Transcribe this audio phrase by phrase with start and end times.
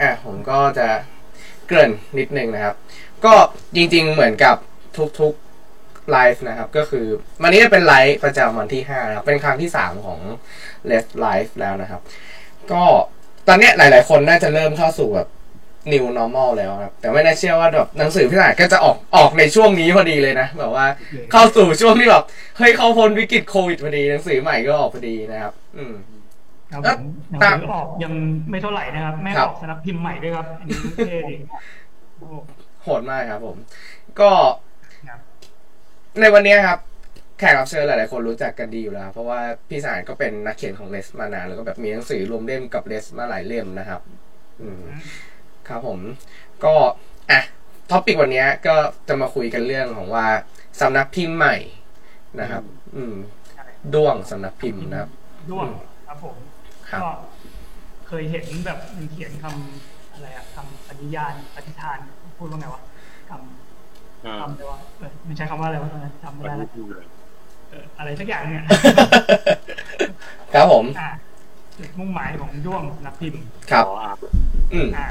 [0.00, 0.88] อะผมก็จะ
[1.66, 2.74] เกริ่นนิดนึงนะครับ
[3.24, 3.34] ก็
[3.74, 4.56] จริงๆเหมือนกับ
[5.20, 7.06] ทุกๆไลฟ์นะครับ ก็คือ
[7.42, 10.20] วันนี้จะเป็นไลฟ์ประจำวันที่5นะครับ เป็นครั้งที่ 3 ของ
[10.90, 12.00] Let's Live แล้วนะครับ
[12.72, 12.82] ก็
[13.48, 15.28] ตอนเนี้ยหลาย ๆ คนน่าจะเริ่มเข้าสู่แบบ
[15.92, 20.86] new normal แล้วครับ แต่ไม่น่าเชื่อว่าแบบหนังสือพี่หนายก็จะออกออกในช่วงนี้พอดีเลยนะ แบบว่า
[21.32, 22.24] เข้าสู่ช่วงที่แบบ
[22.58, 25.94] เฮ้ยเขาพ้นวิกฤตโควิดพอดีหนังสือใหม่ก็ออกพอดีนะครับ อืม
[26.74, 28.12] ครับแล้ผวมหนังตามสือออกยัง
[28.50, 31.36] ไม่เท่าไหร่นะครับ แม่ครับออกสนับพิมพ์ใหม่ด้วยครับอันนี้เท่ดี
[32.18, 32.28] โอ้
[32.82, 33.56] โหดมากครับผม
[34.20, 34.30] ก็
[35.08, 35.20] ครับ
[36.20, 36.78] ในวันนี้ครับ
[37.38, 44.00] แขกรับเชิญหลายๆคนรู้จักกันดีอยู่แล้ว เพราะว่าพี่สารก็เป็นนักเขียนของเลสมานานแล้วก็แบบมีหนังสือรวมเล่มกับเลสมาหลายเล่มนะครับ
[44.62, 44.82] อืม
[45.68, 45.98] ครับผม
[46.64, 46.74] ก็
[47.30, 47.40] อะ
[47.90, 48.74] ท็อปิกวันนี้ก็
[49.08, 50.26] จะมาคุยกันเรื่องของว่า
[50.80, 51.56] สำนักพิมพ์ใหม่
[52.40, 52.62] นะครับ
[52.96, 53.14] อืม
[53.94, 55.10] ด้วงสำนักพิมพ์นะครับ
[55.50, 55.68] ด้วง
[56.06, 56.36] ครับผม
[56.94, 57.10] ครับ ก็
[58.08, 61.98] เคยเห็นแบบมันเขียนคำอะไรอะคำปฏิญาณปฏิทาน
[62.38, 62.82] พูดว่าไงวะ
[63.30, 63.32] ค
[64.24, 67.06] อ่าำคำอะไรวะเออมันใช้คำว่าอะไรวะตอนนั้นจำไม่วันได้นี้ละดูเลย
[67.70, 68.64] เอออะไรสักอย่างเนี่ย
[70.54, 71.10] ครับผมอะ
[71.78, 74.16] จุดมุ่งหมายของด้วงสำนักพิมพ์ครับขออ่าน
[74.72, 75.06] อืมอะ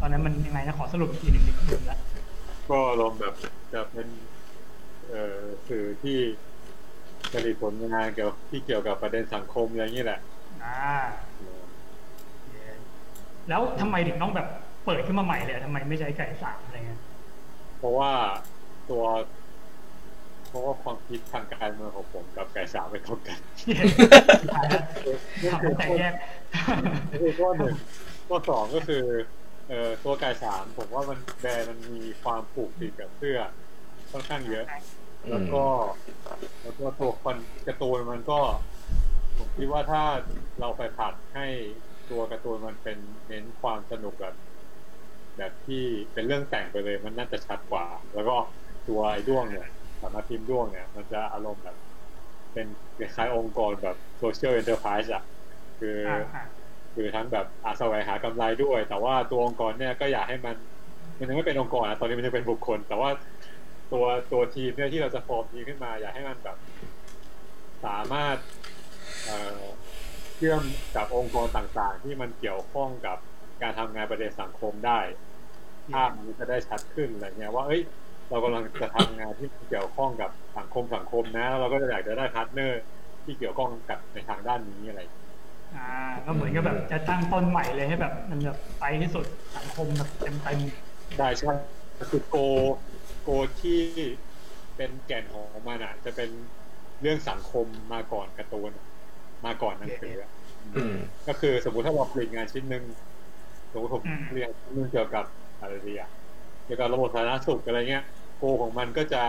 [0.00, 1.98] ตอนนั้นมันยังไงนะขอสรุปอีกทีหนึ่งดิลืมละ
[2.70, 3.34] ก็ลมณ์แบบ
[3.74, 4.06] จะเป็น
[5.08, 6.18] เอ่อสื่อที่
[7.32, 10.20] ผลิตผลงานเกี่ยวที่เกี่ยวกับประเด็นสังคมอะไรอย่างนี้แหละ
[10.64, 10.94] อ่า
[13.48, 14.48] แล้วทำไมถึงต้องแบบ
[14.84, 17.00] เปิดขึ้นมาใหม่เลยอะทำไมไม่ใช้ไก่สามอะไรเงี้ย
[17.78, 18.10] เพราะว่า
[18.90, 19.04] ตัว
[20.48, 23.38] เพราะว่าความคิดทางการเมืองของผมกับไก่สาวไม่เท่ากัน
[25.52, 26.12] ทำให้แต่แยก
[27.10, 27.74] ก็คือข้อหนึ่ง
[28.28, 29.04] ข้อสองก็คือ
[29.68, 33.38] เอ่อตัวไก่สามผมว่ามันแบรนด์มันมีความผูกติดกับเสื้อ
[34.10, 34.64] ค่อนข้างเยอะ
[35.24, 35.64] อืแล้วมก็
[36.62, 38.71] แล้วก็ตัวคอนการ์ตูนมันก็ผม
[39.56, 40.02] คิดว่าถ้า
[40.60, 41.46] เราไปผลักให้
[42.10, 44.34] ตัวการ์ตูนมันเป็นเน้นความสนุกแบบ
[45.36, 48.36] แบบที่เป็นเรื่องแต่งไปเลยมันน่าจะชัดกว่า แล้วก็
[48.88, 49.68] ตัวไอ้ด้วงเนี่ย
[50.00, 51.76] สำนักพิมพ์ด้วงเนี่ย มันจะอารมณ์แบบ
[52.52, 52.66] เป็น
[52.98, 55.24] คล้ายๆองค์กรแบบ social enterprise อะ
[55.80, 56.44] คืออ่าอ่า
[56.94, 60.56] คือทั้งแบบอาแสวงหากำไรด้วย แต่ว่าตัวองค์กรเนี่ยก็อยากให้มัน
[61.18, 63.10] มันยังไม่เป็นองค์กรนะตอนนี้มันยังเป็นบุคคล แต่ว่า
[63.92, 66.56] ตัวตัวทีมเนี่ยที่เราจะฟอร์มทีมขึ้นมา อยากให้มันแบบ
[67.84, 68.36] สามารถ
[69.24, 69.60] เอ่อ
[70.36, 70.62] เชื่อม
[70.96, 73.18] กับองค์กรต่างๆ ที่มันเกี่ยวข้องกับ
[73.62, 75.00] การทำงานประเด็นสังคมได้
[75.92, 77.82] ภาพมันจะได้ชัดขึ้นอะไรเงี้ยว่า เอ้ย
[78.30, 82.80] เรากำลังจะทำงานที่เกี่ยวข้องกับสังคมสังคมนะแล้วเราก็จะอยากจะได้ partner
[83.24, 85.28] ที่เกี่ยวข้องกับในทางด้านนี้อะไรอย่างเงี้ย
[85.74, 85.88] อ่า
[86.26, 89.24] ก็เหมือนกับแบบจะตั้งต้นใหม่เลยให้แบบมันแบบไปที่สุด
[89.56, 90.58] สังคมแบบเต็มเต็ม
[91.18, 91.52] ได้ใช่
[92.10, 92.36] คือโก
[93.22, 93.30] โก
[93.60, 93.80] ที่
[94.76, 96.30] เป็นแก่นของมันอะ จะเป็น
[97.00, 98.86] เรื่องสังคมมาก่อนการ์ตูนอะ
[99.44, 100.30] มาก่อนหนังสืออะ
[100.74, 100.94] อืม
[101.26, 102.84] ก็คือสมมุติถ้าเราผลิตงานชิ้นหนึ่ง
[103.72, 104.02] สมมติผม
[104.34, 105.24] เรียนชิ้นหนึงเกี่ยวกับ
[105.60, 106.10] อะไรดีอะ
[106.64, 108.04] เกี่ยวกับระบบสาธารณสุขอะไรเงี้ย
[108.36, 109.22] โกของมันก็จะ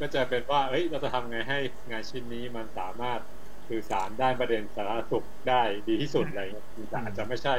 [0.00, 1.58] ก็จะเป็นว่าเอ้ยเราจะทำไงให้
[1.90, 3.20] งานชิ้นนี้มันสามารถ
[3.68, 7.54] สื่อสารด้านประเด็นสาธารณสุขได้ดีที่สุดอะไรเงี้ยแต่อาจจะไม่ใช่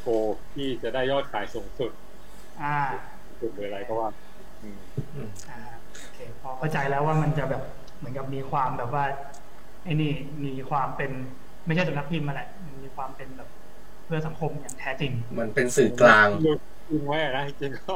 [0.00, 0.08] โก
[0.54, 2.76] ที่จะได้ยอดขายสูงสุดๆอ่า
[3.40, 4.08] สุดหรืออะไรก็ว่า
[4.62, 4.78] อืม
[5.48, 5.58] อ่า
[6.00, 7.62] โอเคพอเข้าใจแล้วว่ามันจะแบบ
[7.98, 9.04] เหมือนกับมีความแบบว่า
[9.84, 10.12] ไอ้นี่
[10.44, 11.10] มีความเป็น
[11.66, 13.48] ไม่ใช่สำนักพิมพ์มาแหละมันมีความเป็นแบบ
[14.04, 16.28] เพื่อสังคมอย่างแท้จริง มันเป็นสื่อกลาง
[16.88, 17.94] จริงไว้อะนะจริงๆก็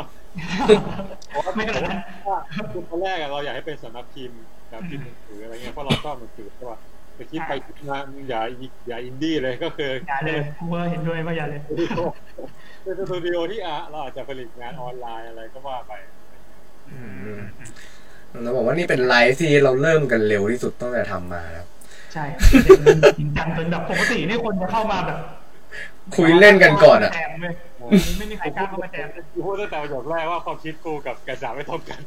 [1.56, 1.98] ไม่ขนาดนั้น
[2.28, 2.38] ว่า
[2.72, 4.40] คือตอนแรกอะเราอยากให้เป็นสำนักพิมพ์
[4.70, 6.78] แบบพิมพ์หนังสืออะไรเงี้ยเพราะเราชอบหนังสือใช่ป่ะ
[7.14, 7.98] แต่คิดไปคิดมา
[8.28, 8.40] อย่า
[8.88, 11.60] อย่าอินดี้เลยก็คืออย่าเลยกูว่าเห็นด้วยว่าอย่าเลย
[12.82, 15.92] เป็นสตูดิโอที่อะเราอาจจะผลิตงานออนไลน์อะไรก็ว่าไป
[16.92, 17.00] อื
[17.38, 17.40] ม
[18.42, 21.66] เราบอกว่านี่เป็นไลฟ์ที่เราเริ่มกันเร็วที่สุดตั้งแต่ทำมาครับ
[22.12, 25.18] ใช่ประเด็นมันจริงจังจนแบบปกตินี่คนจะเข้ามาแบบ
[26.16, 27.54] คุยเล่นกันก่อนอะแจมเลย
[28.18, 32.00] ไม่มีใครกล้าเข้ามาแจมเลยกูพูดตั้งแต่ประโยคแรกว่าความคิดกูกับกระจาไม่เท่ากัน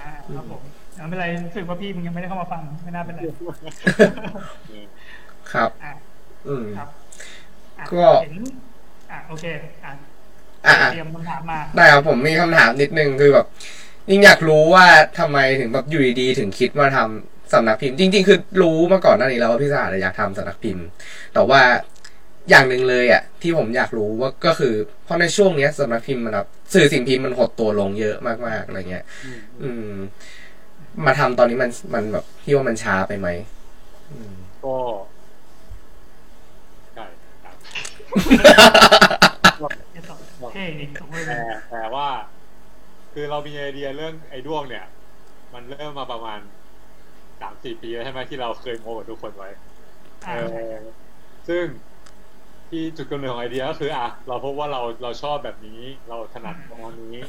[0.00, 0.62] อ่าครับผม
[0.96, 3.20] ไม่เป็นไรรู้สึกว่าพี่มึงยังไม่ได้เข้ามาฟังไม่น่าเป็นไร
[5.52, 5.92] ครับอะ
[6.48, 6.88] อืมครับ
[7.78, 8.34] อะก็เห็น
[9.10, 9.44] อะโอเค
[9.84, 9.92] อะ
[10.66, 13.46] อะเตรียมคำถามมาได้ครับผมมีคำถามนิดนึงคือแบบ
[14.10, 14.86] ยิ่งอยากรู้ว่า
[15.18, 20.84] ทำไมถึงแบบอยู่ดีๆถึงคิดมาทำ สำนักพิมพ์ จริง ๆ คือรู้มาก่อนหน้านี้แล้วว่าพี่สะอาดอยากทำสำนักพิมพ์
[21.34, 21.62] แต่ว่า
[22.50, 24.74] อย่างหนึ่งเลยอะที่ผมอยากรู้ว่าก็คือ
[25.04, 29.04] เพราะในช่วงเนี้ยสำนักพิมพ์มันแบบสื่อสิ่งพิมพ์มันหดตัวลงเยอะมากๆอะไรเงี้ย
[29.62, 29.94] อืม
[31.06, 33.28] มาทำตอนนี้มันมันแบบพี่ว่ามันช้าไปไหม
[34.12, 34.76] อืมก็
[36.94, 37.04] ใช่
[37.44, 37.56] ครับ
[39.92, 40.20] เนี่ยตอบ
[40.52, 42.08] เท่จริงตรงเลยแต่แต่ว่า
[43.12, 44.84] คือเรามีไอเดียเรื่องไอ้ด้วงเนี่ย
[45.54, 46.40] มันเริ่มมาประมาณ
[47.40, 49.48] สามสี่ปีแล้วใช่ไหมที่เราเคยโมกับทุกคนไว้
[50.26, 50.74] อ่าเออ
[51.48, 51.64] ซึ่ง
[52.70, 56.80] ที่จุดกำเนิดของไอเดียก็คือ อะ เราพบว่าเราเราชอบแบบนี้ เราถนัดตรง
[57.14, 57.24] นี้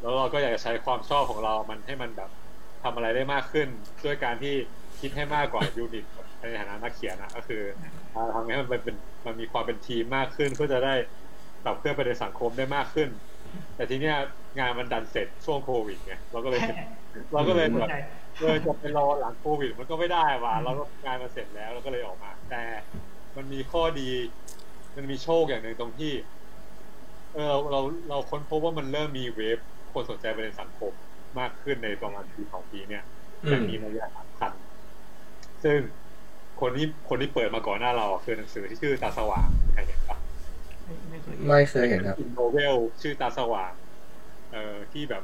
[0.00, 2.30] แล้วเราก็อยากจะใช้ความชอบของเรา มันให้มันแบบ
[2.82, 3.68] ทำอะไรได้มากขึ้น
[4.04, 4.54] ด้วยการที่
[5.00, 6.04] คิดให้มากกว่ายูนิต
[6.40, 7.62] ในฐานะนักเขียนอะก็คือ
[8.14, 8.96] อ่าทำให้มันเป็น
[9.26, 10.94] มันมีความเป็นทีมมากขึ้น เพื่อจะได้
[11.64, 13.08] ขับเคลื่อนไปในสังคมได้มากขึ้น
[13.74, 14.16] แต่ทีเนี้ย
[14.58, 16.60] งานมันดันเสร็จช่วงโควิดไงเราก็เลย
[17.32, 18.00] เราก็เลยแบบใช่
[18.38, 22.56] เออจะไปรอหลังโควิด มันก็ไม่ได้ว่ะเราก็งานมาเสร็จแล้วเราก็เลยออกมา แต่
[23.36, 24.02] มันมีข้อดี
[24.96, 26.06] มันมีโชคอย่างหนึ่งตรงที่
[27.32, 29.58] เออเราเราเราค้นพบว่ามันเริ่มมีเวฟ
[29.92, 30.92] คนสนใจประเด็นสังคม
[31.38, 33.02] มากขึ้นในประมาณปีสองปีเนี่ย
[33.44, 34.52] อืออย่างมีนัยสำคัญ
[35.62, 35.78] ซึ่ง
[36.60, 40.18] คนที่คนที่เปิดมาก่อนหน้าเราอะคือหนังสือที่ชื่อตาสว่างใครเห็นปะ
[40.84, 43.74] ไม่ไม่เคยไม่เคยเห็นครับ novel ชื่อตาสว่าง
[44.50, 45.22] เอ่อที่แบบ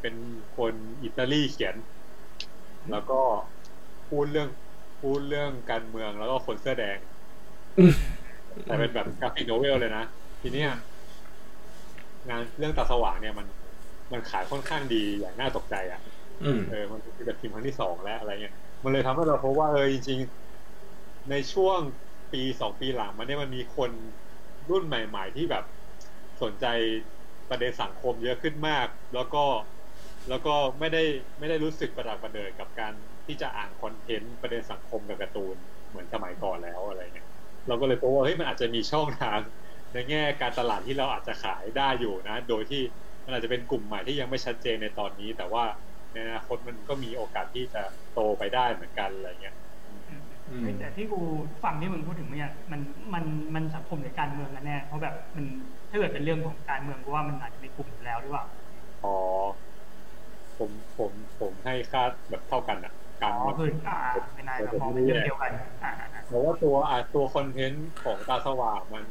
[0.00, 0.14] เป็น
[0.56, 0.74] คน
[1.04, 1.76] อิตาลีเขียน
[2.90, 3.14] แล้วก็
[4.08, 4.48] พูดเรื่อง
[5.00, 6.98] พูดเรื่องการเมืองแล้วก็คนเสื้อแดง
[7.78, 7.92] อืม
[8.64, 10.02] แต่เป็นแบบ graphic novel เลยนะ
[10.40, 10.68] ทีเนี้ย
[12.28, 13.46] งานเรื่องตาสว่างเนี่ยมัน
[14.12, 16.00] มันขายค่อนข้างดีอย่างน่าตกใจอะ
[16.42, 18.54] อืมเออ มันเป็นแบบพิมพ์ครั้งที่สองแล้วอะไรเงี้ย
[18.84, 20.18] มันเลยทำให้เราพบว่าเออจริง
[20.74, 21.80] ๆ ในช่วง
[22.32, 23.90] ปีสองปีหลังมันเนี่ยมันมีคน
[24.70, 25.64] รุ่นใหม่ ๆ ที่แบบ
[26.42, 26.66] สนใจ
[27.48, 29.44] ประเด็นสังคมเยอะขึ้นมาก แล้วก็
[30.30, 31.02] แล้วก็ไม่ได้
[31.38, 32.94] ไม่ได้รู้สึกประดักประเดิดกับการ
[33.26, 35.56] ที่จะอ่านคอนเทนต์ประเด็นสังคมกับการ์ตูน
[35.88, 37.28] เหมือนสมัยก่อนแล้วอะไรเงี้ย
[37.68, 39.40] เราก็เลยพบว่าเฮ้ยมันอาจจะมีช่องทาง
[39.92, 42.82] ในแง่การตลาดที่เราอาจจะขายได้อยู่นะ โดยที่
[43.24, 45.64] มันอาจจะเป็นกลุ่มใหม่ที่ยังไม่ชัดเจนในตอนนี้ แต่ว่า
[46.12, 47.82] ในอนาคตมันก็มีโอกาสที่จะ
[48.12, 49.56] โตไปได้เหมือนกันอะไรเงี้ย
[49.86, 50.22] อืม
[50.60, 51.20] เฮ้ยแต่ที่กู
[51.64, 52.80] ฟังที่มึงพูดถึงเนี่ยมัน
[53.14, 53.24] มัน
[53.54, 55.46] มันสังคมหรือการเมืองกันแน่เพราะแบบมัน
[55.90, 58.44] ถ้าเกิดเป็นเรื่องของการเมืองกูว่ามันอาจจะมีกลุ่มอยู่แล้วหรือเปล่า
[59.02, 59.08] อ๋อ
[60.60, 63.94] ผมผมผมให้ค่าแบบเท่ากันอะกอ๋ลางอคืออ่า
[64.34, 65.52] เป็นนายแบบมองเป็นเรื่องเดียวกัน
[65.82, 69.04] อ่าอ่าอ่าเพราะว่าตัวอะตัวคอนเทนต์ของตาสว่างมัน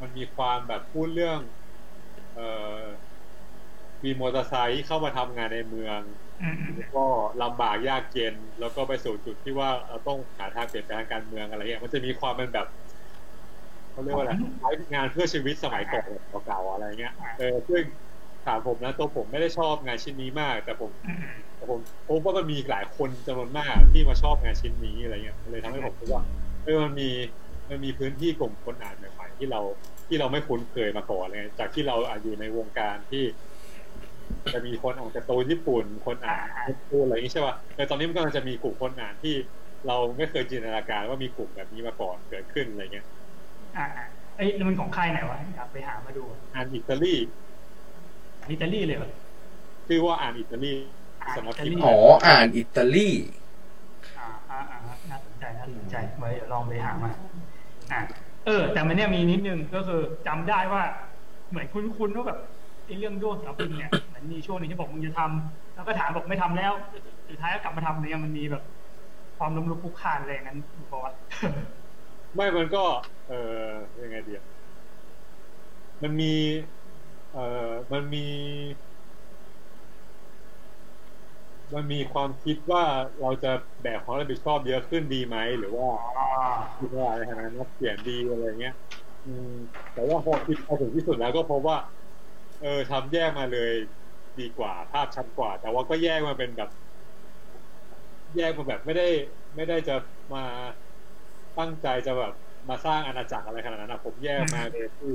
[0.00, 1.40] มันมีความแบบพูดเรื่อง
[2.32, 2.42] เอ่อ
[4.04, 6.02] มีมอเตอร์ไซค์เข้ามาทำงานในเมือง
[6.40, 6.98] อืมอืมแล้วก็
[7.40, 12.66] ลำบากยากเย็นแล้วก็ไปสู่จุดที่ว่าเราต้องหาทางเปลี่ยนแปลงทางการเมืองอะไรเงี้ยมันจะมีความเป็นแบบ
[13.90, 17.84] เขาเรียกว่าอะไรคล้ายงานเพื่อชีวิตสมัยก่อนแบบเก่าๆอะไรเงี้ยเออซึ่ง
[18.44, 26.22] ถามผมนะตัวผมไม่ได้ชอบงานชิ้นนี้มาก แต่ผมอืมอืมแต่ผมพบว่ามันมีหลายคนจำนวนมากที่มาชอบงานชิ้นนี้อะไรเงี้ยมันเลยทำให้ผมคิดว่า
[26.62, 27.04] เออมันมี
[27.70, 29.60] มันมีพื้นที่กลุ่มคนอ่านใหม่ๆที่เรา
[30.08, 33.24] ที่เราไม่คุ้นเคยมาก่อนเลยจากที่เราอาจอยู่ในวงการที่
[34.52, 39.30] จะมีคนอ่านการ์ตูนญี่ปุ่น คนอ่านการ์ตูนอะไรอย่างนี้ใช่ป่ะแต่ตอนนี้มันกำลังจะมีกลุ่มคนอ่านที่
[39.86, 43.06] เราไม่เคยจินตนาการว่ามีกลุ่มแบบนี้มาก่อนเกิดขึ้นอะไรเงี้ย
[43.74, 44.04] อ่าอ่า
[44.34, 46.20] เอ้ยแล้วมันของค่ายไหนวะอยากไปหามาดู
[46.52, 47.14] อ่านอิตาลี
[48.50, 49.10] อิตาลีเลยเหรอ
[49.86, 50.72] ชื่อว่าอ่านอิตาลี
[51.34, 51.96] สำนักพิมพ์อ๋อ
[52.26, 53.10] อ่านอิตาลี
[54.18, 54.78] อ่าอ่าอ่า
[55.10, 57.10] น่าสนใจน่าสนใจไว้เดี๋ยวลองไปหามา
[57.92, 58.00] อ่า
[58.46, 60.82] เออ แต่มันเนี่ยมีนิดนึงก็คือจำได้ว่า
[61.50, 62.40] เหมือนคุ้นๆว่าแบบ
[62.86, 66.72] ไอ้เรื่องด้วงสาวพิมพ์เนี่ยมันมีช่วงหนึงที่บอกมึงจะทำแล้วก็ถามบอกไม่ทำแล้ว
[67.28, 68.62] สุดท้ายก็กลับมาทำเนี่ยมันมีแบบ
[69.38, 71.12] ความล้มลุกคลุกคลานอะไรอย่างนั้นอยู่ปะวะ
[72.34, 72.84] ไม่มันก็
[73.28, 73.32] เอ
[73.66, 73.68] อ
[74.02, 74.40] ยังไงเดีย
[76.02, 76.32] มันมี
[77.34, 77.40] เอ่อ
[77.92, 78.18] มันมี
[81.74, 82.84] มันมีความคิดว่า
[83.20, 83.52] เราจะ
[83.82, 85.88] แบกความรับผิดชอบเยอะขึ้นดีไหมหรือว่า
[86.78, 88.74] คิดว่าในฐานะนักเขียนดีอะไรเงี้ย
[89.26, 89.54] อืม
[89.92, 91.78] แต่ว่าพอคิดพอถึงที่สุดแล้วก็พบว่า
[92.62, 93.72] เออทำแยกมาเลย
[94.40, 96.70] ดีกว่า ภาพชัดกว่า แต่ว่าก็แยกมาเป็นแบบ
[98.34, 99.04] แยกมาแบบไม่ได้
[99.54, 99.94] ไม่ได้จะ
[100.32, 100.44] มา
[101.58, 102.32] ตั้งใจจะแบบ
[102.68, 105.12] มาสร้างอาณาจักรอะไรขนาดนั้นนะผมแยกมาเลยที่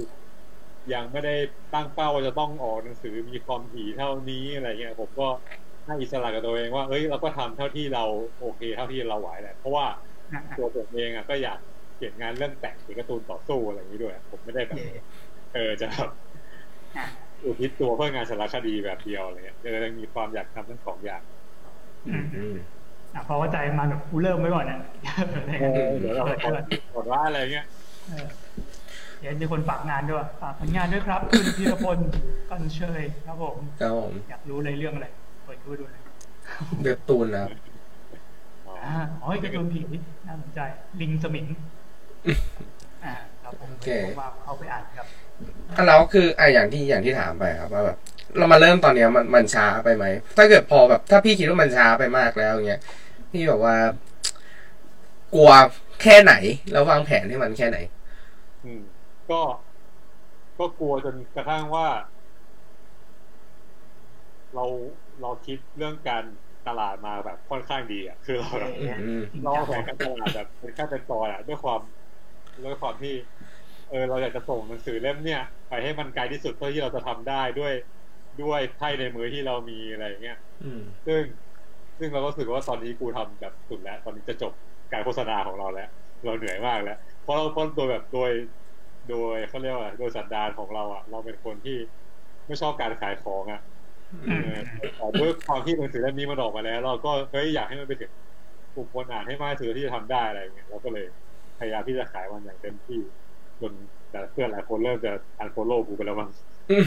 [0.94, 1.34] ยังไม่ได้
[1.74, 5.28] ตั้งเป้าว่าจะต้องออกหนังสือมีความถี่เท่านี้อะไรเงี้ยผมก็
[5.86, 8.04] ให้อิสระกับตัวเองว่าเอ้ยเราก็ทำเท่าที่เรา
[8.40, 9.86] โอเค เท่าที่เราไหวแหละเพราะว่า
[10.32, 11.58] อะตัวผมเองอะก็อยาก
[11.96, 14.94] เขียนงานเรื่องแต่งเขียนการ์ตูนต่อสู้อะไรอย่างนี้ด้วย ผมไม่ได้แบบเย่
[15.54, 16.10] เออจะแบบ
[16.96, 17.06] อะ
[17.44, 21.22] อุทิศตัวเพื่องานสารคดีแบบเดียวอะไรเงี้ยเออยังมีความอยากทำทั้งสองอย่าง
[22.06, 22.54] อืมอืม
[23.14, 24.78] อะเพราะว่าใจมันแบบกูเริ่มไว้ก่อนนะ
[25.56, 25.66] เออ
[26.00, 26.50] เดี๋ยวเราขอ
[26.92, 27.66] ขอว่าอะไรเงี้ย
[29.22, 31.98] เออเดี๋ยวมีคนฝากงานด้วยฝากผลงานด้วยครับ คุณพีรพล
[32.50, 35.08] กันเชยครับผมครับผมอยากรู้เลยเรื่องอะไร
[35.46, 36.04] เปิดดูดูหน่อย
[36.84, 37.52] เว็บตูนนะครับ
[38.68, 39.82] อ๋ออ่าอ๋อการ์ตูนผี
[40.28, 40.60] น่าสนใจ
[41.02, 41.46] ลิงสมิง
[43.04, 45.08] อ่าครับผมโอเคผมว่าเข้าไปอ่านครับ
[45.78, 47.98] อะแล้วคืออะอย่างที่อย่างที่ถามไปครับว่าแบบ
[48.38, 50.06] เรามาเริ่มตอนเนี้ยมันมันช้าไปไหม
[50.38, 52.82] ถ้าเกิดพอแบบ ถ้าพี่คิดว่ามันช้าไปมากแล้วอย่างเงี้ย
[53.32, 53.76] พี่แบบว่า
[55.36, 55.52] กลัว
[56.02, 56.34] แค่ไหน
[56.72, 57.99] แล้ววางแผนให้มันแค่ไหนอืม
[59.32, 59.42] ก็
[60.60, 61.88] ก็กลัวจนกระทั่งว่า
[64.56, 64.66] เรา
[65.22, 66.24] เราคิดเรื่องการ
[66.68, 71.82] ตลาดมาแบบค่อนข้างดีอะคือเราแบบอืมเราเอาแผนการตลาดแบบเป็นขั้นเป็นตอนอะด้วยความ
[72.66, 73.14] ด้วยความที่
[73.90, 77.74] เออ เราอยากจะส่งหนังสือเล่มเนี่ย ไปให้มันไกลที่สุดเท่าที่เราจะทำได้ด้วย
[78.44, 81.22] ด้วยไพ่ในมือที่เรามีอะไรอย่างเงี้ยอืมซึ่ง
[82.00, 84.54] ซึ่งเราก็รู้สึกว่าตอนนี้กูทำแบบสุดแล้ว ตอนนี้จะจบ
[84.92, 85.90] การโฆษณาของเราแล้ว
[86.26, 88.32] เราเหนื่อยมากแล้วเพราะเราเพราะโดยแบบโดย
[89.10, 91.72] โดยเขาเรียกว่าโดยสันดานของเราอะ เราเป็นคนที่
[92.48, 93.60] ไม่ชอบการขายของอะ
[94.12, 94.36] อืมเออ
[94.96, 98.12] แต่ด้วยความที่หนังสือเล่มนี้มันออกมาแล้ว เราก็เฮ้ยอยากให้มันไปถึง
[98.74, 101.04] กลุ่มคนอ่านให้มากที่สุดที่จะทำได้อะไรอย่างเงี้ยเราก็เลย
[101.58, 102.96] พยายามที่จะขายมันอย่างเต็มที่
[103.60, 103.74] จน
[104.10, 106.30] แต่เพื่อนหลายคนเริ่มจะอันโฟโล่กูไปแล้วมั้ง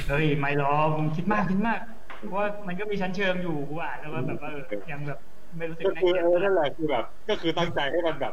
[0.09, 1.81] เฮ้ยไม่หรอกมึงคิดมากคิดมาก
[2.23, 5.19] เพราะว่ามันก็มีชั้นเชิงอยู่กูอ่านแล้วว่าแบบว่าเออยังแบบ
[5.57, 8.33] ไม่รู้สึกก็น่าคือเกลียดเออนั่นแหละคือแบบ ก็คือตั้งใจให้มันแบบ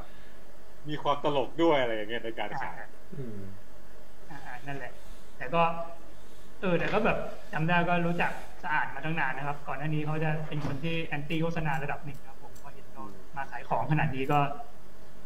[0.90, 2.76] มีความตลกด้วยอะไรอย่างเงี้ยในการขาย
[3.12, 3.59] อืมอ่าอ่า
[4.68, 4.92] นั่นแหละ
[5.38, 5.62] แต่ก็
[6.62, 7.18] เออแต่ก็แบบ
[7.54, 8.32] จำได้ก็รู้จัก
[8.64, 13.04] สะอาดมาตั้งนานนะครับ ก่อนหน้านี้เขาจะเป็นคนที่แอนตี้โฆษณาระดับหนึ่งครับผมพอเห็นเขา
[13.38, 14.40] มาขายของขนาดนี้ก็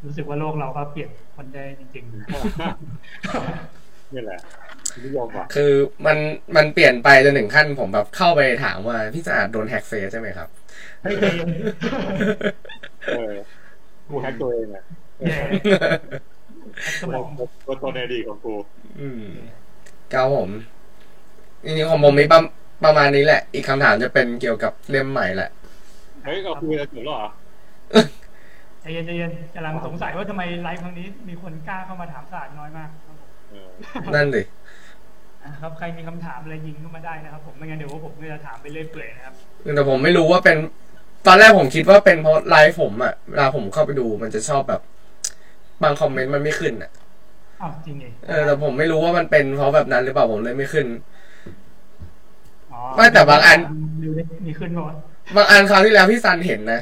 [0.05, 2.05] รู้สึกว่าโลกเราก็เปลี่ยนคนได้จริง
[4.13, 4.39] นี่แหละ
[5.03, 5.73] นิยมว่ะคือ
[6.05, 6.17] มัน
[6.55, 11.49] มันเปลี่ยนไปจนถึงขั้นผมแบบเข้าไปถามว่าพี่สะอาดโดนแฮกเฟซใช่ไหมครับๆเฮ้ยใจเย็น
[13.07, 13.33] เออ
[14.07, 14.83] กูแฮกตัวเองอะ
[15.19, 15.37] แย่
[17.01, 18.53] สมองตัวตัวในอดีตของกู
[18.99, 19.25] อืม
[20.11, 20.49] เก้าผม
[21.63, 22.39] จริงๆของผมมีประ
[22.85, 25.49] ประมาณนี้แหละ อีกคำถามจะเป็นเกี่ยวกับเล่มใหม่แหละ
[26.23, 27.29] เฮ้ยเราคุยกันจบแล้วเหรอ
[28.81, 33.69] ใจเย็นใจเย็นกำลังสงสัยว่าทำไมไลฟ์ครั้งนี้มีคนกล้าเข้ามาถามสะอาดน้อยมากครับผมเออ
[34.15, 34.41] นั่นสิ
[35.43, 39.35] อะครับใครมีคำถามอะไรยิงเข้ามาได้นะครับ ผมไม่งั้นเดี๋ยวว่าผมก็จะถามไปเรื่อยเปื่อยนะครับ
[39.75, 40.57] แต่ผมไม่รู้ว่าเป็น
[41.27, 44.81] ตอนแรกผมคิดว่าเป็นเพราะไลฟ์ผมอะเวลาผมเข้าไปดูมันจะชอบแบบ
[45.83, 46.91] บางคอมเมนต์มันไม่ขึ้นอะ
[47.63, 50.87] อ้าวจริงไงเออแต่ผมไม่รู้ว่ามันเป็นเพราะแบบนั้นหรือเปล่าผมเลยไม่ขึ้น
[52.73, 53.59] อ๋อไม่แต่บางอัน
[54.03, 54.95] ดูดิมีขึ้นป่ะ
[55.35, 56.81] บางอันคราวที่แล้วพี่ซันเห็นนะ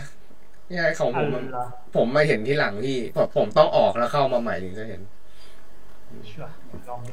[0.70, 5.02] นี่ไงของผมมันเหรอผมมาเห็นที่หลังที่ผมผมต้องออกแล้วเข้ามาใหม่ถึงจะเห็น
[6.32, 6.56] ชัวร์
[6.90, 7.12] ลองดิ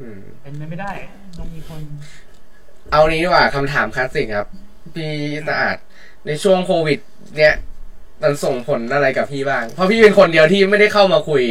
[0.00, 0.90] อืมเป็นไปไม่ได้
[1.38, 1.80] ต้องมีคน
[2.92, 4.48] เอานี้ดีกว่าคำถามคลาสสิกครับ
[4.94, 5.12] พี่
[5.48, 5.76] สะอาด
[6.26, 6.98] ในช่วงโควิด
[7.36, 7.54] เนี่ย
[8.22, 11.42] มันส่งผลอะไรกับพี่บ้าง เพราะพี่เป็นคนเดียวที่ไม่ได้เข้ามาคุย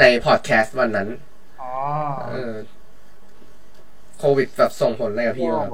[0.00, 1.08] ในพอดแคสต์วันนั้น
[1.62, 1.72] อ๋อ
[2.30, 2.54] เออ
[4.18, 5.68] โควิดแบบส่งผลอะไรกับพี่บ้าง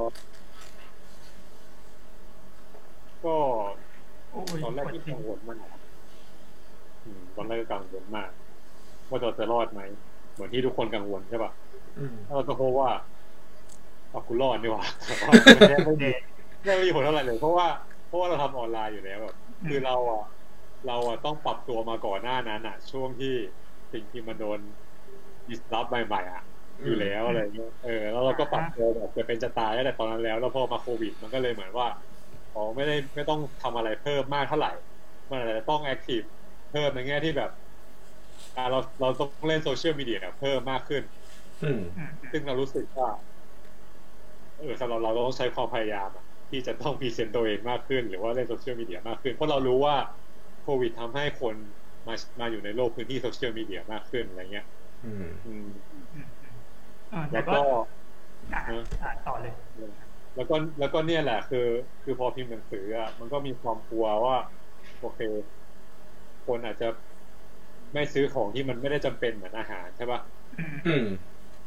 [3.25, 3.37] ก็
[4.31, 5.59] โอ้ยตอนแรกที่กังวลมาก
[7.05, 8.31] อืมตอนแรกก็กังวลมาก
[9.11, 9.81] ว่าเราจะรอดไหม
[10.35, 11.51] เหมือนที่ทุกคนกังวลใช่ป่ะ
[11.99, 12.91] อืมแล้วเราก็พบว่า
[14.11, 15.33] เอากูรอดดีกว่าแต่ว่า
[15.87, 16.11] ไม่ได้
[16.65, 17.67] ไม่มีผลเท่าไหร่เลย เพราะว่า
[18.09, 19.35] เพราะว่าเราทำออนไลน์อยู่แล้วแบบ
[19.67, 20.21] คือเราอะ
[20.85, 23.29] เราอะต้องปรับตัวมาก่อนหน้านั้นอะ ช่วงที่
[23.93, 24.61] สิ่งที่มันโดน
[25.49, 26.41] ดิสรับใหม่ๆอะ
[26.85, 31.87] อยู่แล้วอะไรเงี้ยเออแล้วเราก็ปรับตัวแบบจะเป็นจะตายตั้งแต่ตอนนั้นแล้ว แล้วพอมาโควิด มันก็เลยเหมือนว่า
[32.53, 34.69] อ๋อไม่ได้ไม่ต้องทำอะไรเพิ่มมากเท่าไหร่
[35.31, 36.21] มันอาจจะต้อง active
[36.69, 37.51] เพิ่มในแง่ที่แบบ
[38.55, 41.03] อ่าเราเราต้องเล่น social media เพิ่มมากขึ้น
[41.61, 43.09] อืมอืมซึ่งเรารู้สึกว่า
[44.57, 49.97] เออสำหรับเราเราต้องใช้ความพยายามอะ ที่จะต้อง present ตัวเองมากขึ้น หรือว่าเล่น social media มากขึ้น เพราะเรารู้ว่า
[50.63, 51.57] โควิดทำให้คน
[52.07, 54.67] มามาอยู่ในโลกพื้นที่ social media มากขึ้นอะไรเงี้ย
[55.03, 55.65] อืมอืม
[56.13, 56.27] อืม
[57.13, 57.61] อ่าแต่แล้วก็ก็
[58.53, 58.61] อะ
[59.03, 59.55] อะต่อเลย
[60.35, 61.59] แล้วก็แล้วก็เนี่ยแหละ คือ
[62.03, 64.37] คือพอพิมพ์หนังสืออะมันก็มีความกลัวว่า
[64.99, 65.21] โอเค
[66.47, 66.89] คนอาจจะ
[67.95, 70.21] ไม่ซื้อของที่มันไม่ได้จำเป็นเหมือนอาหารใช่ปะ
[70.59, 71.05] อืมอืม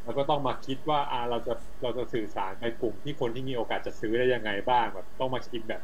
[0.04, 5.82] แล้วก็ต้องมาคิดว่าอ่าเราจะเราจะสื่อสารไปกลุ่มที่คนที่มีโอกาสจะซื้อได้ยังไงบ้างแบบต้องมาคิดแบบ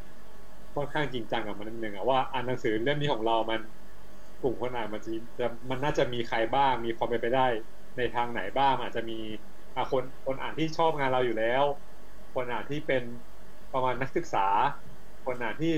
[0.76, 3.62] ค่อนข้างจริงจังกับมันนิดนึงอะว่าอ่านหนังสือเล่มนี้ของเรามัน
[4.40, 7.42] กลุ่มคนอ่านมันจะมันน่าจะมีใครบ้าง มีความเป็นไปได้
[7.98, 9.14] ในทางไหนบ้าง อาจจะมี
[9.92, 11.64] คนคนอ่านที่ชอบงานเราอยู่แล้ว
[12.34, 13.04] คนอ่านที่เป็น
[13.72, 14.40] ประมาณนักศึกษา
[15.26, 15.70] คนอ่านที่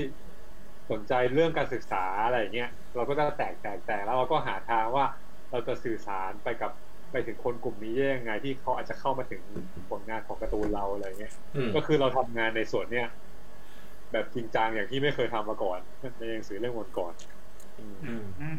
[0.90, 5.04] สนใจเรื่องการศึกษาอะไรอย่างเงี้ยเราก็จะแตกแตกแตกแล้วเราก็หาทางว่า
[5.50, 6.70] เราจะสื่อสารไปกับ
[7.12, 9.42] ไปถึงคนกลุ่มนี้ได้ยังไงที่เขาอาจจะเข้ามาถึง
[9.90, 13.08] ผลงานของการ์ตูนเราอะไรเงี้ยอืมก็คือเราทำงานในส่วนเนี้ย
[14.12, 15.78] แบบจริงจังอย่างที่ไม่เคยทำมาก่อน
[16.18, 18.58] ในหนังสือเรื่องก่อนๆอืมอืมอืม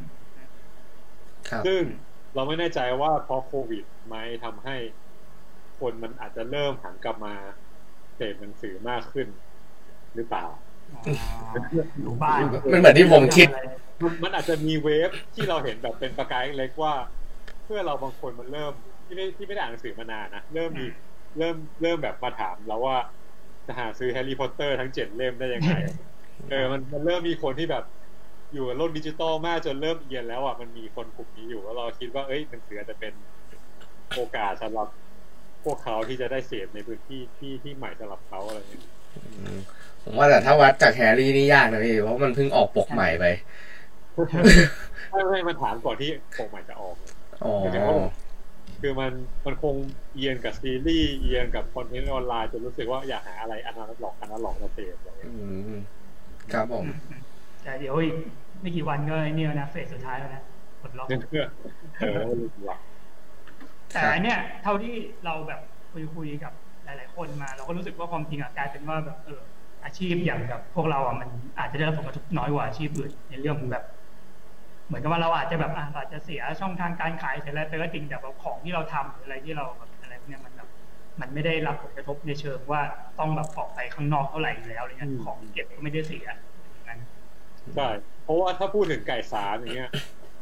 [1.49, 1.81] ครับซึ่ง
[2.35, 4.75] เราไม่แน่ใจว่าเพราะโควิดไหมทำให้
[5.79, 7.33] คนมันอาจจะเริ่มหันกลับมา
[8.15, 9.27] เสพหนังสือมากขึ้น
[10.15, 10.45] หรือเปล่า
[10.95, 11.03] อ๋อ
[12.01, 12.39] อยู่บ้าน
[12.73, 13.47] มันเหมือนที่ผมคิด
[14.01, 16.93] มันมันอาจจะมีเวฟที่เราเห็นแบบเป็นประกายเล็กว่า
[17.63, 18.73] เพื่อนเราบางคนมันเริ่ม
[19.05, 20.85] ที่ไม่ที่ไม่ได้อ่านหนังสือมานานนะเริ่มมี
[21.37, 22.97] เริ่มเริ่มแบบมาถามเราว่า
[23.67, 25.73] จะหาซื้อแฮร์รี่พอตเตอร์ทั้งเจ็ดเล่มได้ยังไง
[26.49, 27.83] เออมันมันเริ่มมีคนที่แบบ
[28.53, 33.13] อยู่กับโลกดิจิตอลมากจนเริ่มเอียนแล้วอะมันมีคนกลุ่มนี้อยู่แล้วเราคิดว่าเอ้ยหนังสืออาจจะเป็น
[34.15, 34.87] โอกาสสำหรับ
[35.63, 38.83] พวกเขาที่จะได้เสพในพื้นที่ที่ที่ใหม่สำหรับเขาอะไรเงี้ย
[39.15, 39.23] อื
[39.55, 39.57] ม
[40.03, 43.25] ผมว่าแต่ถ้าวัดจากแฮร์รี่นี่ยากนะพี่เพราะมันเพิ่งออกปกใหม่ไป
[45.11, 46.95] ไม่ไม่มันถามก่อนที่ปกใหม่จะออก
[47.41, 47.49] อ๋อ
[48.81, 49.13] คือมัน
[49.45, 49.75] มันคง
[50.13, 55.73] เอียนกับซีรีส์เอียนกับ content ออนไลน์จนรู้สึกว่าอยากหาอะไร analog analog มาเสพอะไรเงี้ยอืม
[56.51, 56.85] ครับผม
[57.63, 58.15] แต่เดี๋ยวอีก
[58.61, 60.43] ไม่กี่วันก็ไอ้นี่แล้วนะเฟสสุดท้ายแล้วนะ
[60.81, 61.45] ปลดล็อกเพื่อ
[61.97, 62.77] เออแล้วก็รู้สึกว่า
[63.93, 65.59] แต่อันเนี่ย เท่าที่เราแบบ
[65.91, 69.39] คุยคุยๆกับหลาย ๆ คนมา เราก็รู้สึกว่าความจริงอะกลายเป็นว่าแบบเออ
[69.83, 73.83] อาชีพอย่างแบบพวกเราอะมันอาจจะได้รับผลกระทบน้อยกว่าอาชีพอื่นในเรื่องของแบบ
[74.87, 80.69] เหมือนกับว่าเราอาจจะแบบอะอาจจะเสียช่องทางการขายเสร็จแล้วแต่ก็จริงแต่ว่าของที่เราทำหรืออะไรที่เราแบบอะไรพวกเนี้ยมันแบบ
[81.21, 82.81] มันไม่ได้รับผลกระทบในเชิงว่า
[83.19, 86.27] ต้องแบบออกไปข้างนอกเท่าไหร่อยู่แล้วอะไรเงี้ยของเก็บก็ไม่ได้เสียอ
[86.75, 86.99] ย่างนั้น
[87.75, 87.87] ใช่
[88.23, 89.91] เพราะว่าถ้าพูดถึงไก่สารอย่างเงี้ย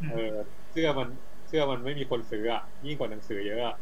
[0.01, 0.35] อืมเออ
[0.71, 1.07] เสื้อมัน
[1.47, 3.75] เสื้อมันไม่มีคนซื้ออะยิ่งกว่าหนังสือเยอะอะ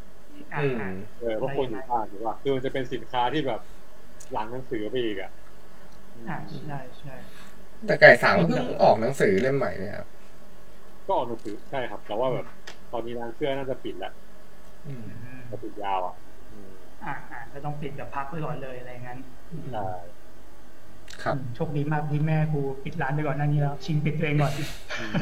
[0.54, 0.88] อ่าอืมอ่า
[1.18, 3.60] เออเพราะคนอยู่บ้านหรือว่าคือมันจะเป็นสินค้าที่แบบ
[4.32, 5.30] หลังหนังสือไปอีกอะ
[6.14, 6.36] อืมอ่า
[6.66, 7.14] ใช่ใช่
[7.86, 10.08] แต่ไก่สางเพิ่งออกหนังสือเล่มใหม่เนี่ยครับ
[11.10, 12.46] ก็ออกหนังสือใช่ครับ แต่ว่าแบบ
[12.92, 14.12] ตอนนี้ร้านเสื้อน่าจะปิดแล้ว
[14.86, 16.14] อืมอืมจะปิดยาวอะ
[16.50, 16.70] อืม
[17.04, 19.18] อ่าอ่าก็ต้องปิดแบบพักไปก่อนเลยอะไรอย่างนั้น
[19.72, 19.88] ใช่
[21.22, 24.52] ครับอืมโชคดีมากที่แม่กูปิดร้านไปก่อนหน้านี้แล้ว ชิงปิดตัวเองก่อน
[24.98, 25.12] อืม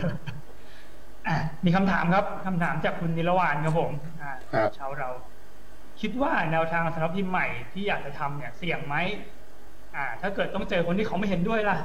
[1.29, 3.91] อะมีคำถามครับคำถามจากคุณนิรวานครับผม
[4.23, 5.11] อ่าครับชาวเรา
[6.01, 8.97] คิดว่าแนวทางสำหรับพิมพ์ใหม่ที่อยากจะทำเนี่ย เสี่ยงไหม
[9.95, 11.77] อ่า ถ้าเกิดต้องเจอคนที่เขาไม่เห็นด้วยล่ะ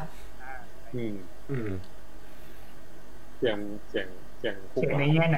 [0.42, 0.52] อ่า
[0.94, 1.14] อืม
[1.50, 3.60] อืมเสียง
[3.90, 4.08] เสียง
[4.40, 5.38] เสียงคุกเสี่ยงเหรอในแง่ไหน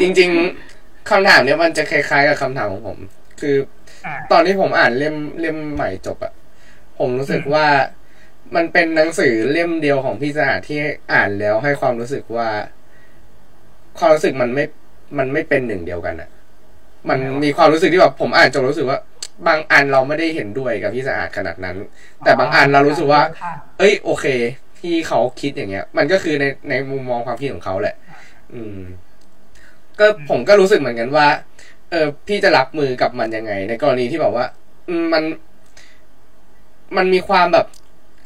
[0.00, 0.30] จริง
[0.70, 2.98] ๆคำถามเนี้ยมันจะคล้ายๆกับคำถามของผม
[3.40, 3.56] คือ
[4.06, 6.32] อ่าตอนที่ผมอ่านเล่มเล่มใหม่จบอะ
[6.98, 7.66] ผมรู้สึกว่า
[8.56, 10.78] มันเป็นหนังสือเล่มเดียวของพี่สหาที่
[11.12, 12.48] อ่านแล้วให้ความรู้สึกว่า
[13.98, 14.64] ความรู้สึกมันไม่
[15.18, 16.30] มันไม่เป็นหนึ่งเดียวกันอะ
[17.08, 18.98] มันมีความรู้สึกที่แบบผมอ่านจบรู้สึกว่า
[19.46, 21.76] บางอันเราไม่ได้เห็นด้วยกับพี่สะอาดขนาดนั้น
[22.24, 23.22] แต่บางอันเรารู้สึกว่า
[23.78, 24.26] เอ้ยโอเค
[24.82, 27.96] ที่เขาคิดอย่างเงี้ย มันก็คือในในมุมมองความคิดของเขาแหละ
[28.54, 28.80] อืม
[29.98, 31.26] ก็ผมก็รู้สึกเหมือนกันว่า
[31.90, 34.46] เออพี่จะรับมือกับมันยังไง ในกรณีที่แบบว่า
[34.88, 35.24] อืมมัน
[36.96, 37.66] มันมีความแบบ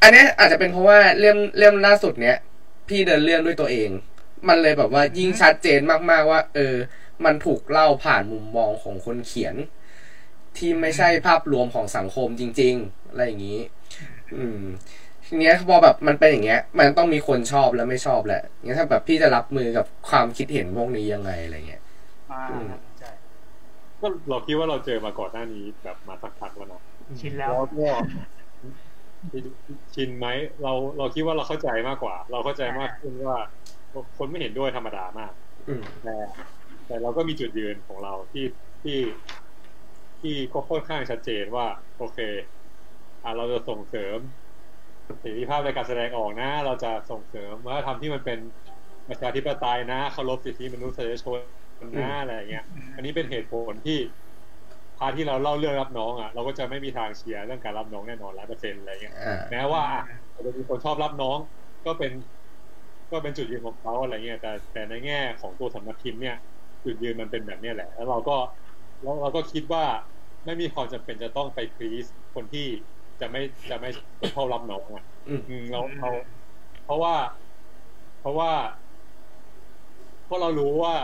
[0.02, 2.36] อันเนี้ยอาจจะเป็นเพราะว่าเล่มเล่มล่าสุดเนี้ย
[2.88, 3.90] พี่เดินเรื่องด้วยตัวเอง
[4.48, 6.74] มันเลยแบบว่ายิ่งชัดเจนมากๆว่า เออ
[7.24, 9.54] มันถูกเล่าผ่านมุมมองของคนเขียน
[10.56, 13.60] ที่ไม่ใช่ภาพรวมของสังคมจริง ๆ อะไรอย่างนี้
[14.36, 14.60] อืม
[15.26, 21.82] ทีเนี้ยพอแบบมันเป็นอย่างเงี้ย มันต้องมีคนชอบและไม่ชอบแหละงั้นถ้าแบบพี่จะรับมือกับความคิดเห็นพวกนี้ยังไงอะไรเงี้ย
[22.30, 22.66] อ่าอืม
[22.98, 23.10] ใช่
[24.00, 26.82] ก็เราคิดว่าเราเจอมาก่อนหน้านี้แบบมาสักพักแล้วนะ
[27.20, 27.88] ชินแล้วแล้วก็
[29.94, 30.26] ชินไหม
[30.62, 33.38] เราเราคิดว่าเราเข้าใจมากกว่า เราเข้าใจมากขึ้นว่า
[34.16, 35.32] คนไม่เห็นด้วยธรรมดามาก
[35.68, 36.16] อืมแต่
[36.86, 38.46] แต่เราก็มีจุดยืนของเราที่
[38.82, 38.98] ที่
[40.20, 41.66] ที่ก็ค่อนข้างชัดเจนว่า
[41.98, 42.18] โอเค
[43.22, 44.18] อะเราจะส่งเสริม
[45.20, 48.38] เสรีภาพในการแสดงออกนะ เราจะส่งเสริมวัฒนธรรมที่มันเป็น
[49.08, 51.38] ประชาธิปไตยนะเคารพสิทธิมนุษยชน
[51.98, 52.64] นะอะไรอย่างเงี้ย
[52.94, 53.98] อันนี้เป็นเหตุผลที่
[54.98, 61.38] part ที่เราเล่าเรื่องรับน้องอะเราก็จะไม่มีทางเชียร์เรื่องการรับน้องแน่นอนร้อยเปอร์เซ็นต์อะไรเงี้ยอ่าแม้ว่าอะอาจจะมีคนชอบรับน้อง
[61.86, 62.12] ก็เป็น
[63.12, 66.36] ก็เป็นจุดยืนของเขาอะไรเงี้ยแต่แต่ในแง่ของตัวสำนักพิมพ์เนี่ย
[66.84, 68.36] จุดยืนมันเป็นแบบเนี้ยแหละ แล้วเราก็
[69.02, 69.84] แล้วเราก็คิดว่า
[70.44, 72.66] ไม่มีความจำเป็นจะต้องไปพรีสคนที่
[73.20, 73.90] จะไม่จะไม่
[74.34, 76.10] ชอบรับน้องอะอืมอืมเราเรา
[76.84, 77.14] เพราะว่า
[78.20, 78.52] เพราะว่า
[80.26, 80.94] เพราะเรารู้ว่า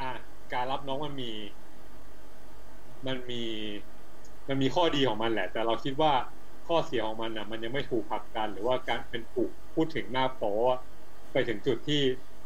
[0.00, 0.10] อะ
[0.52, 1.32] การรับน้องมันมี
[3.06, 3.42] มันมี
[4.48, 6.12] มันมีข้อดีของมันแหละ แต่เราคิดว่า
[6.68, 10.76] ข้อเสียของมันอะ มันยังไม่ถูกผลักดัน หรือว่าการเป็นถูกพูดถึงหน้าโป๊ะ
[11.32, 12.00] ไปถึงจุดที่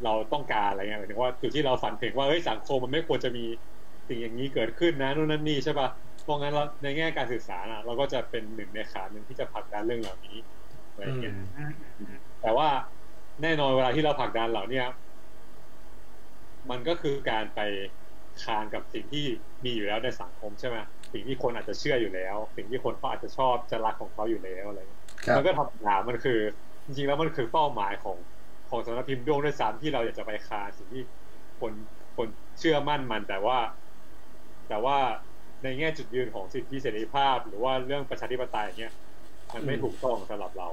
[0.05, 3.45] เราต้องการอะไรเงี้ยหมายถึงว่าจุดที่เราฝันถึงว่าเฮ้ยสังคมมันไม่ควรจะมี
[4.11, 5.89] สิ่งอย่างนี้เกิดขึ้นนะนู่นนั่นนี่ใช่ปะ
[6.23, 10.37] เพราะงั้นเราในแง่การสื่อสารอะเราก็จะเป็นหนึ่งในขาหนึ่งที่จะผลักดันเรื่องเหล่านี้
[10.91, 12.69] อะไรอืเงี้ยมอืมอืมแต่ว่า
[13.43, 14.87] แน่นอนเวลาที่เราผลักดันเหล่าเนี้ย
[16.71, 17.61] มันก็คือการไป
[18.43, 19.27] คานกับสิ่งที่
[19.65, 20.77] มีอยู่แล้วในสังคมใช่ไหม
[21.13, 26.41] สิ่งที่คนอาจจะเชื่ออยู่แล้ว สิ่งที่คนเขาอาจจะชอบจะรักของเขาอยู่แล้วอะไรเงี้ยครับมันก็ทำงานมันคือ
[26.85, 28.17] จริงๆแล้วมันคือเป้าหมายของ
[28.71, 31.03] ของสำนักพิมพ์ดวงด้วยซ้ำที่เราอยากจะไปคานสิ่งที่
[31.61, 31.73] คน
[32.17, 33.59] คนเชื่อมั่นมันแต่ว่า
[34.71, 34.99] แต่ว่า
[35.63, 38.95] ในแง่จุดยืนของสิทธิเสรีภาพ หรือว่าเรื่องประชาธิปไตยอย่างเงี้ย
[39.55, 40.69] มันไม่อืมถูกต้องสำหรับเรา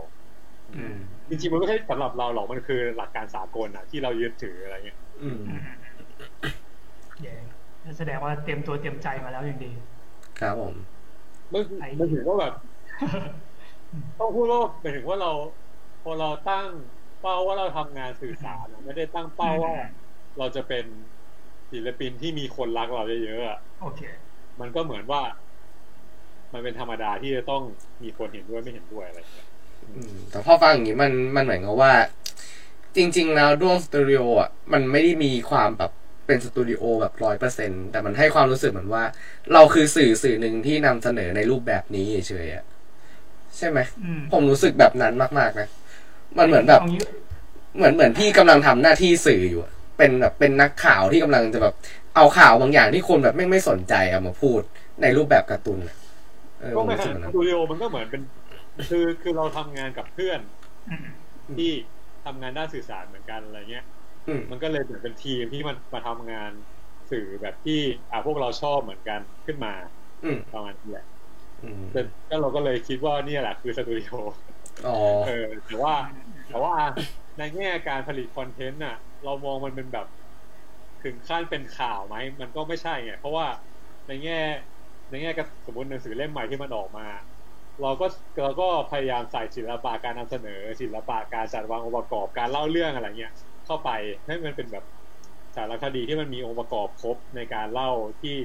[0.76, 0.98] อืม
[1.30, 5.62] จริงๆมันไม่ใช่สำหรับเราหรอกมันคือหลักการสากลอะที่เรายึดถืออะไรเงี้ยอืมอืม
[7.22, 7.36] เย้
[7.98, 9.72] แสดงว่าเตรียมตัวเตรียมใจมาแล้วอย่างดี
[10.40, 10.76] ครับผม
[11.54, 12.54] มันไอ้มันถึงว่าแบบ
[14.20, 15.32] ต้องพูดว่าหมายถึงว่าเรา
[16.04, 16.68] พอเราตั้ง
[17.20, 19.74] เป้าว่าเราทำงานสื่อสารอะไม่ได้ตั้งเป้าว่า
[20.38, 20.86] เราจะเป็น
[21.72, 24.02] ศิลปินที่มีคนรักเราเยอะๆอะโอเค
[24.60, 25.22] มันก็เหมือนว่า
[26.54, 27.64] มันเป็นธรรมดาที่จะต้อง
[28.04, 29.48] มีคนเห็นด้วยไม่เห็นด้วยอะไรอย่างเงี้ย
[29.96, 31.94] อืมแต่พอฟังอย่างนี้มันมันเหมือนกับว่า
[32.96, 35.92] จริง ๆ แล้วดวงสตูดิโออะมันไม่ได้มีความแบบ
[36.26, 39.04] เป็นสตูดิโอแบบร้อยเปอร์เซ็นแต่มันให้ความรู้สึกเหมือนว่า
[39.54, 42.64] เราคือสื่อสื่อหนึ่งที่นำเสนอในรูปแบบนี้เฉยๆอะ
[43.58, 45.68] ใช่ไหมอืมผมรู้สึกแบบนั้นมากๆนะ
[46.38, 47.02] มันเหมือนแบบางี้
[47.78, 51.74] เหมือนเหมือนพี่กำลังทำหน้าที่สื่ออยู่อะ เป็นแบบเป็นนักข่าวที่กำลังจะแบบ
[52.16, 54.62] เอาข่าวบางอย่างที่คนแบบไม่ไม่สนใจเอามาพูด
[55.02, 55.98] ในรูปแบบการ์ตูนอะ
[56.62, 58.22] เออก็ผมไม่รู้สึกใช่แบบนั้นสตูดิโอมันก็เหมือนเป็น
[58.90, 60.40] คือคือเราทำงานกับเพื่อน
[61.50, 61.72] อืมที่
[62.26, 63.86] ทำงานด้านสื่อสารเหมือนกันอะไรเงี้ย
[64.28, 66.52] อืมมันก็เลยเหมือนเป็นทีมที่มันมาทำงาน
[67.12, 67.80] สื่อแบบที่
[68.12, 69.74] อ่าพวกเราชอบเหมือนกันขึ้นมา
[70.24, 71.06] อืมประมาณนี้แหละ
[71.64, 74.14] อืมแต่ก็เราก็เลยคิดว่าเนี่ยแหละคือสตูดิโอ
[74.86, 75.96] อ๋อเออแต่ว่า
[76.48, 76.74] แต่ว่า
[77.38, 80.08] ในแง่การผลิตคอนเทนต์น่ะ เรามองมันเป็นแบบ
[81.04, 83.46] ถึงขั้นเป็นข่าวไหมมันก็ไม่ใช่ไงเพราะว่า
[84.08, 84.40] ในแง่
[85.10, 87.08] ในแง่กับสมมติหนังสือเล่มใหม่ที่มันออกมา
[87.82, 88.08] เราก็
[88.44, 93.34] เราก็พยายามใส่ศิลปะการนำเสนอ ศิลปะการจัดวางองค์ประกอบการเล่าเรื่องอะไรเงี้ย
[93.66, 93.90] เข้าไป
[94.26, 94.86] ให้มันเป็นแบบ
[95.56, 98.36] สารคดีที่มันมีองค์ประกอบครบในการเล่าที่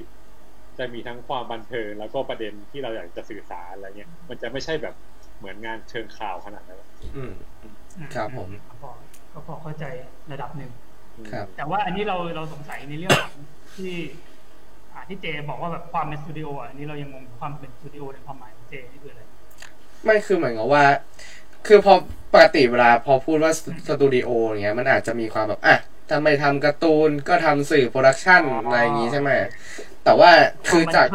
[0.77, 4.95] จะมีทั้งความบันเทิงแล้วก็ประเด็นที่เราอยากจะสื่อสารอะไรเงี้ยมันจะไม่ใช่แบบ
[5.37, 6.79] เหมือนงานเชิงข่าวขนาดนั้น
[7.15, 7.67] อืมอื
[8.15, 8.49] ครับผม
[9.33, 9.85] ก็พอก็พอเข้าใจ
[10.31, 10.71] ระดับหนึ่ง
[11.31, 13.33] ครับ แต่ว่าอันนี้เราเราสงสัยในเรื่องของ
[13.77, 13.93] ที่
[14.93, 19.21] อ่าที่เจบอกว่าแบบความเป็นสตูดิโออะอันนี้เรายังงงความเป็นสตูดิโอในความหมายของเจนี่คืออะไร
[20.03, 20.83] ไม่คือเหมือนกับว่า
[21.67, 21.93] คือพอ
[22.33, 23.51] ปกติเวลาพอพูดว่า
[23.87, 25.77] สตูดิโออย่างเงี้ยมันอาจจะมีความแบบอะ
[26.11, 29.31] ทำไมทำการ์ตูนก็ทำสื่อ production อะไรอย่างงี้ใช่ไหม
[30.03, 30.31] แต่ว่า
[30.69, 31.07] คือจาก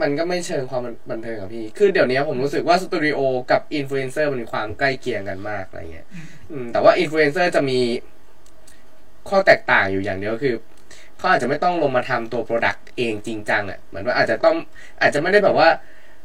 [0.00, 3.18] มันก็ไม่เชิงความบันเทิงอะพี่ คือเดี๋ยวนี้ผมรู้สึกว่าสตูดิโอ
[3.50, 6.06] กับอินฟลูเอนเซอร์มันมีความใกล้เคียงกันมากอะไรเงี้ย
[6.72, 7.80] แต่ว่าอินฟลูเอนเซอร์จะมี
[9.28, 10.54] ข้อแตกต่างอยู่อย่างเดียวคือ
[11.18, 14.56] เขาอาจจะไม่ต้องลงมาทำตัว product เองจริงจังอะเหมือนว่าอาจจะต้อง
[15.00, 15.68] อาจจะไม่ได้แบบว่า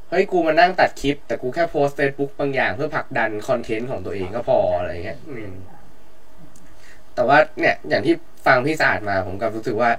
[0.10, 5.20] เฮ้ยกูมานั่งตัดคลิป แต่กูแค่โพสเฟซบุ๊กบางอย่างเพื่อผลักดัน content ของตัวเองก็พออะไรเงี้ย
[7.16, 8.14] แต่ว่าเนี่ยอย่างที่
[8.46, 9.90] ฟังพี่สะอาดมาผมกลับรู้สึกว่า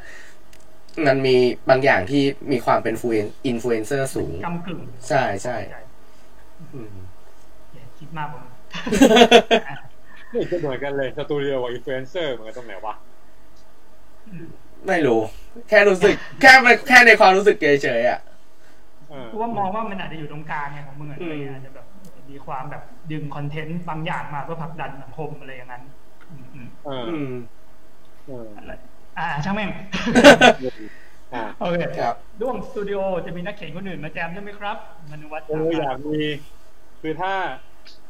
[1.07, 1.37] มันมี
[1.71, 2.95] บางอย่างที่มีความเป็น
[3.47, 5.57] อินฟลูเอนเซอร์สูงก้ำกึ่งใช่ใช่
[6.75, 6.95] อืม
[7.75, 8.45] อย่าคิดมากผม
[10.35, 12.95] นี่จะเหมือนกันเลยสตูดิโอกับอินฟลูเอนเซอร์เหมือนกันตรงไหนวะ
[14.87, 15.21] ไม่รู้
[15.69, 16.53] แค่รู้สึก แค่
[16.89, 18.21] แค่ในความรู้สึกเฉยๆอะ
[19.11, 21.87] เออกูว่ามองว่ามันอาจจะอยู่ตรงกลางไงของมึงอะอืมอาจจะแบบ
[22.31, 25.83] มีความแบบดึง content บางอย่างมาเพื่อผลักดันสังคมอะไรอย่างนั้น
[26.31, 27.33] อืม อืมเอออืม
[28.27, 28.73] เอออะไร
[29.19, 29.71] อ่าช่างแม่ง
[31.33, 34.77] อ่าโอเคครับด้วงสตูดิโอจะมีนักเขียนคนอื่นมาแจมด้วยไหมครับ
[35.13, 36.23] มนุวัฒน์เอออยากมี
[37.01, 37.33] คือถ้า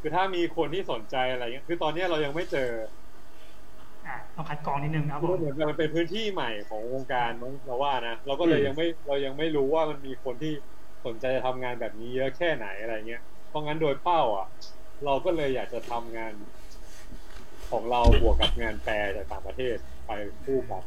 [0.01, 2.71] คือถ้ามีคนที่สนใจอะไรเงี้ยคือตอนเนี้ยเรายังไม่เจอ
[4.05, 10.53] อ่าต้องคัดกรองนิดนึงครับคือผมันมเหมือนกับมันเป็นพื้นที่ใหม่ของวงการมั้งเราว่านะเราก็เลยอืมยังไม่เรายังไม่รู้ว่ามันมีคนที่
[11.07, 14.47] สนใจจะทำงานแบบนี้เยอะแค่ไหนอะไรเงี้ยเพราะงั้นโดยเป้าอะ
[15.05, 16.33] เราก็เลยอยากจะทำงาน
[17.71, 20.11] ของเราบวกกับงานแปลจากต่างประเทศ ไป
[20.45, 20.83] คู่กัน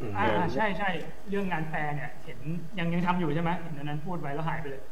[0.00, 0.24] อืมอ่า
[0.54, 0.88] ใช่ใช่
[1.28, 2.38] เรื่องงานแปลเนี่ย เห็น
[2.78, 4.82] ยังยังทำอยู่ใช่ไหมเห็นอันนั้นพูดไว้แล้วหายไปเลย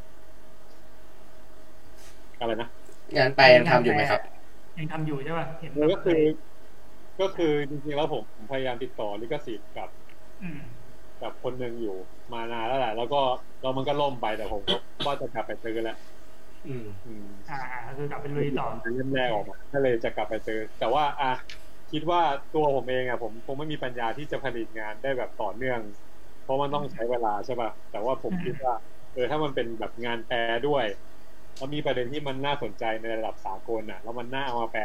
[2.40, 2.68] อะไรนะ
[3.16, 4.20] งานแปลยังทำอยู่ไหมครับ
[4.78, 6.20] ยังทำอยู่ใช่ป่ะเห็นเออก็คือ
[7.20, 9.88] ก็คือจริงๆแล้วผมพยายามติดต่อลิขสิทธิ์กับ
[10.42, 10.58] อืม
[11.22, 11.96] กับคนหนึ่งอยู่
[12.32, 13.20] มานานแล้วแหละแล้วก็
[13.60, 15.96] แล้วมันก็ล่มไปแต่ผมก็ว่าจะกลับไปซื้อแล้ว
[16.66, 21.32] อืมอืมอ่าอ่าคือกลับไปลุยต่อเล่มแรกออกมาก็เลยจะกลับไปซื้อแต่ว่า อะ
[21.94, 22.22] คิดว่า
[22.54, 25.80] ตัวผมเองอะผมคงไม่มีปัญญาที่จะผลิตงานได้แบบต่อเนื่อง
[26.42, 28.74] เพราะมันต้องใช้เวลาใช่ป่ะแต่ว่าผมคิดว่า
[29.12, 30.84] เออถ้ามันเป็นแบบงานแปลด้วย
[31.56, 34.82] แล้วมีประเด็นที่มันน่าสนใจในระดับสากลอะ แล้วมันน่าเอามาแปล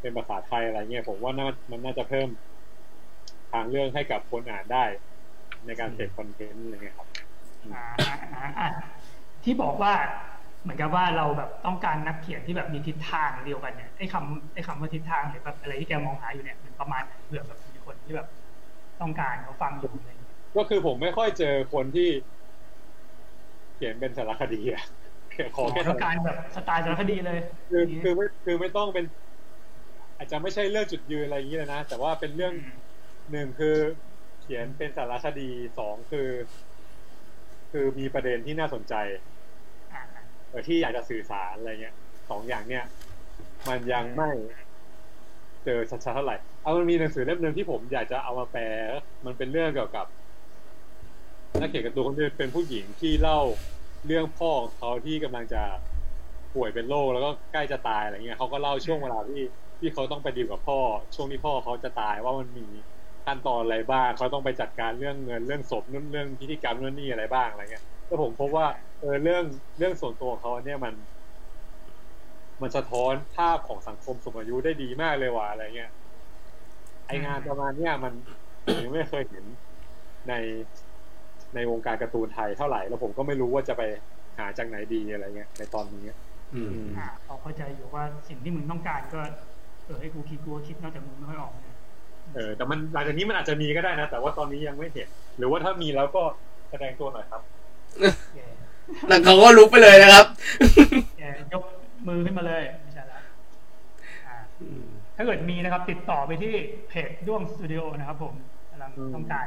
[0.00, 2.28] เป็นภาษาไทยอะไรเงี้ยผมว่าน่ามันน่าจะเพิ่ม
[3.52, 4.84] ทางเรื่องให้กับคนอ่านได้
[5.66, 7.08] ในการเสพคอนเทนต์อะไรเงี้ยครับ
[9.44, 9.92] ที่บอกว่า
[10.62, 18.26] เหมือนกับว่าเราแบบต้องการนักเขียนที่แบบมีทิศทางเดียวกันเนี่ยไอ้คำไอ้คำว่าทิศทางหรือแบบอะไรที่แกมองหาอยู่เนี่ยมันประมาณไหนเผื่อแบบมีคนที่แบบ
[19.00, 22.08] ต้องการเขาฟังอยู่อะไรอย่างเงี้ยก็คือผมไม่ค่อยเจอคนที่
[23.74, 24.82] เขียนเป็นสารคดีอะ
[25.56, 29.04] ขอแค่ต้องการแบบสไตล์สารคดีเลย คือคือไม่คือไม่ต้องเป็น
[30.16, 32.54] อาจจะไม่ใช่เรื่องจุดยืนอะไรอย่างนี้เลยนะแต่ว่าเป็นเรื่อง
[33.30, 33.68] หนึ่งคือ
[34.38, 35.42] เขียนเป็นสารคดี
[35.76, 36.20] สองคือ
[37.70, 39.31] คือมีประเด็นที่น่าสนใจอ่าเออ
[40.68, 41.94] ที่อยากจะสื่อสารอะไรเงี้ย
[42.30, 42.84] สองอย่างเนี้ย
[43.68, 44.30] มันยังไม่
[45.64, 48.62] เจอชัดๆเท่าไหร่ เอามันมีหนังสือเล่มหนึ่งที่ผมอยากจะเอามาแปล
[49.26, 50.06] มันเป็นเรื่องเกี่ยวกับ
[51.60, 53.40] นักเขียนการ์ตูนคนหนึงเป็นผู้หญิงที่เล่า
[54.06, 55.62] เรื่องพ่อของเขาที่กำลังจะ
[56.54, 59.42] ป่วยเป็นโรคแล้วก็ใกล้จะตายอะไรเงี้ยเขาก็เล่าช่วงเวลาที่
[59.80, 60.80] ที่เขาต้องไปดีลกับพ่อ
[61.14, 62.66] ช่วงที่พ่อเขาจะตายว่ามันมี
[63.26, 68.66] ขั้นตอนอะไรบ้างเขาต้องไปจัดการเรื่องเงินเรื่องศพเรื่องเรื่องพิธีกรรมเรื่องนี้อะไรบ้างอะไรเงี้ย แล้วผมพบว่า
[68.98, 69.44] เออเรื่อง
[69.78, 70.94] เรื่องส่วนตัวของเขาเนี่ยมัน
[72.62, 75.90] มันสะท้อนภาพของสังคมสูงอายุได้ดีมากเลยว่ะอะไรเงี้ย
[77.06, 78.14] ไองานประมาณเนี้ยมัน
[78.66, 79.46] ผมยังไม่เคยเห็น
[80.26, 80.32] ใน
[81.54, 83.82] ในวงการการ์ตูนไทยเท่าไหร่ แล้วผมก็ไม่รู้ว่าจะไป
[84.38, 86.02] หาจากไหนดีอะไรเงี้ยในตอนนี้
[86.52, 89.18] อืมอ่าเขาเข้าใจอยู่ว่าสิ่งที่มึงต้องการก็
[89.84, 91.74] เออให้กูคิดกูก็คิดนอกจากมึงไม่ค่อยออกนะ
[92.32, 96.20] เออแต่มันหลังจากนี้มันอาจจะมีก็ได้นะ แต่ว่าตอนนี้ยังไม่เห็น หรือว่าถ้ามีแล้วก็
[96.70, 97.42] แสดงตัวหน่อยครับ
[98.00, 98.46] แย่
[99.08, 100.26] แล้วเขาก็ลุกไปเลยนะครับ
[101.18, 101.62] แย่ยก
[102.08, 103.20] มือขึ้นมาเลยไม่ใช่ละ
[104.26, 104.36] อ่า
[105.16, 106.54] ถ้าเกิดมีนะครับ ติดต่อไปที่
[106.88, 108.34] เพจด้วงสตูดิโอนะครับ ผม
[108.70, 109.46] กำลังอืมต้องการ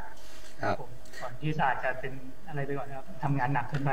[0.62, 0.90] ครับผม
[1.22, 2.12] ก่อนที่ศาสตร์จะเป็น
[2.48, 3.90] อะไรไปก่อนนะครับทำงานหนักเกินไป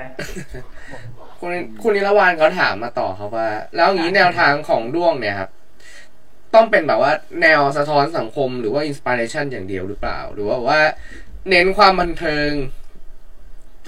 [0.92, 1.02] ผม
[1.42, 5.52] คุณคุณนิรวานเขาถามมาต่อครับว่า แล้วอย่างนี้แนวทางของด้วงเนี่ยครับ
[6.56, 7.12] ต้องเป็นแบบว่า
[7.42, 10.80] แนวสะท้อนสังคมหรือว่าอินสปิเรชันอย่างเดียวหรือเปล่า หรือว่าว่า
[11.50, 12.50] เน้นความบันเทิง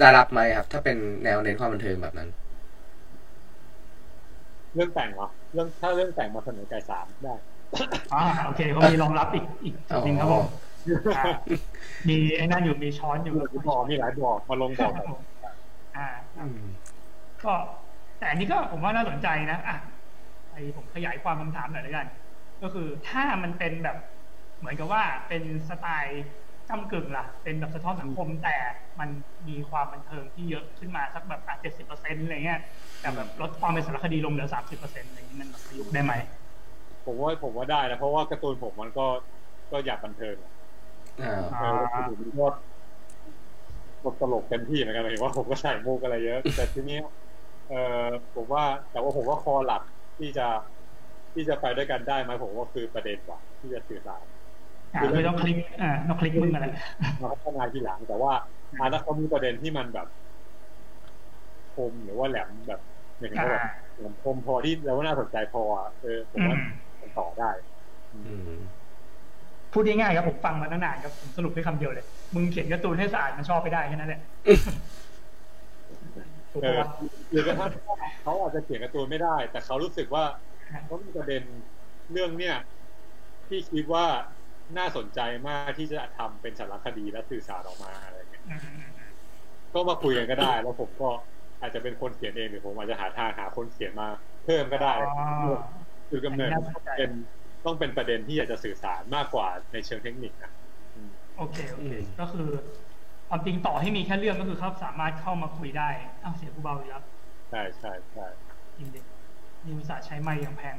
[0.00, 2.28] จะรับไหมครับ ถ้าเป็นแนวเน้นความบันเทิงแบบนั้น
[4.74, 7.34] เรื่องแต่งเหรอเรื่องถ้าเรื่องแต่งมาเสนอไก่สามได้
[8.12, 10.44] อ่าโอเคเขามีรองรับอีกอีกจุดหนึ่งครับผม
[11.14, 11.24] อ่า
[12.08, 15.22] มีไอ้นั่นอยู่มีช้อนอยู่มีบอกมีหลายบอกมาลงบอกคกัรับนผม
[15.94, 16.06] อ่า
[17.44, 17.54] ก็
[18.18, 19.76] แต่อันนี้ก็ผมว่าน่าสนใจนะอะ
[20.50, 22.06] ไอผมขยายความคำถามหน่อยแล้วกัน
[22.62, 23.96] ก็คือถ้ามันเป็นแบบ
[24.58, 26.22] เหมือนกับว่าเป็นสไตล์
[26.70, 28.56] จำกึ่งล่ะ เป็นแบบสะท้อนสังคมแต่
[29.00, 29.08] มัน
[29.48, 32.60] มีความบันเทิงที่เยอะขึ้นมาสักแบบอะเจ็ดสิบเปอร์เซ็นต์อะไรเงี้ย
[33.00, 36.14] แต่แบบลดความเป็นสารคดีลงเหลือสามสิบเปอร์เซ็นต์อะไรเงี้ยมันแบบประยุกต์ได้ไหม
[37.06, 39.06] ผมว่าผมว่าได้นะเพราะว่าการ์ตูนผมมันก็
[39.72, 40.52] ก็อยากบันเทิงอะ
[41.22, 42.48] อ่าเออการ์ตูนผมก็
[44.02, 46.98] ก็ตลกเต็มที่เหมือนกันหมายถึงว่าผมก็ใส่มุกอะไรเยอะ แต่ทีนี้
[47.68, 47.72] เอ
[48.04, 49.82] อผมว่าแต่ว่าผมว่าคอหลัก
[50.18, 50.46] ที่จะ
[51.34, 54.24] ที่จะไปด้วยกันได้ไหมผมว่าคือประเด็นว่ะที่จะสื่อสาร
[54.96, 56.66] อ่าไม่ต้องคลิกอ่าต้องคลิกมึงอะไร
[57.22, 58.32] มาพัฒนาทีหลัง แต่ว่า
[58.78, 60.06] อ่าถ้าเขามีประเด็นที่มันแบบ
[61.74, 62.80] คมหรือว่าแหลมแบบ
[63.20, 66.60] อย่างเงี้ยแบบอ่าแหลมคมพอที่แล้วน่าสนใจพออะเออผมอืว่าม
[67.00, 67.50] มันต่อได้
[68.12, 68.18] อื
[68.58, 68.60] ม
[69.72, 74.20] พูดง่ายๆครับผมฟังมาตั้งนานครับผมสรุปด้วยคำเดียวเลย มึงเขียนการ์ตูนให้สะอาดมันชอบไปได้แค่นั้นแหละ
[76.52, 76.88] ถูกเอปะอวะ
[77.30, 77.70] หรือกระทั่ง
[78.22, 80.24] เขาอาจจะเขียนการ์ตูนไม่ได้ แต่เขารู้สึกว่า
[80.86, 81.42] เขามีประเด็น
[82.12, 82.56] เรื่องเนี้ย
[83.48, 84.06] ที่คิดว่า
[84.78, 89.10] น่าสนใจมากที่จะทำเป็นสารคดีและสื่อสารออกมาอะไรเงี้ยอืมอืมอืม
[89.74, 91.08] ก็มาคุยกันก็ได้ แล้วผมก็
[91.60, 94.08] อาจจะเป็นคนเขียนเองหรือผมอาจจะหาทางหาคนเขียนมา
[94.44, 95.56] เพิ่มก็ได้อ๋อ
[96.10, 97.10] คือกำเนิดอันนี้น่าสนใจเป็น
[97.64, 100.52] ต้องเป็นประเด็นที่อยากจะสื่อสารมากกว่าในเชิงเทคนิคนะ
[100.94, 102.48] อืมโอเคโอเคอืมก็คือ
[103.28, 105.88] ความจริงต่อให้มีแค่เรื่องก็คือเขาสามารถเข้ามาคุยได้
[106.24, 107.04] อ้าวเสียงกูเบาอีกแล้ว
[107.50, 108.26] ใช่ใช่ใช่
[108.76, 109.00] จริงดิ
[109.64, 110.76] นี่อุตส่าห์ใช้ไม้อย่างแพง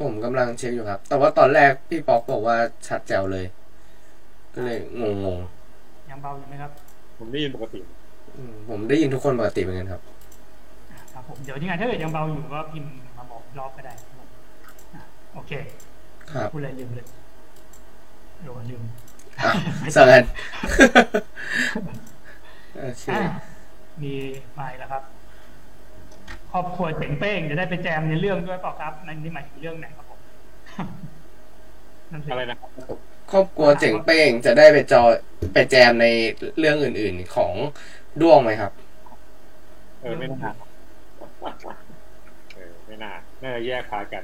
[0.00, 2.56] ผมกำลังเช็คอยู่ครับ แต่ว่าตอนแรกพี่ป๊อกบอกว่า
[2.88, 3.44] ชัดแจ๋วเลย
[4.54, 5.38] ก็เลยงงง
[6.10, 6.70] ยังเบาอยู่ไหมครับ
[7.18, 10.02] ผมได้ยินปกติๆอืมผมได้ยินทุกคนปกติเหมือนกันครับ
[10.90, 14.28] อะครับผมเดี๋ยวยังไงถ้าเกิดยังเบาอยู่ก็พิมพ์มาบอกรอบก็ได้ครับผม
[14.94, 15.02] อะ
[15.34, 15.52] โอเค
[16.30, 17.06] ครับพูดอะไรลืมเลย
[18.44, 18.82] โดนลืม
[19.40, 19.52] อะ
[19.96, 20.24] สั่งกัน
[22.80, 23.32] โอเคอะ
[24.02, 24.12] มี
[24.58, 25.02] มาอีกแล้วครับ
[26.52, 30.18] ครอบครัวเจ๋งเป้งจะได้ไปแจมในเรื่องด้วยเปล่าครับนั่นนี่หมายถึงเรื่องไหนครับผม
[32.12, 32.70] นั่นสิอะไรนะครับ
[33.32, 35.12] ครอบครัวเจ๋งเป้งจะได้ไปจอย
[35.52, 36.06] ไปแจมใน
[36.58, 37.52] เรื่องอื่น ๆของ
[38.20, 38.72] ด้วงไหมครับ
[40.02, 40.52] เออไม่น่า
[42.54, 43.12] เออไม่น่า
[43.42, 44.22] น่าจะแยกพากัน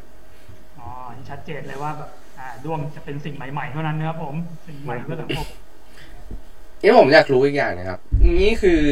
[0.79, 4.35] อ๋อนี่ชัดเจนเลยว่าแบบอ่าด้วงจะเป็นสิ่งใหม่ ๆ เท่านั้นนะครับผม
[4.67, 5.47] สิ่งใหม่เพื่อสังคม
[6.83, 8.01] นี่ผมอยากรู้อีกอย่างนะครับ
[8.43, 8.83] นี่คือ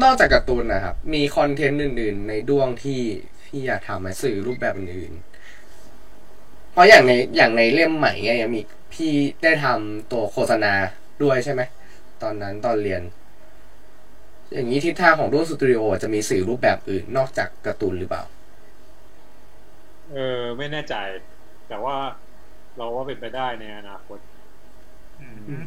[0.00, 3.00] นอกจากการ์ตูนนะครับ มีคอนเทนต์อื่น ๆ ในด้วงที่
[3.46, 8.60] พี่อยากทำไหมสื่อรูปแบบอื่นๆเพราะอย่างในอย่างในเล่มใหม่เนี่ยยังมี
[8.94, 10.72] พี่ได้ทำตัวโฆษณา
[11.22, 11.62] ด้วยใช่ไหม
[12.22, 13.02] ตอนนั้นตอนเรียน
[14.52, 18.22] อย่างนี้ทิศทางของด้วงสตูดิโอจะมีสื่อรูปแบบอื่นนอกจากการ์ตูนหรือเปล่า
[20.12, 20.94] เออไม่แน่ใจ
[21.68, 21.96] แต่ว่า
[22.76, 24.18] เราว่าเป็นไปได้ในอนาคต
[25.20, 25.66] อืม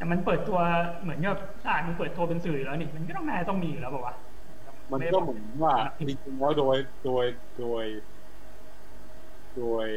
[0.00, 0.58] แต่มันเปิดตัว
[1.02, 4.24] เหมือนกับศาสตร์มันเปิดตัวเป็นสื่ออยู่แล้วนี่มันก็ต้องน่าจะต้องมีอยู่แล้วบอกว่าวะ
[4.92, 5.74] มันก็เหมือนว่า
[6.06, 7.24] จริงๆแล้วโดยโดย
[7.56, 7.84] โดย
[9.54, 9.88] โดย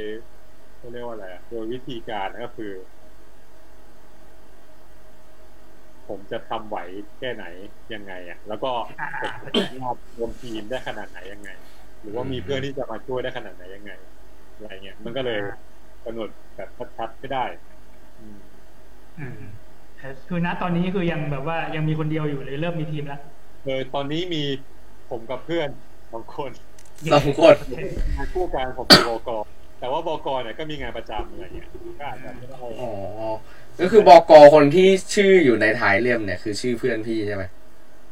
[0.77, 2.71] เขาเรียกว่าอะไรอะโดยวิธีการก็คือ
[6.07, 6.77] ผมจะทำไหว
[7.17, 7.43] แค่ไหน
[7.93, 8.67] ยังไง อะ แล้วก็
[8.99, 11.49] อ่าผมจะสามารถรวมทีมได้ขนาดไหนยังไง
[12.01, 13.91] หรือว่ามีเพื่อนที่จะมาช่วยได้ขนาดไหนยังไง
[14.53, 15.37] อะไรเงี้ยมันก็เลย
[16.03, 17.39] กำหนดแบบชัดๆไม่ได้
[18.17, 18.37] อืม
[19.17, 19.62] อืมแต่
[20.29, 23.21] คือณตอนนี้คือยังแบบว่ายังมีคนเดียวอยู่เลยเริ่มมีทีมแล้ว
[23.63, 24.43] เออตอนนี้มี
[25.09, 25.69] ผมกับเพื่อน
[26.11, 26.51] สองคน
[27.13, 27.55] สองคน
[28.17, 29.29] งานคู่กันผมเป็นบก
[29.79, 31.67] แต่ว่าบกเนี่ยก็มีงานประจำอะไรเงี้ย
[31.99, 32.91] ก็อาจจะไม่ได้อ๋อ
[33.79, 37.43] ก็คือบอกอคนที่ชื่ออยู่ในท้ายเล่มเนี่ยคือชื่อเพื่อนพี่ใช่ไหม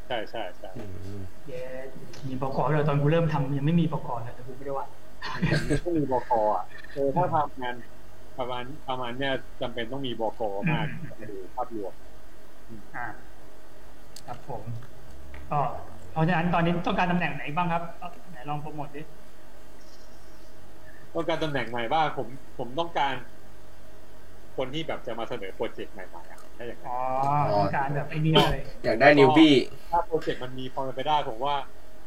[0.08, 0.84] ใช่ใช่ใช่อื
[1.20, 1.64] มเย้
[2.28, 4.86] มีปกรเลยตอนกูเริ่มทำยังไม่มีปกรเลยแต่กูไม่ได้ว่า
[5.84, 7.76] ก็มีบกอะเออถ้าทำงาน
[8.38, 10.42] ประมาณประมาณเนี้ยจำเป็นต้องมีบก
[10.72, 10.86] มาก
[11.18, 11.24] ใน
[11.56, 11.94] ภาพรวม
[12.96, 13.06] อ่า
[14.28, 14.64] ครับผม
[15.52, 15.60] ก็
[16.12, 19.02] เพราะฉะนั้นตอนนี้ต้องการตำแหน่งไหนบ้างครับเอาไหนลองโปรโมทดิ
[21.14, 23.14] ต้องการตำแหน่งใหม่บ้างผมผมต้องการ
[24.58, 26.98] คนที่แบบจะมาเสนอโปรเจกต์ใหม่ๆอะถ้าอย่างนั้นอ๋อ
[27.56, 29.54] ต้องการแบบไอ้นี่เลยอยากได้นิวบี้
[29.92, 31.56] ถ้าโปรเจกต์มันมีความเป็นไปได้ผมว่า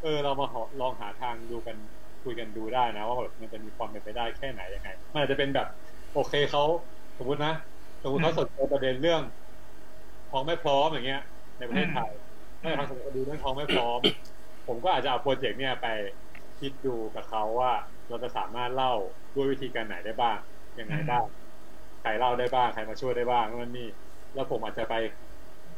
[0.02, 1.76] เออเรามาหาลองหาทางดูกัน
[2.24, 5.68] คุยกันดูได้นะว่าแบบมันจะมีความเป็นไปได้แค่ไหนยังไงมันอาจจะเป็นแบบ
[6.14, 6.62] โอเคเขา
[7.18, 7.50] สมมตินะ
[8.03, 9.22] สมมติเขาสนใจประเด็นเรื่อง
[10.31, 11.20] ท้องไม่พร้อมอย่างเงี้ย
[11.59, 12.11] ในประเทศไทย
[12.61, 14.00] ถ้าทางสนใจดูเรื่องท้องไม่พร้อม
[14.66, 15.87] ผมก็อาจจะเอาโปรเจกต์เนี่ยไป
[16.59, 17.72] คิดดูกับเขาว่า
[18.09, 18.92] เราจะสามารถเล่า
[19.35, 20.38] ด้วยวิธีการไหนได้บ้าง
[20.79, 21.24] ยังไงบ้าง
[22.00, 23.88] ใครเล่าได้บ้างใครมาช่วยได้บ้างนั่นนี่
[24.35, 24.94] แล้วผมอาจจะไป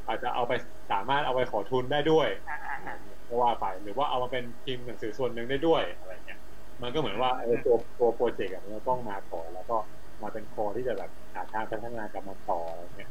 [0.07, 0.53] อาจจะเอาไป
[0.90, 2.94] สามารถเอาไปขอทุนได้ด้วยอ่าอ่าอ่า
[3.29, 6.38] ก็ว่าไปหรือว่าเอามาเป็นพิมพ์หนังสือส่วนหนึ่งได้ด้วยอะไรเงี้ย
[6.83, 9.77] มันก็เหมือนว่าเออตัวตัวโปรเจกต์อะมันจะต้องมาก่อนแล้วก็
[10.22, 13.11] มาเป็นคอที่จะแบบหาทางพัฒนากับมันต่ออะไรเงี้ย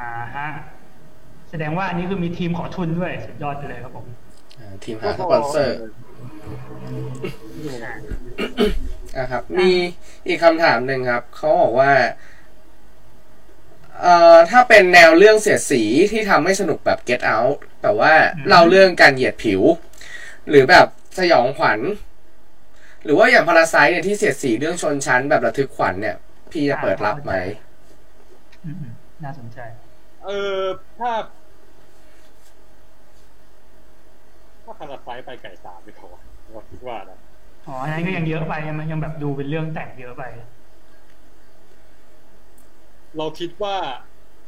[0.00, 0.48] อ่าฮะ
[1.50, 4.06] แสดงว่าอันนี้คือมีทีมขอทุนด้วย สุดยอดไปเลยครับผม
[4.58, 5.76] อ่าทีมหาสปอนเซอร์
[9.16, 9.70] อะครับ มี
[10.26, 11.92] อีกคำถามหนึ่งครับเขาบอกว่า
[14.00, 18.12] เอ่อถ้าเป็นแนวเรื่องเสียดสีที่ทำให้สนุกแบบ Get Out แต่ว่า
[18.48, 19.62] เล่าเรื่องการเหยียดผิว
[20.48, 20.86] หรือแบบ
[21.18, 21.80] สยองขวัญ
[23.04, 26.16] หรือว่าอย่างพาราไซเนี่ยที่เสียดสีเรื่องชนชั้นแบบระทึกขวัญเนี่ย
[26.52, 27.32] พี่จะเปิดรับไหม
[28.64, 28.92] อืมอืม
[29.24, 29.58] น่าสนใจ
[30.24, 30.60] เออ
[30.98, 31.10] ถ้า
[34.64, 36.22] ถ้าพาราไซต์ไปไก่สามดีกว่า
[36.54, 37.18] ผมคิดว่านะ
[37.66, 40.22] อ๋ออันนั้นก็ยังเยอะไปมันยังแบบดูเป็นเรื่องแต่งเยอะไป
[43.18, 43.76] เราคิดว่า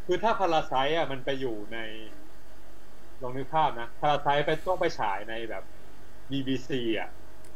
[0.06, 1.78] คือถ้าพาราไซต์อะมันไปอยู่ใน
[3.22, 5.64] ลองนึกภาพนะพาราไซต์ไปต้องไปฉายในแบบ
[6.30, 7.10] BBC อะ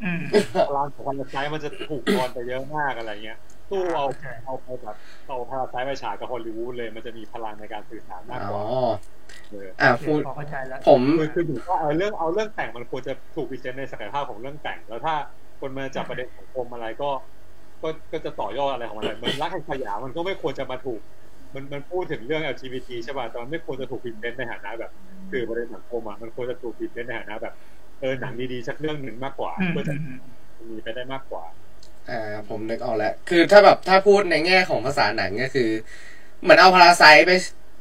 [0.04, 0.20] อืม
[0.68, 3.38] พลังของพาราไซต์มันจะถูกกรไปเยอะมากอะไรเงี้ย
[3.70, 8.64] ตู้เอาใช่เอาไปแบบเอาพาราไซต์ไปฉายกับฮอลลีวูดเลยมันจะมีพลังในการสื่อสารมากกอ๋อว่า
[9.50, 15.14] เอออ่าโอเคพูดพอเข้าใจแล้วผมคือคือถือว่าเออเรื่องเอาเรื่องแต่งมันควรจะถูกพิเศษในศักยภาพของเรื่องแต่ง แล้วถ้า
[15.60, 17.10] คนมาจับประเด็นสังคมอะไรก็
[17.82, 21.00] ก็ก็จะต่อยอดอะไรของมันเลยเหมันรักแห่งสยามมันก็ไม่ควรจะมาถูก
[21.54, 24.90] มันมันพูดถึงเรื่อง LGBT ใช่ป่ะแต่มันไม่ควรจะถูกพิมพ์ในฐานะแบบ
[25.30, 27.54] สื่อประเด็นสังคมอะมันควรจะถูกพิมพ์ในฐานะแบบ
[28.00, 30.18] เออหนังดีๆสักเรื่องหนึ่งมากกว่าอืมเพื่ออืจะมอืม
[30.70, 31.44] มีไปได้มากกว่า
[32.08, 32.14] อ่า
[32.48, 35.70] ผมนึกออกแล้ว คือถ้าแบบถ้าพูดในแง่ของภาษาหนังก็คือ
[36.42, 37.32] เหมือนเอาพาราไซไป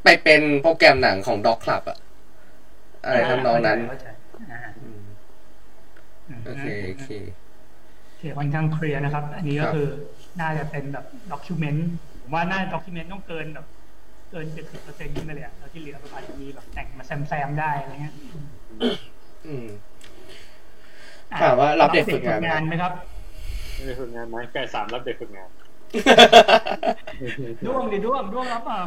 [0.03, 1.97] ไปเป็นโปรแกรมหนังของด็อกคลับอะ
[3.03, 4.07] อะไรทำนองนั้นเข้าใจ
[4.49, 5.01] อ่าอืม
[6.27, 7.07] อืมโอเคโอเค
[8.05, 9.85] โอเคค่อนข้างเคลียร์นะครับ อันนี้ก็ครับคือ
[10.39, 11.87] น่าจะเป็นแบบด็อกิเมนต์
[12.21, 13.65] ผมว่าน่าด็อกิเมนต์ต้องเกินแบบ
[14.31, 18.15] เกินเจ็ดสิบเปอร์เซ็นต์ขึ้นไปเลยอะแล้วที่เหลือก็อาจจะมีแบบแต่งมาแซมแซมๆได้อะไรเงี้ย
[19.45, 19.96] อืมอะ
[21.41, 22.93] ถามว่ารับเด็กฝึกงานไหมไหมครับ
[23.75, 25.49] ไม่ได้ฝึกงานไหมไก่สามรับเด็กฝึกงาน
[27.65, 28.79] ด้วงดิด้วงด้วงรับอะ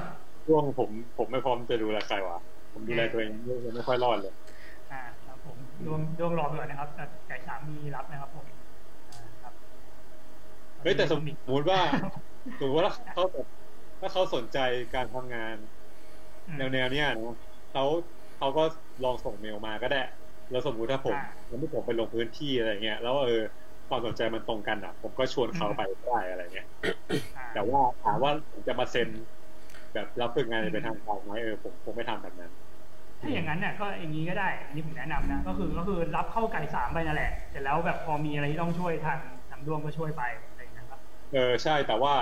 [0.47, 2.39] ช่วงผมผมไม่พร้อมจะดูแลใครวะ
[2.73, 3.31] ผมดูแลตัวเอง
[3.65, 4.35] ยังไม่ค่อยรอดเลย
[4.93, 8.47] อ่าครับผมด้วงด้วงรอไปก่อนนะครับแต่ไก่สามมีรับนะครับผม
[9.11, 9.53] อ่าครับ
[10.83, 11.21] เฮ้ยแต่สม
[11.55, 11.81] มติว่า
[12.61, 13.47] สมมติว่าเขาแบบ
[14.01, 14.59] ถ้าเขาสนใจ
[14.95, 15.57] การทำงาน
[16.49, 17.37] อืมแนวแนวๆเนี้ยนะ
[17.73, 17.85] เขา
[18.39, 18.63] เขาก็
[19.05, 20.01] ลองส่งเมลมาก็ได้
[20.51, 23.33] แล้วสมมุติถ้าผมอ่าแล้วที่ผมไปลงพื้นที่อะไรเงี้ยแล้วเออ
[23.89, 26.67] ความสนใจมันตรงกันอะ ผมก็ชวนเขาไปได้อะไรเงี้ย
[27.35, 29.11] อ่าแต่ว่าถามว่าผมจะมาเซ็น
[29.93, 32.53] แบบรับฝึกงานเป็นทางการไหมเออผมคงไม่ทำแบบนั้น
[33.21, 42.15] ถ้าอย่างนั้นเนี่ยก็อย่างนี้ก็ได้อันนี้ผมแนะนำนะก็คือก็คือรับเข้าไก่สามไปนั่นแหละเสร็จแล้วแบบพอมีอะไรที่ต้องช่วยทางทางด้วงก็ช่วยไปอะไรอย่างเงี้ยครับเออใช่แต่ว่า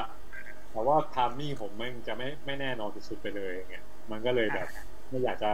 [0.70, 4.66] แต่ว่าทามมิ่งผมมันจะไม่ไม่แน่นอนสุดๆไปเลยอย่างเงี้ยมันก็เลยแบบ
[5.10, 5.46] ไม่อยากจะ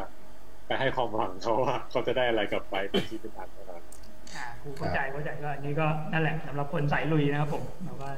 [0.67, 3.83] ไปให้ความหวังเขาว่าเขาจะได้อะไรกลับไปเป็นที่เป็นอันแน่นอน
[4.37, 8.11] อ่าครูเข้าใจเข้าใจก็อันนี้ก็นั่นแหละสำหรับคนสายลุยนะครับผมแบบว่า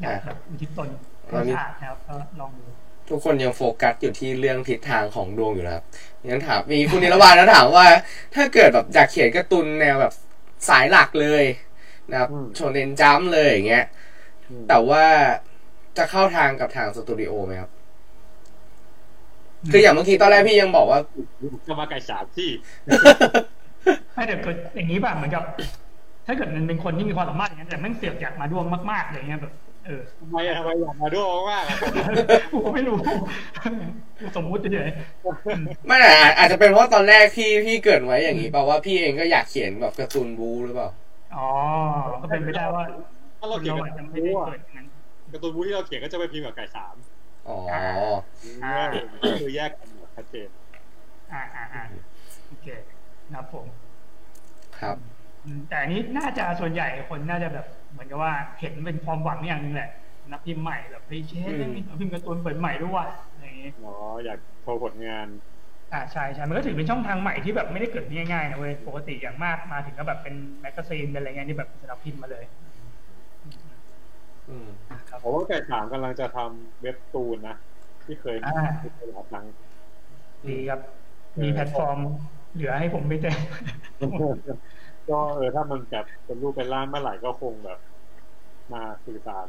[0.00, 0.88] อยากแบบอุทิศตน
[1.26, 2.64] เพื่อชาตินะครับก็ลองดู
[3.10, 5.84] ทุกคนยังโฟกัสอยู่ที่เรื่องทิศทางของดวงอยู่นะครับ
[6.26, 7.86] งั้นถามมีคุณนิรวานนะถามว่า
[8.34, 10.12] ถ้าเกิดแบบอยากเขียนการ์ตูนแนวแบบ
[10.68, 11.44] สายหลักเลย
[12.10, 13.86] นะครับอืมโชเนนจัมป์เลยอย่างเงี้ย
[14.48, 15.04] อืมแต่ว่า
[15.96, 17.70] จะเข้าทางกับทางสตูดิโอไหมครับ
[19.72, 21.00] คืออย่างเมื่อกี้ตอนแรกพี่ยังบอกว่า
[21.66, 22.50] ก็มาไก่สามที่
[24.14, 25.44] ไม่เดี๋ยวเกิดอย่างนี้ป่ะเหมือนกับ
[26.26, 29.52] ถ้าเกิดมันเป็นคนที่มีความสามารถอย่างนั้นแต่แม่งเสือกอยากมาด้วงมากๆอะไรเงี้ยแบบ
[29.86, 31.76] เออทำไมอะทำไมอยากมาด้วยมากๆอะ
[32.52, 32.96] กูก็ไม่รู้
[34.36, 34.90] สมมุติเฉย
[35.86, 41.48] ไม่แต่อาจอาจจะเป็นเพราะตอนแรกพี่พี่เกริดไว้อย่างนี้เปล่าว่าพี่เองก็อยากเขียนแบบการ์ตูนบูหรือเปล่าๆอ๋อ
[42.22, 42.82] ก็เป็นไปได้ว่า
[43.38, 44.86] ถ้าคเรานเขียนเรากับอาจจะไม่บูได้อะเกิดอย่างนั้น
[45.32, 46.94] การ์ตูนบูที่เราเขียนก็จะไปพิมพ์กับไก่สาม
[47.46, 47.54] อ๋อ
[48.62, 48.74] อ่า
[49.38, 50.48] คือแยกกันชัดเจน
[51.32, 51.82] อ่าอ่าอ่า
[52.46, 52.66] โอเค
[53.30, 53.66] นะครับผม
[54.78, 54.96] ครับ
[55.68, 59.90] แต่นี้น่าจะส่วนใหญ่คนน่าจะแบบ เหมือนกับว่าเห็นเป็นความหวังอย่างนึงแหละ
[60.32, 63.92] นักพิมพ์ใหม่แบบเฮ้ยเชฟมีนักพิมพ์การ์ตูนเปิดใหม่ด้วยว่ะอะไรอย่างงี้อ๋อ
[64.24, 65.26] อยากโชว์ผลงาน
[65.92, 72.44] อ่าใช่ใช่มันก็ถือเป็นช่องทางใหม่ที่แบบไม่ได้เกิดง่ายๆนะเว้ยปกติอย่างมากมาถึงก็แบบเป็นแมกกาซีนเป็นอะไรเงี้ยที่แบบสำนักพิมพ์มาเลย
[75.22, 77.56] ผมว่าไก่ถามกำลังจะทำเว็บตูนนะ
[78.06, 79.46] ที่เคยอ่าที่เคยหลายครั้ง
[80.48, 80.80] ดีครับ
[81.42, 81.98] มีแพลตฟอร์ม
[82.54, 83.32] เหลือให้ผมไปเจอ
[85.08, 87.78] ก็เออถ้ามันแบบเป็นรูปเป็นร่างเมื่อไหร่ก็คงแบบ
[88.72, 89.48] มาสื่อสาร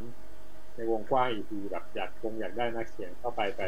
[0.75, 3.61] ในวงกว้างอีกทีแบบอยากคงอยากได้นักเขียนเข้าไปไป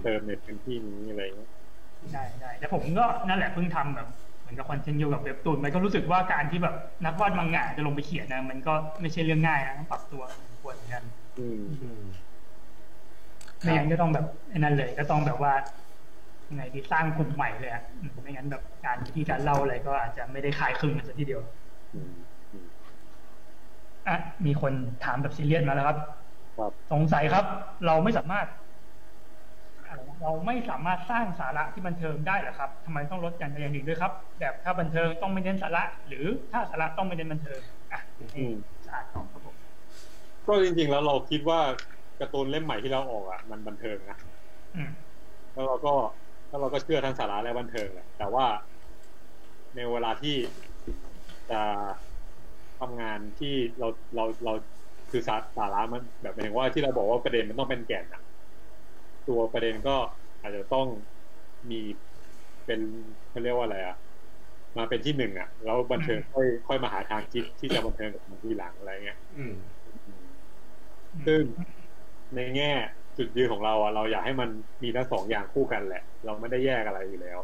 [0.00, 1.50] เติมในพื้นที่นี้อะไรเงี้ย
[2.10, 4.08] ใช่ใช่แต่ผมก็นั่นแหละเพิ่งทำแบบ
[4.44, 6.74] เหมือนกับคอนเทนต์เกี่ยวกับเว็บตูนมันก็รู้สึกว่าการที่แบบ
[7.04, 11.02] นักวาดมังงะจะลงไปเขียนนะมันก็ไม่ใช่เรื่องง่ายนะต้องปรับตัวพอสมควรเหมือนกัน
[11.38, 12.02] อืมอืม
[13.60, 15.52] ไม่งั้นก็ต้องแบบไอ้นั่นเลย ก็ต้องแบบว่า
[16.50, 21.42] ยังไงดีสร้างกลุ่มใหม่เลยอะอืมไม่งั้นแบบการที่จะเล่าอะไรก็อาจจะไม่ได้คลายคลึงกันสักทีเดียว
[21.94, 22.12] อืม
[22.52, 22.66] อืม
[24.08, 24.16] อะ
[24.46, 24.72] มีคน
[25.04, 25.98] ถามแบบซีเรียสมาแล้วครับ
[26.58, 27.44] ครับสงสัยครับ
[27.86, 28.63] เราไม่สามารถอะไรนะ
[30.22, 37.60] เราไม่สามารถสร้างสาระที่บันเทิงได้เหรอครับทำไมต้องลดอย่างใดอย่างหนึ่งด้วยครับ แบบถ้าบันเทิงต้องไม่เน้นสาระ หรือถ้าสาระต้องไม่เน้นบันเทิง
[37.92, 38.00] อะ
[38.36, 38.52] อืม
[38.86, 39.56] สะอาดของครับผม
[40.46, 41.60] ก็จริงๆแล้วเราคิดว่า
[42.20, 44.18] การ์ตูนเล่มใหม่ที่เราออกอะมันบันเทิงนะ
[44.76, 44.90] อืม
[45.52, 45.94] แล้วเราก็
[46.48, 48.46] แล้วเราก็เชื่อทั้งสาระและบันเทิงแหละแต่ว่า
[49.74, 50.36] ในเวลาที่
[51.50, 51.62] จะ
[52.80, 54.52] ทำงานที่เราเราเรา
[55.10, 58.22] คือสาสาระมันแบบหมายถึงว่าที่เราบอกว่าประเด็นมันต้องเป็นแก่นอะ
[59.28, 59.96] ตัวประเด็นก็
[60.42, 60.86] อาจจะต้อง
[61.70, 61.80] มี
[62.66, 62.80] เป็น
[63.28, 63.96] เขาเรียกว่าอะไรอะ
[64.76, 69.54] มาเป็นที่หนึ่งอะแล้วบันเทิงค่อยค่อยมาหาทางคิดที่จะบันเทิงกับมันทีหลังอะไรเงี้ยอืม
[71.26, 71.40] ซึ่ง
[72.36, 72.72] ในแง่
[73.18, 74.50] จุดยืนของเราอะเราอยากให้มัน
[74.82, 77.38] มีทั้งสองอย่างคู่กันแหละ เราไม่ได้แยกอะไรอยู่แล้ว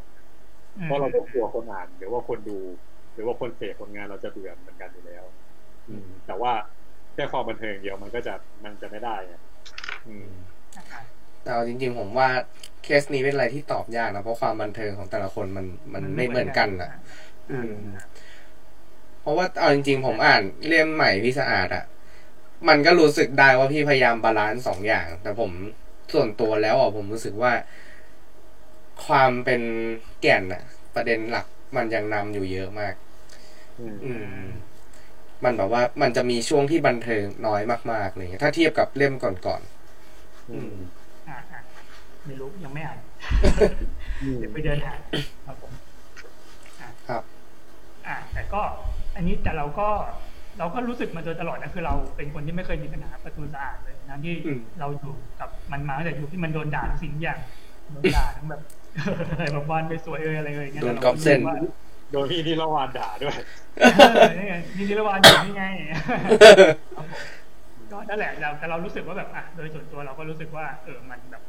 [0.76, 2.58] อืมเพราะเราก็กลัวคนอ่านหรือว่าคนดู
[3.14, 5.24] หรือว่าคนเสพผลงานเราจะเบื่อเหมือนกันอยู่แล้ว
[5.88, 6.52] อืม แต่ว่า
[7.14, 9.34] แค่ความบันเทิงอย่างเดียวมันก็จะมันจะไม่ได้ไง
[10.08, 10.28] อืม
[11.42, 12.28] แต่เอาจริง ๆ ผมว่า
[12.82, 16.90] เคสนี้เป็นอะไรที่ตอบยากนะ เพราะความบันเทิงของแต่ละคนมันมันไม่เหมือนกันอะ
[17.50, 17.74] อืม
[19.20, 21.84] เพราะว่าเอาจริง ๆ ผมอ่านเล่มใหม่พี่สะอาดอะ
[22.68, 25.50] มันก็รู้สึกได้ว่าพี่พยายาม balance สองอย่าง แต่ผม
[26.12, 27.52] ส่วนตัวแล้วอะผมรู้สึกว่า
[29.06, 29.62] ความเป็น
[30.20, 30.62] แก่นอะ
[30.94, 32.94] ประเด็นหลักมันยังนำอยู่เยอะมาก
[33.78, 34.12] อืมอื
[34.42, 34.46] ม
[35.44, 37.62] มันแบบว่ามันจะมีช่วงที่บันเทิงน้อย
[37.92, 39.62] มากๆเลยถ้าเทียบกับเล่มก่อน
[40.50, 40.99] อืมอะอะ
[42.26, 42.98] ไม่รู้ยังไม่อ่าน
[44.22, 44.94] อืมเดี๋ยวไปเดินหา
[45.46, 45.72] ครับผม
[46.80, 47.22] อะๆครับ
[48.06, 48.62] อะแต่ก็
[49.16, 49.88] อันนี้แต่เราก็
[50.58, 57.38] เราก็รู้สึกมาโดยตลอดนะคือเราเป็นคนที่ไม่เคยมีปัญหาประตูสะอาดเลยนะที่อืมเราอยู่กับมันมาตั้งแต่ยุคที่มันโดนด่าทุกสิ่งอย่าง
[57.90, 58.60] โดนด่าทั้งแบบ
[59.30, 61.56] อะไรแบบวานไปสวยเอยอะไรเอยอย่างเงี้ยโดนแต่ราก๊อปเส้นว่า
[62.12, 63.36] โดยพี่ที่ละวานด่าด้วย
[63.80, 63.84] เอ
[64.22, 65.64] อนี่ไงนี่นิรวานอยู่นี่ไง
[66.96, 67.12] ครับผ
[67.84, 71.42] มก็นั่นแหละเราแต่เรารู้สึกว่าแบบอะโดยส่วนตัวเราก็รู้สึกว่าเออมันแบบ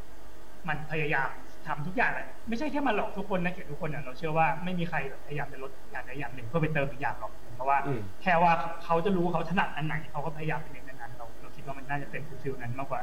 [0.69, 1.29] มันพยายาม
[1.67, 8.51] ทำทุกอย่างแหละไม่ใช่แค่มาหลอกทุกคนนะเขียนทุกคนอะเราเชื่อว่าไม่มีใครแบบพยายามจะลดอย่างใดอย่างหนึ่งเพื่อไปเติมอีกอย่างหรอกเพราะว่าอืมแค่ว่า
[8.83, 13.01] เขาจะรู้เขาถนัดอันไหนเขาก็พยายามไปเน้นอันนั้นเราเราคิดว่ามันน่าจะเป็นฟิลนั้นมากกว่า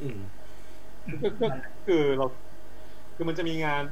[0.00, 0.18] อืม
[1.06, 2.24] อืมก็ก็นั่นแหละคือเรา
[3.16, 3.84] คือมันจะมีงาน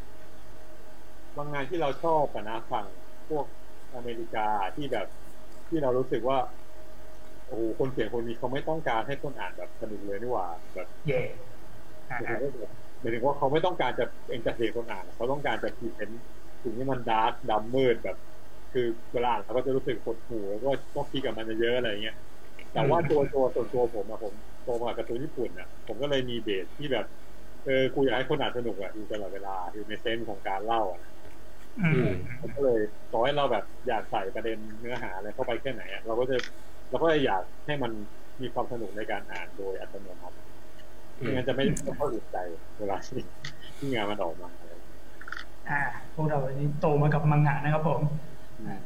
[1.36, 2.86] บางงานที่เราชอบอะนะฝั่ง
[3.28, 3.46] พวก
[3.94, 4.40] อเมริกา
[4.76, 5.06] ที่แบบ
[5.68, 6.38] ที่เรารู้สึกว่า
[7.46, 11.55] โอ้โหคนเขียนคนนี้เขาไม่ต้องการให้คนอ่านแบบสนุกเลยนี่หว่าแบบเย่อ่า
[12.16, 12.50] หมายถึงว่า
[13.00, 16.22] หมายถึงว่าเขาไม่ต้องการจะ entertain คนอ่านเขาต้องการจะ present
[16.62, 18.16] สิ่งที่มัน dark ดำมืดแบบ
[18.72, 22.16] คือเวลาอ่านเราก็จะรู้สึกหดหู่แล้วก็ต้องคิดกับมันเยอะๆอะไรเงี้ย
[22.72, 27.06] แต่ว่าตัวตัวส่วนตัวผมอะผมโตมากับการ์ตูนญี่ปุ่นอะผมก็เลยมีเบสที่แบบ
[27.64, 31.00] เออกูอยากให้คนอ่านสนุกอะอยู่ตลอดเวลาอยู่ในเซนส์ของการเล่าอะ
[31.90, 32.78] อืมผมก็เลย
[33.10, 36.36] ต่อให้เราแบบอยากใส่ประเด็นเนื้อหาอะไรเข้าไปแค่ไหนอะเราก็จะ
[36.90, 37.92] เราก็เลยอยากให้มัน
[38.42, 40.55] มีความสนุกในการอ่านโดยอัตโนมัติอื
[41.18, 42.36] ไม่มงั้นจะไม่ไม่ค่อยอุ่นใจ
[42.78, 43.20] เวลาที่
[43.76, 45.00] ที่งานมันออกมาอะไรอย่างเงี้ย
[45.70, 45.80] อ่า
[46.14, 48.00] พวกเราอันนี้โตมากับมังงะนะครับผม
[48.60, 48.78] อืม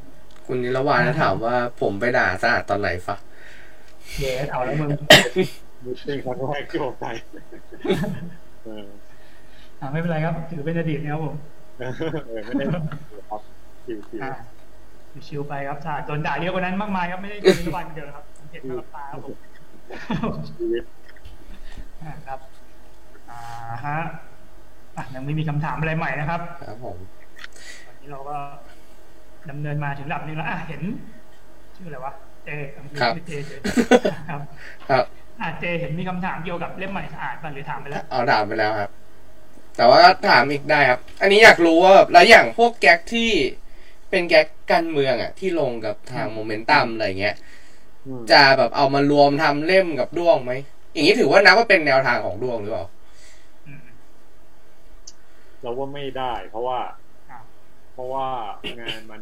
[0.45, 3.15] คุณนิรวานถามว่าผมไปด่าสะอาดตอนไหนฟะ
[4.19, 4.89] เย่เอาแล้วมึง
[5.85, 7.11] มีติ้งครั้งแรกที่ผมใส่
[8.63, 8.87] เออ
[9.79, 11.35] อ่าไม่เป็นไรครับ ถือเป็นอดีตนะครับผม
[12.27, 13.41] เออไม่ได้ครับ
[13.85, 14.33] คิวคิวอ่า
[15.27, 19.35] ชิวๆไปครับใช่โดนด่าเยอะกว่านั้นมากมายครับไม่ได้โดนนิรวานคนเดียวนะครับผมเห็นมากับตาครับผม
[22.01, 22.39] ชีวิตอ่าครับ
[23.29, 23.39] อ่า
[23.85, 23.97] ฮะ
[24.97, 26.97] อะยังไม่มีคำถามอะไรใหม่นะครับครับผม
[27.87, 28.37] วันนี้เราก็
[29.49, 30.81] ดำเนินมาถึงระดับหนึงแล้วอะเห็น
[31.75, 32.13] ชื่ออะไรวะ
[32.45, 33.51] เจจำชื่อครับไม่เจเจ
[34.29, 34.41] ครับ
[34.89, 35.05] ครับ
[35.41, 38.91] อะเจเห็นมีคำถามเกี่ยวกับเล่มใหม่สะอาดป่ะหรือถามไปแล้ว เอาถามไปแล้วครับ
[39.77, 43.31] แต่ว่าถามอีกได้ครับ อันนี้อยากรู้ว่าแบบแล้วอย่างพวกแก๊กที่
[44.09, 47.35] เป็นแก๊กการเมืองอะ ที่ลงกับทางโมเมนตัมอะไรเงี้ย
[48.07, 50.53] อืม จะแบบเอามารวมทำเล่มกับด้วงไหม
[50.93, 52.85] อย่างนี้ถือว่านับว่าเป็นแนวทางของด้วงหรือเปล่า
[53.65, 53.85] อืม
[55.61, 56.79] เราว่าไม่ได้ เพราะว่า
[57.29, 57.39] อะ
[57.91, 58.27] เพราะว่า
[58.79, 59.21] งานมัน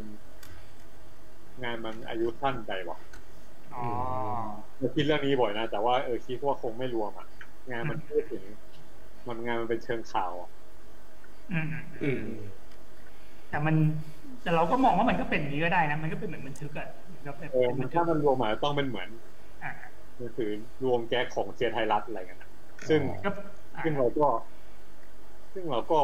[1.62, 2.98] งานมันอายุสั้นไปว่ะ
[3.72, 3.80] อ๋อ
[4.78, 7.26] เราคิดเรื่องนี้บ่อยนะ แต่ว่าเออคิดว่าคงไม่รวมอะ
[7.70, 8.42] งานมันพูดถึง
[9.28, 10.50] มันงานมันเป็นเชิงข่าวอะ
[11.50, 11.66] อืม
[12.02, 12.20] อืม
[13.48, 13.76] แต่มัน
[14.42, 19.08] แต่เราก็มองว่ามันก็เป็นอย่างนี้ก็ได้นะ มันก็เป็นเหมือนบันทึกอะเหมือนกับเป็นเออบัมันนทึถ้ากมันรวมมาต้องเป็นเหมือน
[20.20, 20.50] อ่าหนังสือ
[20.84, 22.50] รวมแก๊กของเซียนไทยรัฐอะไรกันนะ
[22.88, 23.30] ซึ่งก็
[23.76, 24.28] อ่าซึ่งเราก็
[25.54, 26.00] ซึ่งเราก็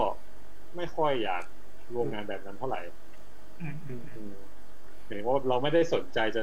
[0.77, 1.45] ไม่ค่อยอยาก
[1.95, 2.81] รวมงานแบบนั้นเท่าไหร่
[3.61, 4.35] อืมอืมอืม
[5.05, 6.43] หมายถึงว่าเราไม่ได้สนใจจะ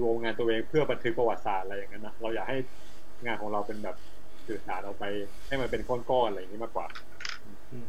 [0.00, 2.58] รวมงานตัวเองเพื่อบันทึกประวัติศาสตร์อะไรอย่างนั้นนะเราอยากให้
[3.24, 3.96] งานของเราเป็นแบบ
[4.46, 5.04] สื่อสารออกไป
[5.48, 6.86] ให้มันเป็นก้อนๆอะไรอย่างนี้มากกว่า
[7.72, 7.80] อ่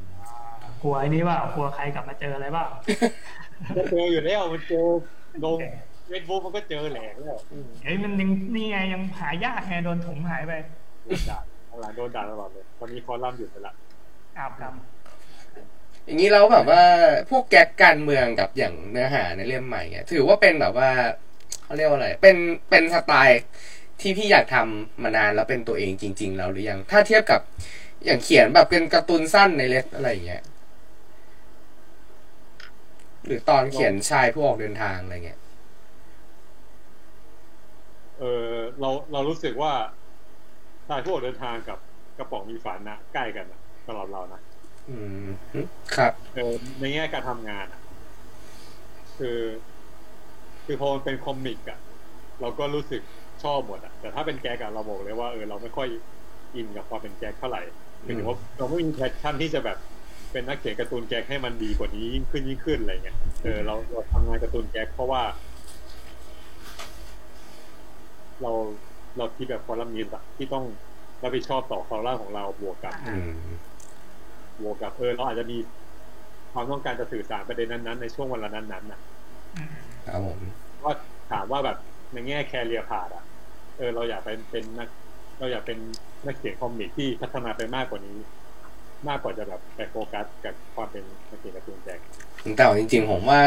[0.65, 2.67] ากลัวไอ้นี้ว่ากลัวใครกลับมาเจออะไรบ้าง
[3.77, 4.85] ก็เจออยู่แล้วมันเจอ
[5.45, 5.59] ลง
[6.09, 7.39] เฟซบุ๊กมันก็เจอแหลกแล้ว
[7.83, 10.53] เฮ้ยมันยังนี่ไงยังหายากไงโดนถมหายไป
[11.05, 11.39] โดนด่า
[11.81, 13.73] หลังโดนด่าตลอดเลยตอนนี้คอลัมน์หยุดไปละ
[14.37, 14.73] อาบครับ
[16.05, 16.83] อย่างนี้เราแบบว่า
[17.29, 20.89] พวกแก๊กการเมืองกับอย่างเนื้อหาในเล่มใหม่เนี่ยถือว่าเป็นแบบว่า
[21.63, 22.37] เขาเรียกว่าอะไร เป็น
[22.69, 23.41] เป็นสไตล์
[24.01, 27.41] ที่พี่อยากทำมานานแล้วเป็นตัวเองจริง ๆ แล้วหรือยัง ถ้าเทียบกับ
[28.05, 30.43] อย่างเขียนแบบเป็นการ์ตูนสั้นในเล็บอะไรอย่างเงี้ย
[33.25, 35.39] หรือตอนเขียนชายผู้ออกเดินทางอะไรเงี้ย
[38.19, 39.71] เออเราเรารู้สึกว่า
[40.87, 41.77] ชายผู้ออกเดินทางกับ
[42.17, 44.41] กระป๋องมีฝันนะใกล้กันนะสำหรับเรานะ
[44.89, 44.95] อื
[45.25, 45.27] ม
[45.95, 47.81] ครับเออในแง่การทำงานอะ
[49.17, 49.39] คือ
[50.65, 51.79] คือพอมันเป็น comic อะ
[52.41, 53.01] เราก็รู้สึก
[53.43, 55.87] ชอบหมดอะแต่ถ้าเป็น gag อะเราบอกเลยว่าเออเราไม่ค่อย
[56.55, 57.61] อินกับความเป็น gag เท่าไหร่
[58.03, 59.77] หมายถึงว่าเราไม่มี passion ที่จะแบบ
[60.31, 65.21] เป็นนักเขียนการ์ตูนแก๊กให้มันดีกว่านี้ยิ่งขึ้นยิ่งขึ้นอะไรเงี้ยเออเราเราทำงานการ์ตูนแก๊กเพราะว่า
[68.41, 68.51] เรา
[69.17, 70.65] เราคิดแบบคอลัมนิสต์อะที่ต้อง
[71.21, 73.31] รับผิดชอบต่อคอลัมน์ของเราบวกกับอืม
[74.61, 75.57] บวกกับเออเราอาจจะมี
[76.53, 78.99] ความต้องการจะสื่อสารประเด็นนั้นๆในช่วงเวลานั้นๆน่ะ
[79.55, 79.75] อืม
[80.05, 80.39] ครับผม
[80.83, 80.91] ก็
[81.31, 81.77] ถามว่าแบบ
[82.13, 83.23] ในแง่แคเรียพาดอะ
[83.77, 84.89] เออ เราอยากเป็นเป็นนัก
[85.39, 85.77] เราอยากเป็น
[86.25, 88.17] นักเขียนคอมิกที่พัฒนาไปมากกว่านี้
[89.07, 91.99] มากกว่าจะแบบไปโฟกัสกับความเป็นนักเขียนการ์ตูนแจก
[92.55, 93.39] แต่จริง ๆ ผมว่า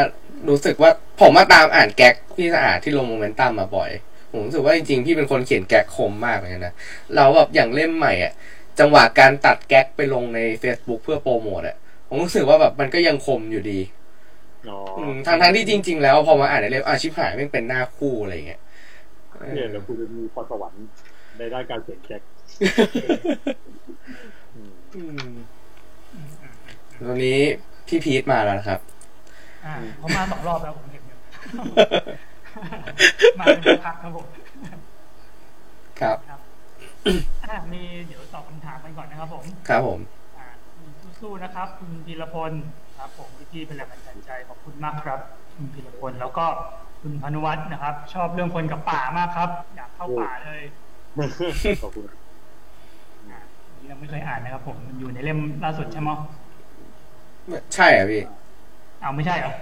[0.49, 0.91] รู้สึกว่า
[1.21, 3.91] ผมมาตามอ่านแก๊กพี่สะอาดที่ลงโมเมนตัมมาบ่อย
[4.33, 6.73] ผมรู้สึกว่าจริงๆพี่เป็นคนเขียนแก๊กคมมากเลยนะ
[7.15, 8.33] เราแบบอย่างเล่มใหม่อะ
[8.79, 11.75] จังหวะการตัดแก๊กไปลงใน Facebook เพื่อโปรโมทอะ
[12.07, 13.79] ผมรู้สึกว่าแบบมันก็ยังคมอยู่ดี
[14.69, 18.61] อ๋ออืมทั้งทั้งๆที่จริง ๆ แล้วพอมาอ่านในเล่มอาชิบหายไม่งเป็นหน้าคู่อะไรเงี้ย
[19.31, 20.85] เออเนี่ยแล้วคุณจะมีพรสวรรค์
[21.37, 22.21] ในด้านการเขียนแจ็ค
[24.55, 25.35] อืมอืมอืม
[26.13, 26.55] อืม
[27.07, 27.39] ตอนนี้
[27.87, 28.79] พี่พีทมาแล้วนะครับ
[29.65, 31.17] อ่าเขามาสองรอบแล้วผมเห็นอยู่
[33.39, 34.27] มาเป็นพักครับผม
[36.01, 36.39] ครับครับ
[37.45, 39.99] อ่ามีเดี๋ยวตอบคำถามกันก่อนนะครับผม ครับผม
[40.37, 40.47] อ่า
[41.19, 42.51] สู้ๆนะครับ คุณพีรพล
[42.97, 45.19] ครับ ผมพี่ๆเป็นแรงบันดาลใจขอบคุณมากครับ
[45.55, 46.45] คุณพีรพลแล้วก็
[47.01, 50.61] คุณพานุวัฒน์นะครับ ชอบเรื่องคนกับป่ามากครับ อยากเข้าป่าเลย
[51.83, 52.05] ขอบคุณ
[53.29, 53.39] อ่า
[53.69, 56.09] อันนี้เราไม่เคยอ่านนะครับ ผมมันอยู่ในเล่มล่าสุดใช่ไหม
[57.75, 58.23] ใช่เหรอพี่
[59.01, 59.53] เอาไม่ใช่เหรอ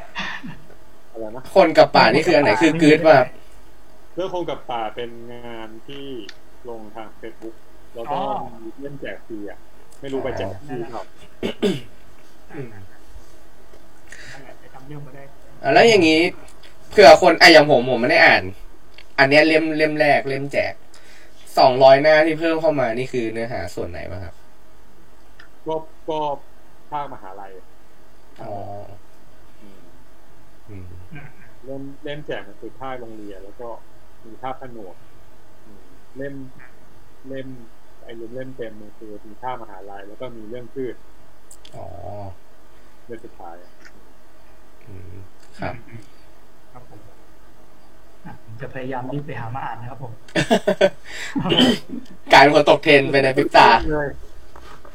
[1.12, 3.18] อะไรนะคนกับป่านี่คืออันไหนคือกรีดว่า
[4.16, 6.06] เรื่องคงกับป่าเป็นงานที่
[6.70, 7.56] ลงทางเฟซบุ๊ก
[7.96, 8.20] แล้วก็อ๋อ
[8.64, 9.60] มีเล่นแจกฟรีอะ
[10.02, 11.04] ไม่รู้ไปแจกที่เปล่า
[12.56, 12.68] อืม
[14.32, 15.24] นั่นแหละไปทำเรื่องมาได้
[15.64, 16.20] อะแล้วอย่างนี้
[16.90, 18.44] เผื่อคนไอะอย่างผมผมไม่ได้อ่าน
[19.20, 20.74] อันเนี้ยเล่มเล่มแรกเล่มแจก
[21.58, 24.36] สองร้อยหน้าที่เพิ่มเข้ามานี่คือเนื้อหาส่วนไหนบ้างครับ
[25.68, 25.76] ก็
[26.10, 26.20] ก็
[26.92, 27.52] ภาคมหาลัย
[28.42, 29.01] อ๋ออืมอืมอืม
[31.66, 33.70] เล่มเล่มแจกมันคือภาคโรงเรียนแล้วก็
[34.26, 34.96] มีภาคผนวก
[35.66, 35.84] อืม
[36.18, 36.34] เล่ม
[37.30, 37.48] เล่ม
[38.04, 40.96] ไอ้เล่มเล่มเต็มมันคือมีภาคมหาลัยแล้วก็มีเรื่องพืช
[41.76, 41.86] อ๋อ
[43.06, 43.56] เรื่องสุดท้าย
[44.88, 45.14] อืม
[45.60, 45.74] ครับ
[46.72, 47.00] ครับผม
[48.26, 50.14] อะผมจะพยายามรีบไปหามาอ่านนะครับผม
[52.34, 54.08] กลายเป็นคนตกเทรนด์ไปในพริบตาเลย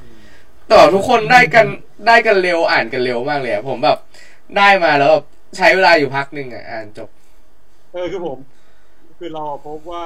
[0.02, 0.20] อืม
[0.66, 1.66] แต่ว่าทุกคนได้กัน
[2.06, 3.98] ได้กันเร็วอ่านกันเร็วมากเลยอะผมแบบ
[4.56, 5.24] ได้มาแล้วแบบ
[5.56, 7.10] ใช้เวลาอยู่พักหนึ่งอะอ่านจบ
[7.92, 8.38] เออคือผม
[9.18, 10.04] คือเราพบว่า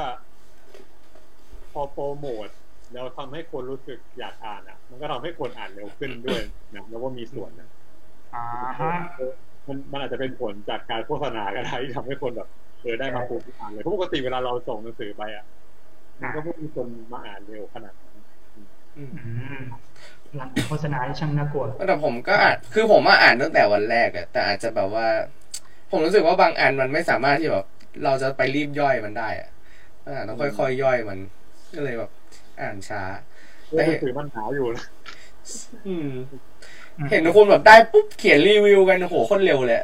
[1.73, 2.49] พอโปรโมท
[2.93, 6.41] แล้วทำให้คนรู้สึกอยากอ่านอะ มันก็ทำให้คนอ่านเร็วขึ้นด้วย
[6.75, 7.69] นะแล้วว่ามีส่วนนะ
[8.35, 8.41] อ่า
[8.81, 8.91] ฮะ
[9.69, 12.49] มันมันอาจจะเป็นผลจากการโฆษณาก็ได้ที่ทำให้คนแบบ
[12.83, 15.45] เออได้มาปุ๊บอ่านเลยเพราะปกติเวลาเราส่งหนังสือไปอะ
[16.21, 18.10] มันก็ไม่มีคนมาอ่านเร็วขนาดนั้นอืม
[20.37, 25.09] หลังโฆษณาที่ช่างน่ากลัวแต่ผมก็อ่านคือผมมาอ่านตั้งแต่วันแรกอะแต่อาจจะแบบว่า
[25.91, 27.67] ผมรู้สึกว่าบางอันมันไม่สามารถที่แบบ
[28.05, 29.49] เราจะไปรีบย่อยมันได้อะ
[30.07, 31.19] อ่าต้องค่อยๆย่อยมัน
[31.75, 32.11] ก็เลยแบบ
[32.61, 33.03] อ่านช้า
[33.71, 34.85] เรื่องหนังสือมันหาอยู่นะ
[37.11, 39.79] เห็นทุกคนแบบได้ปุ๊บเขียนรีวิวกันโอ้โหคนเร็วเลย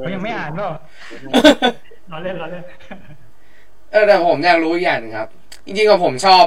[0.00, 0.68] เขายังไม่อ่านเปล่า
[2.10, 2.62] เราเล่นเราเล่น
[3.92, 5.28] เออแต่ผมอยากรู้อีกอย่างหนึงครับ
[5.66, 6.44] จริงๆกับผมชอบ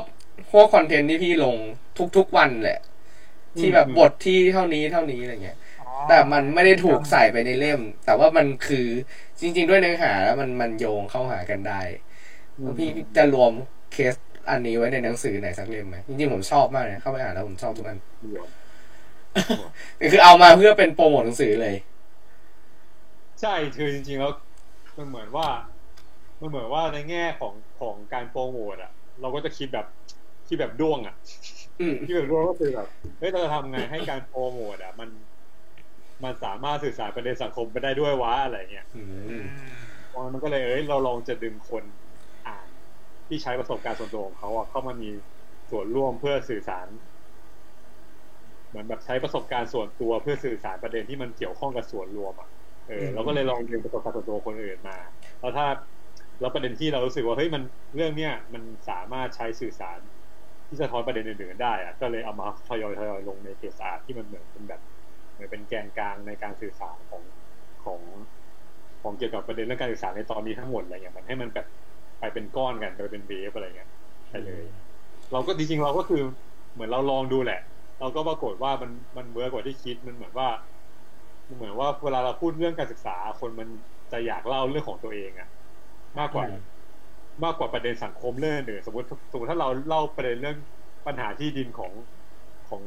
[0.52, 1.56] พวกคอนเทนต์ที่พี่ลง
[2.18, 2.80] ทุกๆวันแหละ
[3.60, 8.88] ที่แบบบทที่เท่านี้เท่านี้อะไรเงี้ยอ๋อแต่มันไม่ได้ถูกใส่ไปในเล่ม แต่ว่ามันคือ
[9.40, 11.82] จริง ๆ ด้วยเนื้อหาแล้วมันมันโยงเข้าหากันได้
[12.60, 13.52] แล้วพี่จะรวม
[13.94, 14.14] เคส
[14.50, 18.00] อันนี้ไว้ในหนังสือไหนสักเล่มไหมจริงๆผมชอบมากเลยเข้าไปอ่านแล้วผมชอบทุกอัน
[20.12, 21.76] คือเอามาเพื่อเป็นโปรโมทหนังสือเลย
[23.42, 24.32] ใช่คือจริงๆแล้ว
[24.98, 25.48] มันเหมือนว่า
[26.40, 29.86] มันเหมือนว่าในแง่ของของการโปรโมทอะเราก็จะคิดแบบ
[30.50, 31.16] คิดแบบด้วงอะ
[31.80, 32.88] อืมคิดแบบด้วงก็คือแบบ
[33.20, 35.10] เฮ้ยเราจะทำไงให้การโปรโมทอะมัน
[36.24, 39.44] มันสามารถสื่อสารประเด็นสังคมไปได้ด้วยวะอะไรเงี้ยอืม
[40.08, 41.84] เพราะงั้นมันก็เลยเอ้ยเราลองจะดึงคน
[42.48, 42.70] อ่าน
[43.28, 45.10] ที่ใช้ประสบการณ์ส่วนตัวของเขาอะเข้ามามี
[45.72, 46.88] ส่วนร่วมเพื่อสื่อสาร
[48.70, 52.50] เหมือนแบบใช้ประสบการณ์ส่วนตัวเพื่อสื่อสารประเด็นที่มันเกี่ยวข้องกับส่วนรวมอะ
[52.88, 54.98] เออเราก็เลยลองดึงประสบการณ์ส่วนตัวคนอื่นมา
[55.40, 55.66] แล้วถ้า
[56.40, 57.64] แล้วประเด็นที่เรารู้สึกว่าเฮ้ยมัน
[57.96, 60.00] เรื่องเนี้ยมันสามารถใช้สื่อสาร
[60.70, 64.82] ที่สะท้อนประเด็นอื่นๆได้อะก็เลยเอามาทยอยทยอยลงในเพจสะอาดที่มันเหมือนเป็นแบบ
[65.34, 67.24] เหมือนเป็นแกนกลางในการสื่อสารของ
[67.84, 68.02] ของ
[69.02, 71.66] ของเกี่ยวกับประเด็นเรื่องการสื่อสารในตอนนี้ทั้งหมดอะไรเงี้ยมันให้มันแบบ
[72.20, 73.90] ไปเป็นก้อนกันไปเป็น wave อะไรเงี้ย
[74.30, 74.64] ไปเลย
[75.32, 76.18] เราก็จริงๆเราก็คือ
[76.74, 77.58] เหมือนเราลองดูแหละ
[78.00, 80.48] เราก็ปรากฏว่ามันมัน work กว่าที่คิดมันเหมือนว่า
[81.48, 83.70] มันเหมือนว่าเวลาเราพูดเรื่องการศึกษาคนมัน
[84.12, 85.48] จะอยากเล่าเรื่องของตัวเองอะ
[86.20, 86.46] มากกว่า
[87.44, 90.58] มมากกว่าประเด็นสังคมเรื่องอื่นสมมติสมมติถ้าเราเล่าประเด็นเรื่อง
[91.06, 91.94] ปัญหาที่ดินของ
[92.66, 92.84] ของ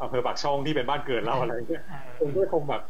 [0.00, 1.82] อำเภอปากช่องที่เป็นบ้านเกิดเราอะไรเงี้ย
[2.18, 2.82] เอผมอก็คงแบบ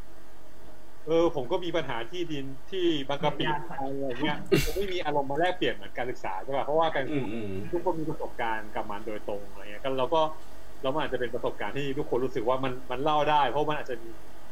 [1.07, 2.79] เออ ผมก็มีปัญหาที่ดินที่
[3.09, 10.21] บางกะปิอะไรเงี้ยผมไม่มีอารมณ์มาแลกเปลี่ยนเหมือนการศึกษาใช่ป่ะเพราะว่าการอืมอืมทุกคนมีประสบการณ์กับมันโดยตรงอะไรเงี้ยก็เราก็
[10.81, 14.11] เรามันอาจจะเป็นประสบการณ์ที่ทุกคนรู้สึกว่ามันมันเล่าได้ เพราะมันอาจจะมี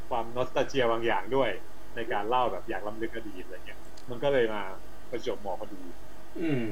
[0.09, 1.51] ความนอสตาเจียบางอย่างด้วย
[1.97, 3.78] ในการเล่าแบบอยากล้ำลึกอดีตอะไรเงี้ย
[4.11, 4.62] มันก็เลยมา
[5.11, 5.82] ประจวบเหมาะพอดี
[6.41, 6.64] อืม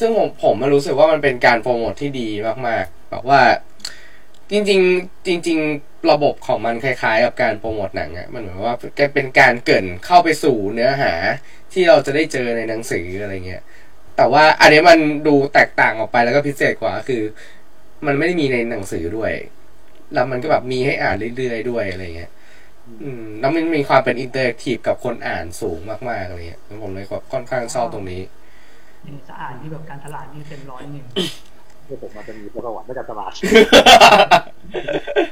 [0.00, 2.28] ซึ่งผมผมมารู้สึกว่ามันเป็นการโปรโมทที่ดี
[2.68, 3.40] มากๆแบบว่า
[4.50, 8.76] จริง ๆ จริง ๆ ระบบของมันคล้าย ๆ กับการโปรโมทหนังอะมันเหมือนว่า
[9.14, 11.12] เป็นการเกินเข้าไปสู่เนื้อหา
[11.72, 13.62] ที่เราจะได้เจอในหนังสืออะไรเงี้ย
[14.16, 17.22] แต่ว่าอันนี้มันดูแตกต่างออกไปแล้วก็พิเศษกว่าคือ
[18.06, 19.32] มันไม่ได้มีในหนังสือด้วย
[20.14, 22.30] แล้วมันก็แบบมีให้อ่านเรื่อยๆด้วยอะไรเงี้ย
[23.02, 28.22] อืมแล้วมันมีความเป็น interactive กับคนอ่านสูงมากๆอะไรเงี้ยผมเลยแบบค่อนข้างชอบตรงนี้
[29.06, 31.04] นี่สะอาดที่แบบการตลาดนี่เต็มร้อยหนึ่ง
[31.84, 33.32] เพื่อผมมาจะมีประวัติในการตลาด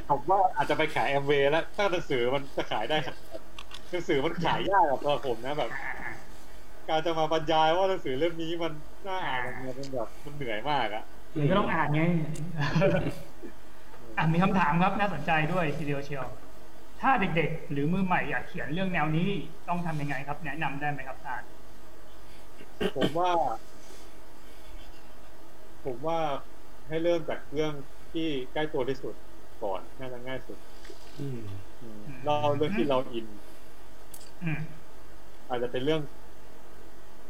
[0.09, 3.41] ผมว่าอาจจะไปขายแอมเวย์แล้ว ถ้าหนังสือมันจะขายได้ขนาดนั้น
[3.91, 6.11] หนังสือมันขายยากกับตัวผมนะแบบอ่าอ่า
[6.89, 8.73] การจะมาบรรยายว่าหนังสือเล่มนี้มัน
[9.07, 11.03] น่าอ่านยังไงมันแบบมันเหนื่อยมากอะ
[11.39, 12.01] มันก็ต้องอ่านไง
[14.17, 16.25] อะมีคำถามครับน่าสนใจด้วยทีเดียวเชียว
[17.01, 19.29] ถ้าเด็กๆ หรือมือใหม่อยากเขียนเรื่องแนวนี้
[19.67, 21.49] ต้องทำยังไงครับ แนะนำได้ไหมครับอาจารย์
[22.97, 23.31] ผมว่า
[25.85, 26.19] ผมว่า
[26.87, 27.73] ให้เริ่มจากเรื่อง
[28.13, 29.13] ที่ใกล้ตัวที่สุด
[29.63, 30.57] ก่อนน่าจะง่ายสุด
[31.19, 31.39] อืม
[31.81, 33.25] อืมเราเรื่องที่เราอิน
[34.43, 34.59] อืม
[35.49, 36.01] อาจจะเป็นเรื่อง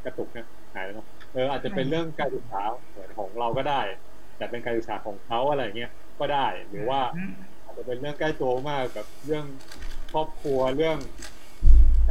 [0.05, 3.81] กระตุกนะหายแล้วเนอะเอออาจจะเป็นเรื่องการศึกษาเหมือนของเราก็ได้
[4.37, 9.45] แต่เป็นการศึกษาของเขาอะไรเงี้ยก็ได้ หรือว่าอืมอา จจะเป็นเรื่องใกล้ตัวมากกับเรื่อง
[10.11, 10.97] ครอบครัวเรื่อง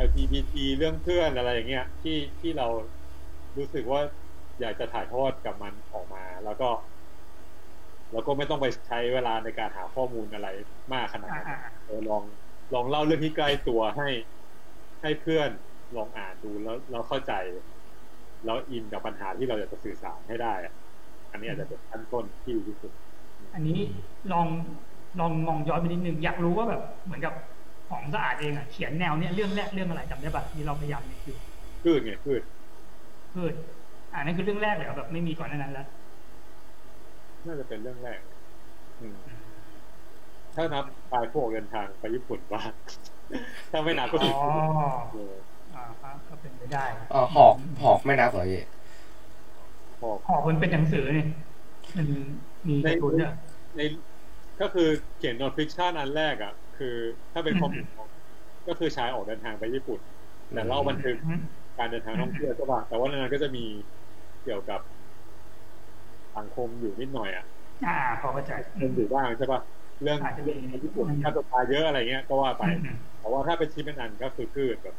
[0.07, 2.67] LGBT เรื่องเพื่อนอะไรอย่างเงี้ยที่ที่เรา
[3.57, 4.01] รู้สึกว่า
[4.61, 6.69] อยากจะถ่ายทอดกับมันออกมา แล้วก็
[8.13, 10.49] แล้วก็ไม่ต้องไปใช้เวลาในการหาข้อมูลอะไร
[10.93, 12.23] มากขนาดอ่านั้นอ่าเออลอง
[12.75, 14.09] ลองเล่าเรื่องที่ใกล้ตัวให้
[15.03, 15.51] ให้เพื่อน
[15.97, 17.33] ลองอ่านดูแล้วเราเข้าใจ
[18.45, 20.75] แล้วอินกับปัญหาที่เราอยากจะสื่อสารให้ได้อะ
[21.31, 22.93] อันนี้อาจจะเป็นขั้นต้นที่ดีที่สุด
[23.55, 23.81] อันนี้
[24.33, 24.49] ลอง
[25.19, 27.33] ลองมองย้อนไปนิดนึงอยากรู้ว่าแบบเหมือนกับ
[27.89, 31.37] ของสะอาดเองอะเขียนแนวเนี้ยเรื่องแรกเรื่องอะไรจำได้ปะที่เราพยายามนึกอยู่
[31.83, 32.43] พืชไงพืช
[33.33, 33.55] พืช
[34.13, 35.87] อ่านั่นคือเรื่องแรกเลยเหรอแบบไม่มีก่อนหนานั้นแล้ว
[37.47, 38.21] น่าจะเป็นเรื่องแรก
[39.01, 39.19] อืม
[40.55, 42.63] ถ้านับปลายพวกเดินทางไปญี่ปุ่นว่า
[43.71, 44.35] ถ้าไม่นับก็อ๋คืออ
[45.11, 45.35] เออ
[45.75, 48.59] อ่าครับก็เป็นไปได้อ๋อหอกหอกไม่นับเหรอพี่
[50.01, 51.23] พอหอกมันเป็นหนังสือนี่
[51.97, 52.07] มัน
[52.69, 53.31] มีการ์ตูนเนี่ย
[53.77, 53.81] ใน
[54.59, 54.83] ก็คือ
[55.17, 56.87] เขียนนอนฟิคชันอันแรกอะ คือ
[57.33, 58.05] ถ้าเป็นความอืม
[58.67, 60.01] ก็คือชายออกเดินทางไปญี่ปุ่น
[60.53, 63.61] แต่เล่าบันทึกอืมการเดินทางท่องเที่ยวใช่ป่ะแต่ว่าในนั้นก็จะมี
[64.43, 64.81] เกี่ยวกับ
[66.37, 67.45] สังคมอยู่นิดหน่อยอะ
[67.85, 67.91] อ่า
[68.21, 69.61] พอเข้าใจมันอยู่บ้างใช่ป่ะ
[70.03, 70.53] เรื่องอาจจะมี
[70.85, 72.87] ญี่ปุ่นค่าตัวตายเยอะอะไรเงี้ยก็ว่าไปอืม
[73.19, 74.95] แต่ว่าถ้าเป็นชิ้นเป็นอันก็คือพืชแบบ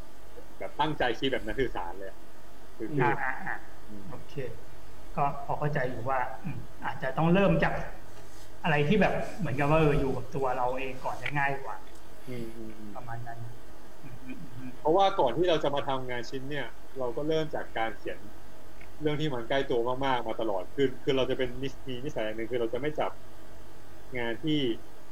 [0.60, 2.18] แบบตั้งใจคิดแบบนักสื่อสารเลยอะ
[2.78, 3.54] คือคืออ่าอ่าอ่า
[4.08, 4.32] โอเค
[5.16, 7.74] ก็พอเข้าใจอยู่ว่าอืมอาจจะต้องเริ่มจาก
[8.66, 11.76] อะไรที่แบบเหมือนกับว่าเอออยู่กับตัวเราเองก่อนจะง่ายกว่า
[12.28, 13.40] อืมอืมอืมประมาณนั้น
[14.04, 16.68] อืมอืมอืมเพราะว่าก่อนที่เราจะมาทำงานชิ้นเนี่ย
[17.00, 18.20] เราก็เริ่มจากการเขียน
[19.02, 23.12] เรื่องที่มันใกล้ตัวมากๆมาตลอดคือคือเราจะเป็นนิสมีนิสัยอย่างหนึ่งคือเราจะไม่จับ
[24.18, 24.60] งานที่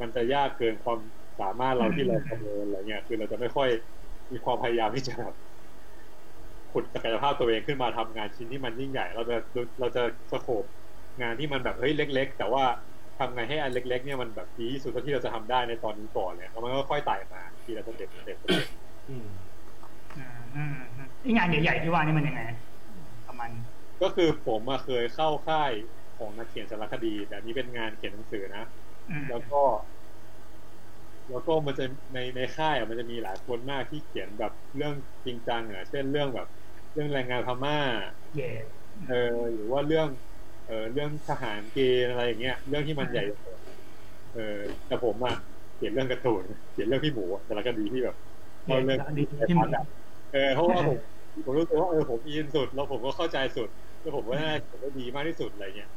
[0.01, 0.99] มันจะยากเกินความ
[1.39, 3.69] สามารถเราที่เราประเมินอะไรเงี้ยคือเราจะไม่ค่อย
[4.31, 5.35] มีความพยายามที่จะแบบ
[6.71, 9.35] ขุดศักยภาพตัวเองขึ้นมาทำงานชิ้นที่มันยิ่งใหญ่ เราจะ
[9.79, 10.63] เราจะ scope
[11.21, 12.65] งานที่มันแบบเฮ้ยเล็ก ๆ แต่ว่า
[13.19, 18.67] ทำไงให้อันเล็ก ๆ เนี่ยมันแบบดีที่สุดเท่าที่เราจะทำได้ในตอนนี้ก่อนเนี่ยแล้วมันก็ค่อยไต่มาทีละ step step step
[19.09, 19.27] อืม
[20.15, 22.41] อืมอืมอืมไองานใหญ่ๆที่ว่านี่มันยังไง
[23.27, 23.51] ประมาณ
[24.01, 25.73] ก็คือผมอะเคยเข้าค่าย
[26.17, 28.63] ของนักเขียนสารคดีแต่อันนี้เป็นงานเขียนหนังสือนะ
[29.09, 29.55] อืมแล้วก็
[31.29, 34.93] แล้วก็มันจะในในค่ายอะมันจะมีหลายคนมากที่เขียนแบบเรื่อง
[35.25, 36.47] จริงจังอะเช่นเรื่องแบบ
[36.93, 37.75] เรื่องแรงงานพม่า
[38.33, 38.49] เย่
[39.05, 39.13] เออ
[39.53, 40.09] หรือว่าเรื่อง
[40.65, 43.23] เออเรื่องทหารเกณฑ์อะไรอย่างเงี้ย เรื่องที่มันใหญ่
[44.31, 44.39] เออ
[44.85, 45.33] แต่ผมอะ
[45.75, 48.15] เขียนเรื่องการ์ตูนเขียนเรื่องพี่หมูอะสารคดีที่แบบ
[48.65, 49.71] เย่เรื่องดีที่มัน
[50.31, 50.97] เออเพราะว่าผม
[51.45, 53.69] ผมรู้สึกว่าเออผมอินสุด แล้วผมก็เข้าใจสุด
[54.01, 55.89] แล้วผมว่าน่าจะเขียนได้ดีมากที่สุดอะไรเงี้ย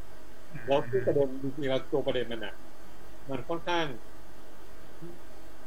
[0.66, 2.54] แล้วที่ประเด็นจริงๆแล้วตัวประเด็นมันอะ
[3.30, 3.86] มันค่อนข้าง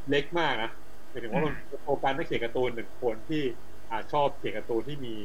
[0.09, 0.69] เล็กมากนะ
[1.09, 3.43] หมายถึงว่ามันโฟกัสนักเขียนการ์ตูนหนึ่งคนที่
[3.89, 5.15] อาจชอบเขียนการ์ตูนที่มี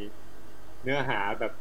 [0.83, 1.53] เนื้อหาแบบ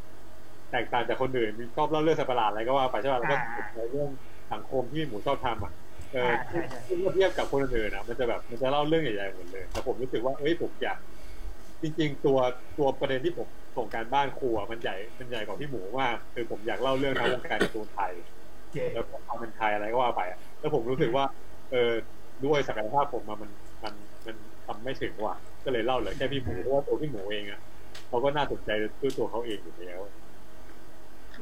[0.74, 3.38] แตกต่างจากคนอื่นมีชอบเล่าเรื่องสัตว์ประหลาดอะไรก็ว่าไปใช่ป่ะแล้วก็
[3.76, 4.10] ในเรื่อง
[4.54, 5.74] สังคมที่หมูชอบทำอะ
[6.14, 10.98] เออใช่ใช่เมื่อเทียบกับคนอื่นๆนะมันจะแบบมันจะเล่าเรื่องใหญ่ๆหมดเลยแต่ผมรู้สึกว่าเอ้ยผมอยาก
[11.82, 12.38] จริง ๆ ตัว
[12.78, 13.48] ตัวประเด็นที่ผม
[13.78, 18.12] ส่งการบ้านครูอะมันใหญ่มันใหญ่กว่าพี่หมูมากคือผมอยากเล่าเรื่องทางวงการการ์ตูนไทย
[18.74, 21.26] เย่แล้วก็ความเป็นไทยอะไรก็ว่าไปอะแล้วผมรู้สึกว่า
[21.72, 21.92] เออ
[22.46, 23.52] ด้วยศักยภาพผมมามัน
[23.84, 23.94] มัน
[24.26, 27.62] มันทำไม่ถึงว่ะก็เลยเล่าเหลยแค่พี่หมูเพราะว่าตัวพี่หมูเองอะ
[28.08, 28.70] เขาก็น่าสนใจ
[29.02, 30.00] ด้วยตัวเขาเองอยู่แล้ว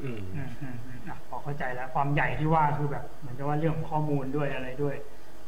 [0.00, 4.94] ืมอืมอืมอืมอะพอเข้าใจแล้ว ความใหญ่ที่ว่าคือแบบ เหมือนกับว่าเรื่องของข้อมูลด้วยอะไรด้วย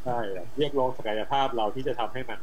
[0.02, 2.38] ใช่อะเรียกร้องศักยภาพเราที่จะทำให้มัน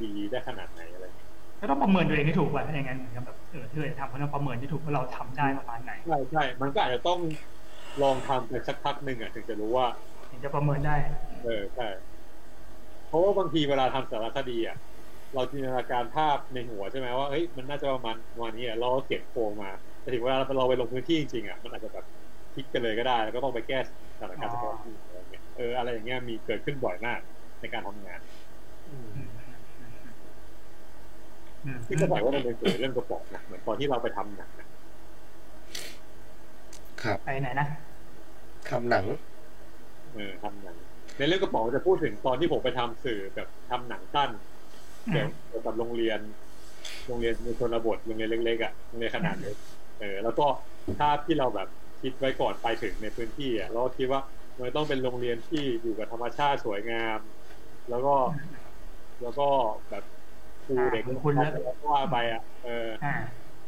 [0.00, 1.30] ดีได้ขนาดไหนอะไรอย่างเงี้ย
[1.60, 7.18] ก็ต้องประเมินตัวเองให้ถูกว่าอย่างนั้นเหมือนกับแบบเออที่เราจะทำก็ต้องประเมินให้ถูกว่าเราทำได้ประมาณไหนใช่ใช่มันก็อาจจะต้อง
[8.00, 9.86] ลองทำไปสักพักหนึ่งอะถึงจะรู้ว่า
[10.30, 10.96] ถึงจะประเมินได้
[11.42, 11.84] เออใช่
[13.06, 14.76] เพราะว่าบางทีเวลาทำสารคดีอะ
[15.34, 19.70] เราจินตนาการภาพในหัวใช่ไหมว่าเฮ้ยมันน่าจะประมาณประมาณนี้อะเราก็เขียนโครงมา
[20.00, 22.04] แต่ถึงเวลาเราไปลงพื้นที่จริงๆอะมันอาจจะแบบ
[22.54, 23.78] พลิกกันเลยก็ได้ แล้วก็ต้องไปแก้
[24.18, 27.20] สถานการณ์เฉพาะที่อะไรเงี้ยเอออะไรอย่างเงี้ยมีเกิดขึ้นบ่อยมาก
[27.60, 28.20] ในการทำงาน
[28.90, 29.28] อืมอืม
[31.64, 34.68] อืมที่ก็บอกว่ามันเป็นสื่อเรื่องกระป๋องนะเหมือนตอนที่เราไปทำหนังนะ
[37.02, 37.66] ครับไปไหนนะ
[38.70, 39.04] ทำหนัง
[40.14, 40.76] เออทำหนัง
[41.18, 44.53] ในเรื่องกระป๋องจะพูดถึงตอนที่ผมไปทำสื่อแบบทำหนังสั้นอื
[45.08, 46.20] เกี่ยวมเกี่ยวกับโรงเรียน
[47.06, 49.56] โรงเรียนในชนบทโรงเรียนเล็กๆอะโรงเรียนขนาดเล็ก
[49.96, 50.42] เออแล้วก็
[50.98, 51.68] ภาพที่เราแบบ
[52.00, 54.20] คิดไว้ก่อนไปถึงในพื้นที่อะเราก็คิดว่า
[54.60, 57.18] มันต้องเป็นโรงเรียนที่อยู่กับธรรมชาติสวยงาม
[57.88, 58.10] แล้วก็
[59.20, 59.42] แล้วก็
[59.88, 60.04] แบบ
[60.64, 62.70] ครูเด็กอ่าคุณแล้วแล้วก็ว่าไปอะเออ
[63.02, 63.12] อ่า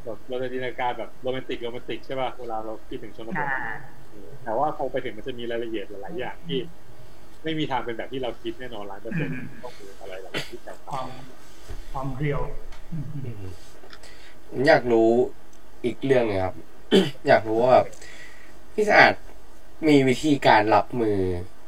[0.04, 3.50] แบบเราจะจินตนาการแบบโรแมนติกโรแมนติกใช่ป่ะเวลาเราคิดถึงชนบอ่าท
[4.08, 6.56] เออแต่ว่าพอไปถึงมันจะมีรายละเอียดหลายๆอย่างที่
[7.46, 9.34] ไม่มีทางเป็นแบบที่เราคิดแน่นอนร้านเปอร์เซ็นต์
[9.64, 11.06] ก็คืออะไรหลายๆที่แตกคต่างวาม
[11.92, 12.40] ความเรียว
[12.92, 13.44] อืมอืม
[14.50, 15.10] ผมอยากรู้
[15.84, 16.54] อีกเรื่องหนึงครับ
[17.26, 17.86] อยากรู้ว่าแบบ
[18.74, 19.14] พี่สะอาด
[19.88, 21.18] มีวิธีการรับมือ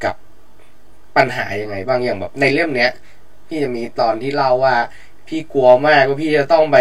[0.05, 0.17] กับ
[1.17, 2.91] ปัญหายังไง บ้างอย่างแบบ ในเรื่องเนี้ย
[3.47, 4.77] พี่จะมีตอนที่เล่าว่า
[5.29, 6.79] พี่กลัวมากว่าพี่จะต้องไป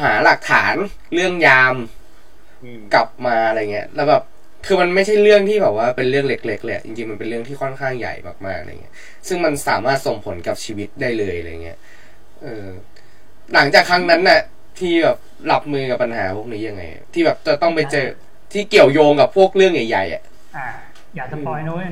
[0.00, 0.74] หาหลักฐาน
[1.14, 1.74] เรื่องยาม
[2.62, 4.22] อืมกลับมาอะไรเงี้ย แล้วแบบ
[4.66, 8.14] คือมันไม่ใช่เรื่องที่แบบว่าเป็นเรื่องเล็กๆเลยอะจริงๆมันเป็นเรื่องที่ค่อนข้างใหญ่
[8.46, 8.94] มากๆอะไรเงี้ย
[9.28, 11.78] ซึ่งมันสามารถส่งผลกับชีวิตได้เลยอะไรเงี้ย
[12.42, 12.66] เออ
[13.54, 14.40] หลังจากครั้งนั้นน่ะ
[14.78, 15.18] ที่แบบ
[15.52, 16.82] รับมือกับปัญหาพวกนี้ยังไง
[17.14, 18.06] ที่แบบจะต้องไปเจอ
[18.52, 20.22] ที่เกี่ยวโยงกับพวกเรื่องใหญ่ๆอะ
[20.56, 20.68] อ่า
[21.16, 21.90] อย่าสปอยนะเว้ย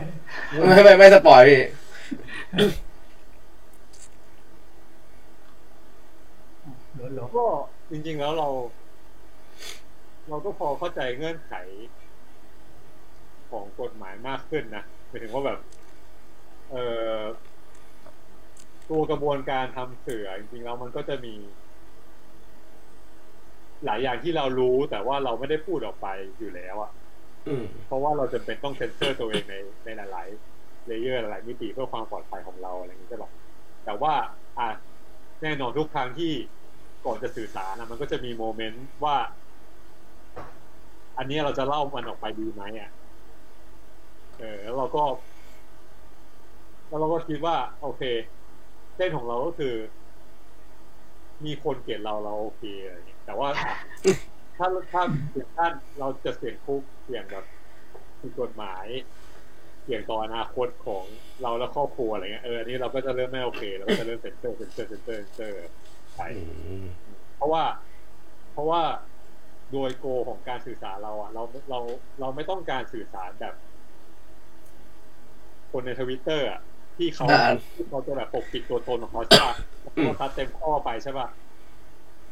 [0.68, 1.60] ไม่ไม่ไม่สปอยพี่
[6.96, 7.46] หลดหลดก็
[7.90, 8.48] จริงๆแล้วเรา
[10.28, 11.52] เราก็พอเข้าใจเงื่อนไข
[13.50, 15.58] ของกฎหมายมากขึ้นนะหมายถึงว่าแบบ
[16.70, 16.84] เอ่
[17.18, 17.20] อ
[18.88, 21.34] ตัวกระบวนการทำสื่อจริงๆแล้วมันก็จะมี
[23.84, 26.06] หลายอย่างที่เรารู้แต่ว่าเราไม่ได้พูดออกไป
[26.38, 26.90] อยู่แล้วอะ
[27.46, 33.30] อืมเพราะว่าเราจะเป็นต้องเซ็นเซอร์ตัวเองในในหลายๆ layer หลายๆมิติเพื่อความปลอดภัยของเราอะไรอย่างนี้ใช่ปะ
[33.84, 34.12] แต่ว่า
[34.58, 34.68] อะ
[35.42, 36.32] แน่นอนทุกครั้งที่
[37.06, 39.16] ก่อนจะสื่อสารนะมันก็จะมี moment ว่า
[41.18, 42.90] อันนี้เราจะเล่ามันออกไปดีไหมอะ
[44.38, 45.04] เออแล้วเราก็
[46.88, 48.02] แล้วเราก็คิดว่า โอเค
[48.96, 49.74] เส้นของเราก็คือ
[51.44, 53.48] มีคนเกลียดเราเราโอเคอะไรอย่างเงี้ยแต่ว่า
[54.56, 57.44] ถ้าถ้าเสี่ยงท่านเราจะเสี่ยงคุกเสี่ยงแบบ
[58.20, 58.86] ผิดกฎหมาย
[59.82, 61.04] เสี่ยงต่ออนาคตของ
[61.42, 65.56] เราและครอบครัวอะไรเงี้ยเอออันนี้เราก็จะเริ่มไม่โอเคเราก็จะเริ่มเซ็นเซอร์เซ็นเซอร์เซ็นเซอร์เซ็นเซอร์
[66.14, 66.20] ไป
[67.36, 67.62] เพราะว่า
[68.52, 68.82] เพราะว่า
[69.72, 71.78] โดยโกของการสื่อสารเราอะเราเรา
[72.20, 73.54] เราไม่ต้องการสื่อสารแบบ
[75.72, 76.60] คนในทวิตเตอร์อะ
[76.96, 79.54] ที่เขาอ่าที่เขาจะแบบปกปิดตัวตนของเขาใช่ป่ะ
[79.92, 81.28] เขาตัดเต็มข้อไปใช่ป่ะ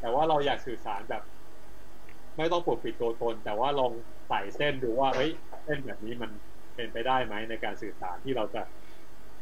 [0.00, 1.22] แต่ว่าเราอยากสื่อสารแบบ
[2.36, 3.92] ไม่ต้องปกปิดตัวตน แต่ว่าลอง
[4.28, 5.30] ใส่เส้นดูว่าเฮ้ย
[5.64, 6.30] เส้นแบบนี้มัน
[6.74, 8.62] เป็นไปได้ไหมในการสื่อสารที่เราจะ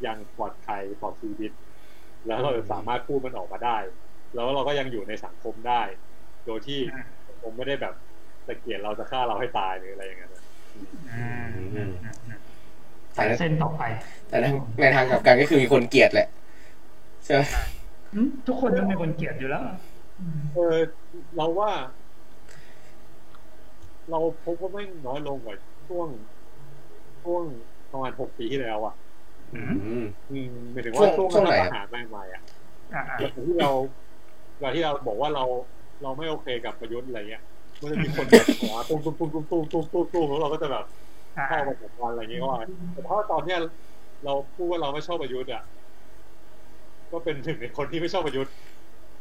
[0.07, 1.53] ยังปลอดภัยต่อชีวิต
[2.27, 3.79] แล้วเราจะสามารถพูดมันออกมาได้
[4.35, 5.83] แล้วเราก็ยังอยู่ในสังคมได้
[6.47, 6.81] โดยที่
[7.43, 7.95] ผมไม่ได้แบบ
[8.47, 10.31] ตะเกียดเราจะฆ่าเราให้ตายหรืออะไรอย่างเงี้ย
[13.15, 13.83] แต่เส้นต่อไป
[14.29, 14.37] แต่
[14.81, 16.29] ในทางกลับกันก็คือมีคนเกลียดแหละ
[17.25, 17.43] ใช่ไหม
[18.47, 19.63] ทุกคนต้องมีคนเกลียดอยู่แล้ว
[20.55, 20.77] เออ
[21.37, 21.71] เราว่า
[24.11, 25.57] เราพบว่าแม่งน้อยลงกว่า
[25.89, 26.09] ช่วง
[27.23, 27.43] ช่วง
[27.91, 28.95] ประมาณหกปีที่แล้วอะ
[29.55, 29.75] อืม
[30.73, 32.43] หมายถึงว่าช่วงนั้นทหารใหม่ๆอะ
[33.47, 33.71] ที่เรา
[34.61, 35.45] เราที่เราบอกว่าเรา
[36.03, 37.43] เราไม่โอเคกับประยุทธ์อะไรเงี้ย
[37.81, 40.85] มันจะมีคนแบบหัวตุ้มตุ้มตุ้มตุ้มตุ้มตุ้มตุ้มแล้วเราก็จะแบบ
[41.47, 42.61] เข้ามาจัดการอะไรเงี้ยก็ว่า
[42.93, 43.59] แต่ถ้าตอนเนี้ย
[44.25, 45.63] เราพูดว่าเราไม่ชอบประยุทธ์อะ
[47.13, 48.53] ก็เป็นหนึ่งในคนที่ไม่ชอบประยุทธ์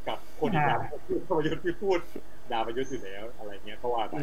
[0.08, 2.00] กับคนอีกอย่างที่ชอบประยุทธ์ที่พูด
[2.52, 4.18] ด่าประยุทธ์อยู่แล้วอะไรเงี้ยก็ว่าไป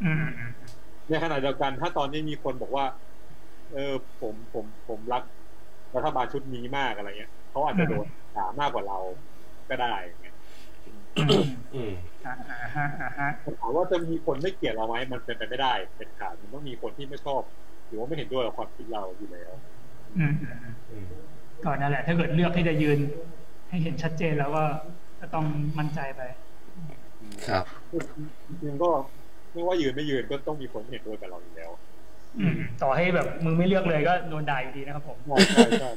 [0.00, 0.70] อืมอืมอืม
[1.08, 2.84] ในขณะเดียวกัน ถ้าตอนนี้มีคนบอกว่า
[3.70, 5.22] เออผมผมผมรัก
[5.96, 8.96] รัฐบาลชุดนี้มากอะไรเงี้ยเขาอาจจะโดนด่ามากกว่าเรา
[9.68, 10.29] ก็ได้อย่างเงี้ย
[11.18, 11.92] อืมอืม
[12.26, 13.28] อ่าอ่าฮะอ่าฮะ
[13.60, 17.42] ถามว่าจะมีคนไม่เกลียดเราไหมมันเป็นไปไม่ได้เป็นขาดมันต้องมีคนที่ไม่ชอบ
[17.86, 19.52] หรือว่าไม่เห็นด้วยกับความคิดเราอยู่แล้ว
[20.18, 21.06] อืมอืมอืมอืม
[21.64, 22.98] ก่อนนั่นแหละ ถ้าเกิดเลือกที่จะยืน
[23.68, 24.64] ให้เห็นชัดเจนแล้วก็
[25.20, 25.44] ก็ต้อง
[25.78, 26.22] มั่นใจไป
[27.48, 27.64] ครับ
[28.48, 28.90] จริงๆก็
[29.52, 31.70] ไม่ว่ายืนไม่ยืนก็ต้องมีคนเห็นด้วยกับเราอยู่แล้ว
[32.38, 35.18] อืมต่อให้แบบมึงไม่เลือกเลยก็โดนด่าอยู่ดีนะครับผม
[35.54, 35.90] ใช่ใช่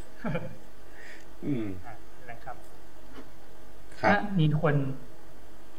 [1.45, 1.93] อืม อ่า
[2.30, 2.55] นะครับ
[4.04, 4.76] ครับอะมีคน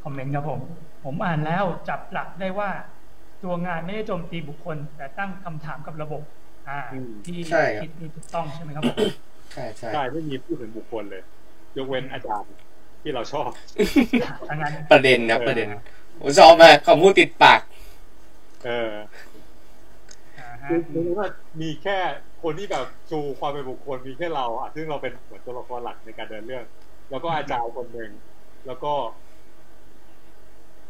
[0.03, 0.61] คอมเมนต์ครับผม
[1.05, 2.71] ผมอ่านแล้วจับหลักได้ว่า
[3.45, 6.23] ตัวงานไม่ได้โจมตีบุคคล แต่ตั้งคำถามกับระบบ
[6.69, 6.79] อ่า
[7.27, 8.97] ที่ใช่ครับคิดนี่ถูกต้องใช่ไหมครับผม
[9.55, 11.23] ใช่ใช่ใช่ไม่มีพูดถึงบุคคลเลย
[11.77, 12.53] ยกเว้นอาจารย์
[13.03, 13.49] ที่เราชอบ
[14.49, 15.69] ถ้างั้นประเด็นนะประเด็น
[16.21, 17.61] ผมชอบมากคำพูดติดปาก
[18.65, 18.93] เออ
[20.39, 21.27] อ่าฮะคือคือว่า
[21.61, 21.99] มีแค่
[22.43, 26.65] คนที่แบบชูความเป็นบุคคลมีแค่เราอะซึ่งเราเป็นเหมือนตัวละครหลักในการเดินเรื่อง
[27.11, 28.11] แล้วก็อาจารย์คนหนึ่ง
[28.67, 28.93] แล้วก็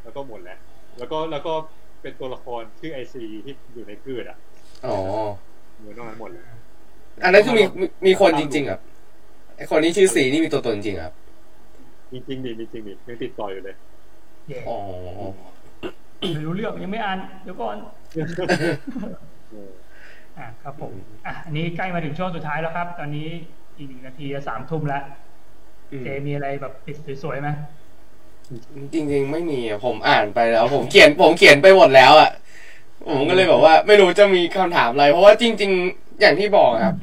[0.03, 0.59] แล้วก็หมดแล้ว
[0.99, 1.55] แล้วก็แล้วก็
[2.03, 4.39] เป็นตัวละครชื่อไอซีที่อยู่ในพืชอะ
[4.87, 4.97] อ๋อ
[5.79, 6.45] เหมือนนอกนั้นหมดเลย
[7.25, 8.81] อันนั้นคือมีมีมีคนจริงๆครับ
[9.57, 11.15] ไอคนที่ชื่อสีนี่มีตัวตนจริงครับ
[12.13, 13.77] จริงๆดิมีจริงดิยังติดต่ออยู่เลย
[14.49, 14.79] เย่อ๋อ
[16.35, 17.77] ไม่รู้เรื่องยังไม่อ่านเดี๋ยวก่อน
[19.51, 19.71] เออ
[20.39, 20.93] อะครับผม
[21.27, 23.29] อะอันนี้ใกล้มาถึงช่วงสุดท้ายแล้วครับ ตอนนี้
[23.77, 25.24] อีกหนึ่งนาทีจะสามทุ่มแล้วอืม
[26.05, 27.49] เจมีอะไรแบบปิดสวยๆไหม
[28.93, 32.31] จริง ๆ ไม่มีอะผมอ่านไปแล้ว ผมเขียนผมเขียนไปหมดแล้วอะ
[33.09, 36.97] ผมก็เลยแบบว่า ไม่รู้จะมีคำถามอะไร เพราะว่าจริง ๆ อย่างที่บอกครับ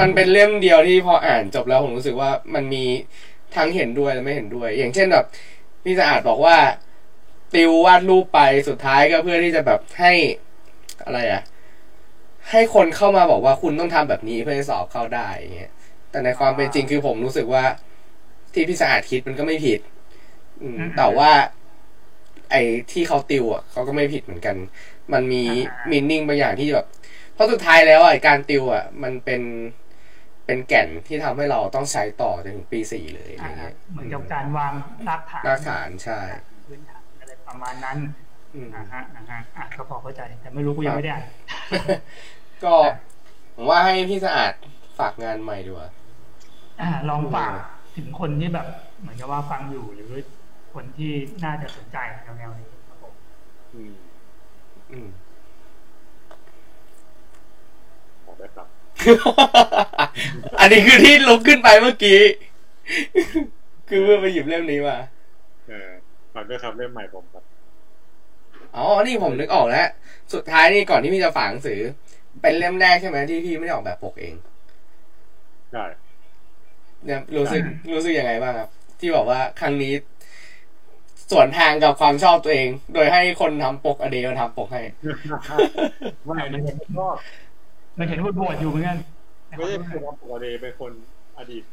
[0.00, 2.84] มันเป็นเล่มเดียวที่พออ่านจบแล้วผมรู้สึกว่ามันมี
[3.56, 5.24] ทั้งเห็นด้วยและไม่เห็นด้วย อย่างเช่นแบบ
[5.84, 6.56] พี่สะอาดบอกว่า
[7.54, 10.12] ติววาดรูปไปสุดท้ายก็เพื่อที่จะแบบให้
[11.04, 11.42] อะไรอะ
[12.50, 15.72] ให้คนเข้ามาบอกว่าคุณต้องทำแบบนี้เพื่อให้สอบเข้าได้อย่างเงี้ย
[16.10, 17.64] แต่ในความเป็นจริงคือผมรู้สึกว่า
[18.56, 19.80] ที่พี่สะอาดคิดมันก็ไม่ผิด
[20.62, 21.30] อืมแต่ว่า
[22.50, 24.56] ไอ้ที่เขาติวอะเขาก็ไม่ผิดเหมือนกัน
[25.12, 25.42] มันมี
[25.90, 26.86] มินนิ่งบางอย่างที่แบบ
[27.34, 29.42] เพราะสุดท้ายแล้วอะไอ้การติวอะ มันเป็น
[30.46, 34.72] เป็นแก่นที่ทำให้เราต้องใช้ต่อจนถึงปีสี่เลยอะไรอ่าเงี้ยเหมือนกับการวาง
[35.08, 36.20] รากฐานรากฐานใช่
[36.66, 37.98] พื้นฐานอะไรประมาณนั้น
[38.54, 41.24] อืมอ่าฮะอ่าฮะอะก็พอเข้าใจ แต่ไม่รู้กูยังไม่ได้อ่าน
[42.64, 42.74] ก็
[43.54, 44.52] ผมว่าให้พี่สะอาด
[44.98, 45.88] ฝากงานใหม่ดีกว่า
[46.80, 47.52] อ่าลองฝาก
[47.96, 48.66] ถึงคนที่แบบ
[49.00, 50.12] เหมือนกับว่าฟังอยู่หรือ
[50.74, 51.12] คนที่
[51.44, 51.98] น่าจะสนใจ
[52.38, 53.14] แนวๆนี้ครับผม
[53.74, 53.92] อืม
[54.90, 55.08] อืม
[58.26, 58.66] บอกได้ครับ
[60.60, 62.20] อันนี้คือที่ลุกขึ้นไปเมื่อกี้
[63.88, 64.96] คือเพื่อไปหยิบเล่มนี้มา
[65.68, 65.90] เออ
[66.34, 67.44] ฝากด้วยครับเล่มใหม่ผมครับ
[68.76, 69.88] อ๋อ นี่ผมนึกออกแล้ว
[70.34, 71.80] สุดท้ายนี่ก่อนที่พี่จะฝากหนังสือ
[72.42, 74.34] เป็นเล่มแรกใช่ไหมที่พี่ไม่ได้ออกแบบปกเอง
[75.72, 75.84] ใช่
[77.04, 78.68] เนี่ยรู้สึกรู้สึกยังไงบ้างครับ
[79.00, 79.92] ที่บอกว่าครั้งนี้
[81.30, 84.82] สวนทางกับความชอบตัวเอง โดยให้คนทำปกอเดลทำปกให้
[86.26, 86.62] ไม่มัน
[86.98, 87.06] ก็
[87.98, 88.98] มันเห็นว่าบวชอยู่เหมือนกัน
[89.56, 90.92] ไม่ใช่คนทำปกติเป็นคน
[91.38, 91.64] อดีต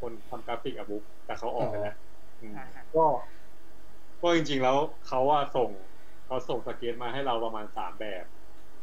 [0.00, 1.94] คนทำกราฟิกอะบุ๊กแต่เขาออกไปแล้ว
[2.40, 3.04] อืมอ่าฮะก็
[4.22, 5.70] ก็จริง ๆ แล้วเขาว่าส่ง
[6.26, 8.24] เขาส่งสเก็ตมาให้เราประมาณสามแบบ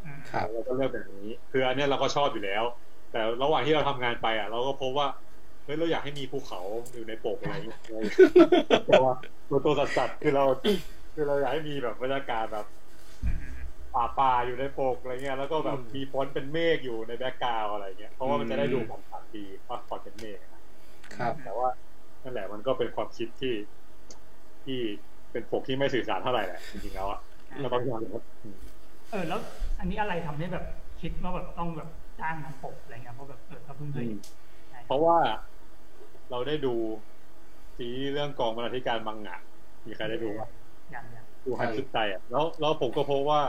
[0.04, 2.64] อืมครับเราก็เลือกแบบนี้ คืออันเนี้ยเราก็ชอบอยู่แล้ว
[3.12, 6.62] แต่ระหว่างที่เราทำงานไปอะ เราก็พบว่าเฮ้ยเราอยากให้มีภูเขา
[6.94, 7.82] อยู่ในปกอะไรอย่างเงี้ย
[8.84, 9.14] เพราะว่า
[9.50, 10.44] ตัวตัวสัตว์ๆคือเรา
[11.14, 12.66] คือเราอยากให้มีแบบบรรยากาศแบบ
[13.24, 20.64] อืมป่าป่าๆอยู่ในปกอะไรเงี้ยแล้วก็แบบอืมมีฟอนต์เป็นเมฆอยู่ใน background อะไรเงี้ยเพราะว่ามันจะได้อืมดูผ่อนๆดีว่าฟอนต์เป็นเมฆอะ
[21.18, 21.68] ครับ แต่ว่า
[22.24, 23.54] นั่นแหละมันก็เป็นความคิดที่
[24.66, 24.80] ที่
[25.32, 27.20] เป็นปกที่ไม่สื่อสารเท่าไหร่แหละจริงๆแล้วอะ
[27.60, 28.60] เราต้องยอมรับอืม
[29.12, 29.40] เออแล้ว
[29.80, 30.66] อันนี้อะไรทำให้แบบ
[31.02, 31.90] คิดว่าแบบต้องแบบ
[32.20, 34.20] จ้างทำปกอะไรเงี้ยเพราะแบบเออเขาเพิ่งเคยเห็น
[34.86, 35.18] เพราะว่า
[36.30, 36.76] เราได้ดู
[37.78, 39.38] ซีรีส์เรื่องกองบรรณาธิการมังงะ
[39.86, 40.48] มีใครได้ดูว่า
[40.92, 43.42] อย่างอย่างดูฮันซุไตอะแล้วแล้วผมก็พบว่า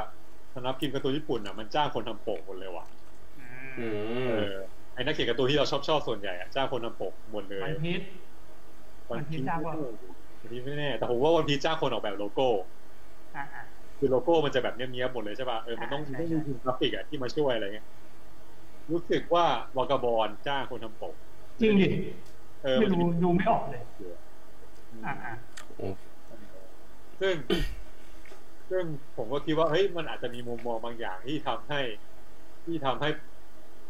[0.55, 2.87] สำนักพิมพ์การ์ตูนญี่ปุ่นอะมันจ้างคนทำปกหมดเลยว่ะ
[3.37, 3.41] อื
[3.77, 4.33] อืมมเออ
[4.93, 8.03] ไอ้นักเขียนการ์ตูนที่เราชอบชอบส่วนใหญ่อะจ้างคนทำปกหมดเลยวันพีช
[9.11, 9.75] วันพีชจ้างว่า
[10.41, 12.49] วันพีชไม่แน่แต่ผมว่าวันพีชจ้างคนออกแบบโลโก้
[13.35, 13.63] อ่าอ่า
[13.99, 17.87] คือโลโก้มันจะแบบเนี้ยบๆหมดเลยใช่ป่ะเออมันต้องใช่ต้องใช่มีทีมกราฟิกอะที่มาช่วยอะไรเงี้ย
[18.91, 21.15] รู้สึกว่าวากาบอลจ้างคนทำปก
[21.61, 21.87] จริงดิ
[22.63, 23.83] เออไม่มันจะรู้มีดูไม่ออกเลย
[25.05, 25.33] อ่าอ่า
[27.21, 27.37] ซึ่ง
[28.71, 28.85] ซึ่ง
[29.17, 31.81] ผมก็คิดว่าเฮ้ยมันอาจจะมีมุมมองบางอย่างที่ทำให้
[32.65, 33.09] ที่ทำให้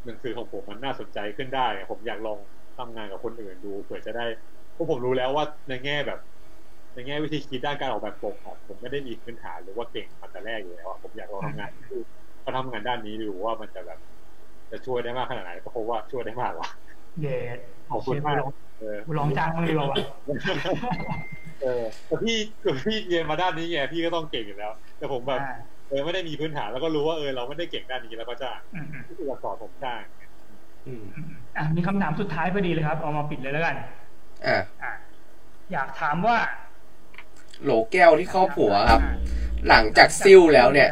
[0.05, 2.39] หนังสือของผมมันน่าสนใจขึ้นได้ไงผมอยากลอง
[2.79, 4.25] ทำงานกับคนอื่นดูเผื่อจะได้
[4.73, 6.21] เพราะผมรู้แล้วว่าในแง่แบบ
[6.95, 11.99] ในแง่วิธีคิดด้านการออกแบบปกอะผมไม่ได้มีพื้นฐานหรือว่าเก่งมาแต่แรกอยู่แล้วอะผมอยากลองทำงานดู
[12.41, 13.99] เขาทำงานด้านนี้ดูว่ามันจะแบบ
[14.71, 16.69] จะช่วยได้มากขนาดไหนก็พบว่าช่วยได้มากว่ะ
[17.21, 17.59] เย็ด
[17.91, 18.51] ขอบคุณเชฟมากลอง
[18.81, 19.97] เออกูลองจ้างมึงดีกว่าวะ
[21.63, 25.55] เออแต่พี่คือพี่เรียนมาด้านนี้ไงพี่ก็ต้องเก่งอยู่แล้ว แต่ผมแบบอ่า
[25.89, 30.03] เออไม่ได้มีพื้นฐานแล้วก็รู้ว่าเออเราไม่ได้เก่งด้านนี้แล้วก็จ้างอืมอืมที่จะสอนผมจ้าง
[30.87, 33.75] อืมอืมอะมีคำถามสุดท้ายพอดีเลยครับ เอามาปิดเลยแล้วกัน
[34.47, 34.93] อะอะ
[35.73, 36.37] อยากถามว่า
[37.63, 39.01] โหลแก้วที่ครอบหัวครับ
[39.69, 40.89] หลังจากซิ่วแล้วเนี่ย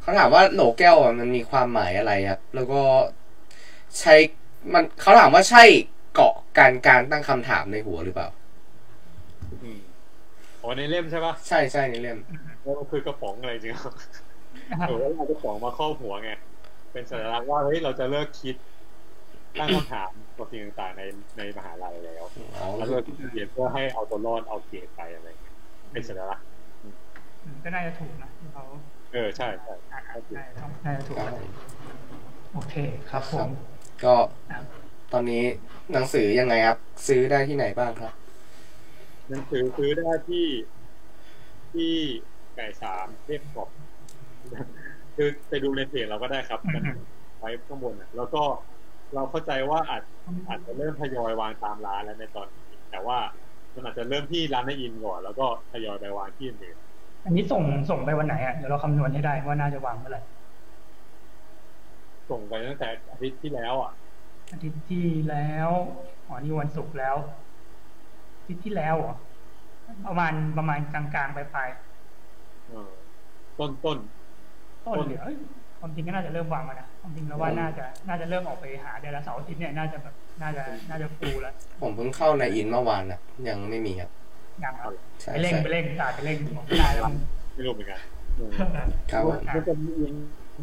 [0.00, 2.82] เขาถามว่าโหลแก้วอะมันมีความหมายอะไรครับ แล้วก็
[4.00, 4.14] ใช้
[4.72, 5.62] มันเขาถามว่าใช่
[6.14, 8.28] เกาะการการตั้งคำถามในหัวหรือเปล่า
[9.62, 9.78] อืม
[10.62, 12.18] อ๋อในเล่มใช่ปะใช่ใช่ในเล่ม
[12.62, 16.30] แล้วมันคือกระป๋องอะไรจริงๆเออเอากระป๋องมาครอบหัวไง
[16.92, 18.54] เป็นสัญลักษณ์ว่าเฮ้ยเราจะเลิกคิด
[19.58, 21.02] ตั้งคำถามกับสิ่งต่างๆใน
[21.38, 25.54] ในมหาลัยแล้วอ๋อแล้วเลิกเรียนเพื่อให้เอาตัวรอดเอาเกรดไปอะไรเงี้ย
[25.92, 26.46] เป็นสัญลักษณ์
[27.44, 28.64] อืมก็น่าจะถูกนะที่เขา
[29.12, 31.66] เออใช่ใช่อะอะน่าจะต้องน่าจะถูกครับ
[32.52, 32.74] โอเค
[33.10, 34.14] ครับผม ก็
[34.50, 34.58] อะ
[35.12, 35.44] ตอนนี้
[35.92, 36.78] หนังสือยังไงครับ
[37.08, 38.12] ซื้อได้ที่ไหนบ้างครับ
[39.28, 40.46] หนังสือซื้อได้ที่
[41.72, 41.94] ที่
[42.54, 43.68] ไก่สามเรียกกบ
[45.16, 46.84] คือไปดูในเพจเราก็ได้ครับมัน
[47.38, 48.42] ไว้ข้างบนนะแล้วก็
[49.14, 50.02] เราเข้าใจว่าอาจ
[50.48, 53.18] อาจจะเริ่มทยอยวางตามร้านแล้วในตอนนี้แต่ว่า
[53.74, 56.76] มันอาจจะเริ่มที่ร้านในอินก่อน แล้วก็ทยอยไปวางที่อื่น
[57.24, 60.22] อันนี้ส่งส่งไปวันไหนอะเดี๋ยวเราคำนวณให้ได้ว่าน่าจะวางเมื่อไหร่
[62.30, 63.92] ส่งไปตั้งแต่อาทิตย์ที่แล้วอะ
[64.52, 65.70] อาทิตย์ที่แล้ว
[66.26, 67.16] อ๋อนี่วันศุกร์แล้ว
[68.38, 69.14] อาทิตย์ที่แล้วเหรอ
[70.06, 71.68] ประมาณประมาณกลางๆปลาย
[72.68, 72.90] เออ
[73.58, 75.36] ต้นต้นๆต้นเหลือเอ้ย
[75.80, 84.10] ความจริงก็น่าจะเริ่มวางแล้วนะความจริงแล้วว่าน่าจะน่าจะเริ่มออกไปหาเดือนละเสาร์อาทิตย์เนี่ยน่าจะแบบน่าจะน่าจะฟูแล้วผมเพิ่งเข้าในอินเมื่อวานนะยังไม่มีครับ
[84.64, 87.02] ยังครับใช่ไปเร่งใช่ไปเร่งอาจจะเร่งบอกไม่ได้แล้ว
[87.54, 88.00] ไม่รู้เหมือนกัน
[88.38, 88.50] อืม
[89.10, 90.12] ครับผมมันจะมีอิน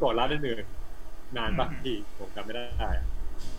[0.04, 0.83] ก่อนร้านอื่นๆ
[1.38, 2.64] นานปะพี่ผมจำไม่ได้
[2.98, 3.06] อะ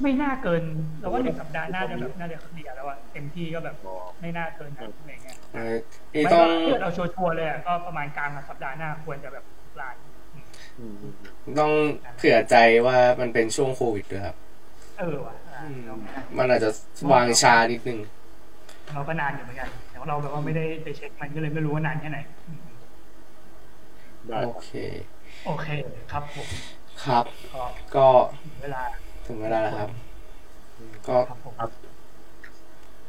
[0.03, 0.62] ไม่น่าเกิน
[0.99, 5.75] เราว่าหนึ่งสัปดาห์น่าจะแบบน่าจะเคลียร์แล้วอะเต็มที่ก็แบบอ๋อไม่น่าเกินนะอะไรเงี้ยเออ
[6.14, 9.45] อีไม่ต้ต้อองงเลือดเอาชัวร์ๆเลยอะก็ประมาณกลางสัปดาห์หน้าควรจะแบบ
[9.81, 9.97] ลาน
[10.35, 10.47] อืม
[10.79, 10.97] อืม
[11.59, 11.72] ต้อง
[12.14, 12.55] เผื่อใจ
[12.87, 14.37] ว่ามันเป็นช่วงโควิดด้วยครับ
[14.97, 15.95] เออว่ะอ่าเรา
[16.39, 16.70] มันอาจจะ
[17.12, 17.99] วางชานิดนึง
[18.93, 22.61] เราก็นานอยู่เหมือนกันแต่ว่าเราแบบว่าไม่ได้ไปเช็คมันก็เลยไม่รู้ว่านานแค่ไหนอืม
[24.29, 24.68] ได้โอครับเค
[25.43, 25.66] โอเค
[26.11, 26.51] ครับผม
[27.05, 27.25] ครับ
[27.55, 27.65] ก็
[27.97, 28.07] ก็
[28.47, 28.83] ถึงเวลา
[29.27, 29.91] ถึงเวลาแล้วครับ
[31.09, 31.55] ก็ครับผม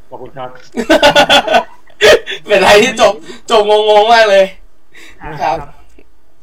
[0.10, 0.50] ขอบคุณครับ
[2.48, 3.14] เป็นอะไรที่จบ
[3.52, 4.46] จบงงๆมากเลย
[5.22, 5.66] อ่าครับ ก็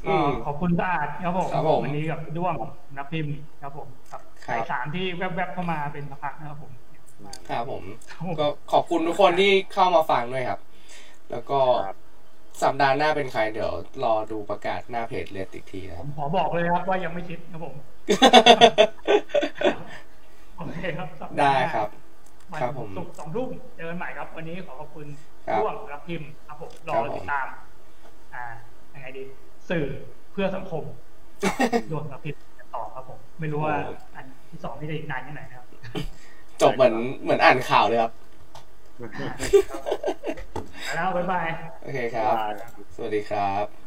[0.07, 2.55] อืมขอบคุณสะอาดครับผมครับผมวันนี้กับด้วง
[2.97, 6.73] นักพิมพ์ครับผมครับครับ สายสามที่แวบๆเข้ามาเป็นพักๆนะครับผม
[7.25, 10.61] มาครับผม ครับผม ก็ขอบคุณทุกคนที่เข้ามาฟังด้วยครับ
[11.31, 11.99] แล้วก็ครับ
[12.61, 13.73] สัปดาห์หน้าเป็นใครเดี๋ยว
[14.05, 17.75] รอดูประกาศหน้าเพจเลดอีกทีนะผครับมขอบอกเลยครับว่ายังไม่คิดครับผม
[20.57, 21.89] โอเคครับสัปาได้ห์หน้าครับ
[22.53, 25.07] วันครับผมศุกร์สองทุ่มเจอกันใหม่ครับ วันนี้ขอขอบคุณ
[25.49, 27.47] ครับร่วงรับพิมพ์ครับผมรอครับผมติดตาม
[28.35, 28.45] อ่า
[28.95, 29.25] ยังไงดี
[29.71, 29.87] สื่อ
[30.33, 30.83] เพื่อสังคม
[31.91, 33.77] ร่วงรับพิมพ์กันต่อครับผม ไม่รู้ว่า
[34.15, 35.67] อันที่สองนี่จะอีกนานแค่ไหนนะครับ
[36.63, 38.22] จบเหมือนเหมือนอ่านข่าวเลยครับอ่า
[40.95, 41.49] แล้วบ๊ายบาย
[41.83, 42.47] โอเคครับได้
[42.95, 43.82] สวัสดีครับ